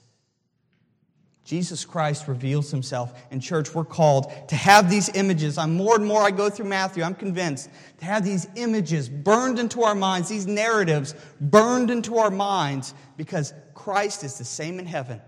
Jesus 1.46 1.86
Christ 1.86 2.28
reveals 2.28 2.72
himself. 2.72 3.14
In 3.30 3.40
church, 3.40 3.76
we're 3.76 3.86
called 3.86 4.34
to 4.48 4.56
have 4.56 4.90
these 4.90 5.08
images. 5.10 5.60
I'm 5.60 5.76
more 5.76 5.96
and 5.96 6.04
more 6.04 6.24
I 6.24 6.32
go 6.32 6.50
through 6.50 6.66
Matthew, 6.66 7.04
I'm 7.04 7.14
convinced 7.14 7.70
to 8.00 8.06
have 8.06 8.26
these 8.26 8.48
images 8.56 9.10
burned 9.10 9.60
into 9.60 9.84
our 9.84 9.94
minds, 9.94 10.30
these 10.30 10.48
narratives 10.48 11.14
burned 11.40 11.92
into 11.92 12.18
our 12.18 12.32
minds, 12.32 12.96
because 13.16 13.54
Christ 13.76 14.24
is 14.24 14.40
the 14.40 14.46
same 14.46 14.80
in 14.80 14.88
heaven 14.88 15.22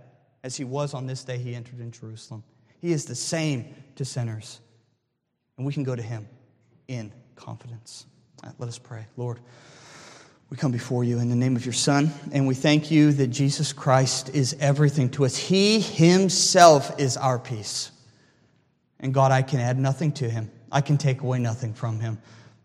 as 0.43 0.55
he 0.55 0.63
was 0.63 0.95
on 0.95 1.05
this 1.05 1.23
day 1.23 1.37
he 1.37 1.53
entered 1.53 1.79
in 1.79 1.91
Jerusalem. 1.91 2.43
He 2.81 2.91
is 2.91 3.05
the 3.05 3.13
same 3.13 3.75
to 3.97 4.03
sinners. 4.03 4.61
And 5.57 5.65
we 5.67 5.73
can 5.73 5.83
go 5.83 5.95
to 5.95 6.01
him 6.01 6.27
in 6.87 7.13
confidence. 7.35 8.07
Right, 8.43 8.53
let 8.57 8.67
us 8.67 8.79
pray. 8.79 9.05
Lord, 9.15 9.41
we 10.49 10.57
come 10.57 10.71
before 10.71 11.03
you 11.03 11.19
in 11.19 11.29
the 11.29 11.35
name 11.35 11.55
of 11.55 11.65
your 11.65 11.73
Son, 11.73 12.11
and 12.31 12.47
we 12.47 12.53
thank 12.53 12.91
you 12.91 13.11
that 13.13 13.27
Jesus 13.27 13.73
Christ 13.73 14.29
is 14.29 14.55
everything 14.59 15.09
to 15.11 15.25
us. 15.25 15.35
He 15.35 15.79
Himself 15.79 16.99
is 16.99 17.17
our 17.17 17.39
peace. 17.39 17.91
And 18.99 19.13
God, 19.13 19.31
I 19.31 19.41
can 19.41 19.59
add 19.59 19.79
nothing 19.79 20.11
to 20.13 20.29
Him, 20.29 20.51
I 20.71 20.81
can 20.81 20.97
take 20.97 21.21
away 21.21 21.39
nothing 21.39 21.73
from 21.73 21.99
Him. 21.99 22.19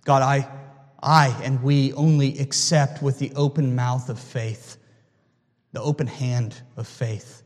God, 0.05 0.23
I, 0.23 0.49
I 1.03 1.29
and 1.43 1.63
we 1.63 1.93
only 1.95 2.39
accept 2.39 3.03
with 3.03 3.19
the 3.19 3.33
open 3.35 3.75
mouth 3.75 4.09
of 4.09 4.19
faith, 4.19 4.77
the 5.73 5.81
open 5.81 6.07
hand 6.07 6.61
of 6.77 6.87
faith 6.87 7.43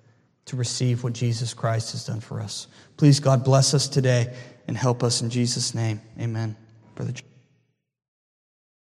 to 0.47 0.57
receive 0.57 1.05
what 1.05 1.13
Jesus 1.13 1.55
Christ 1.55 1.93
has 1.93 2.05
done 2.05 2.21
for 2.21 2.41
us. 2.41 2.67
Please, 2.97 3.21
God, 3.21 3.45
bless 3.45 3.75
us 3.75 3.89
today 3.89 4.35
and 4.69 4.77
help 4.77 5.03
us 5.03 5.23
in 5.23 5.31
Jesus' 5.31 5.75
name. 5.75 6.01
Amen. 6.21 6.57
Brother. 6.95 7.13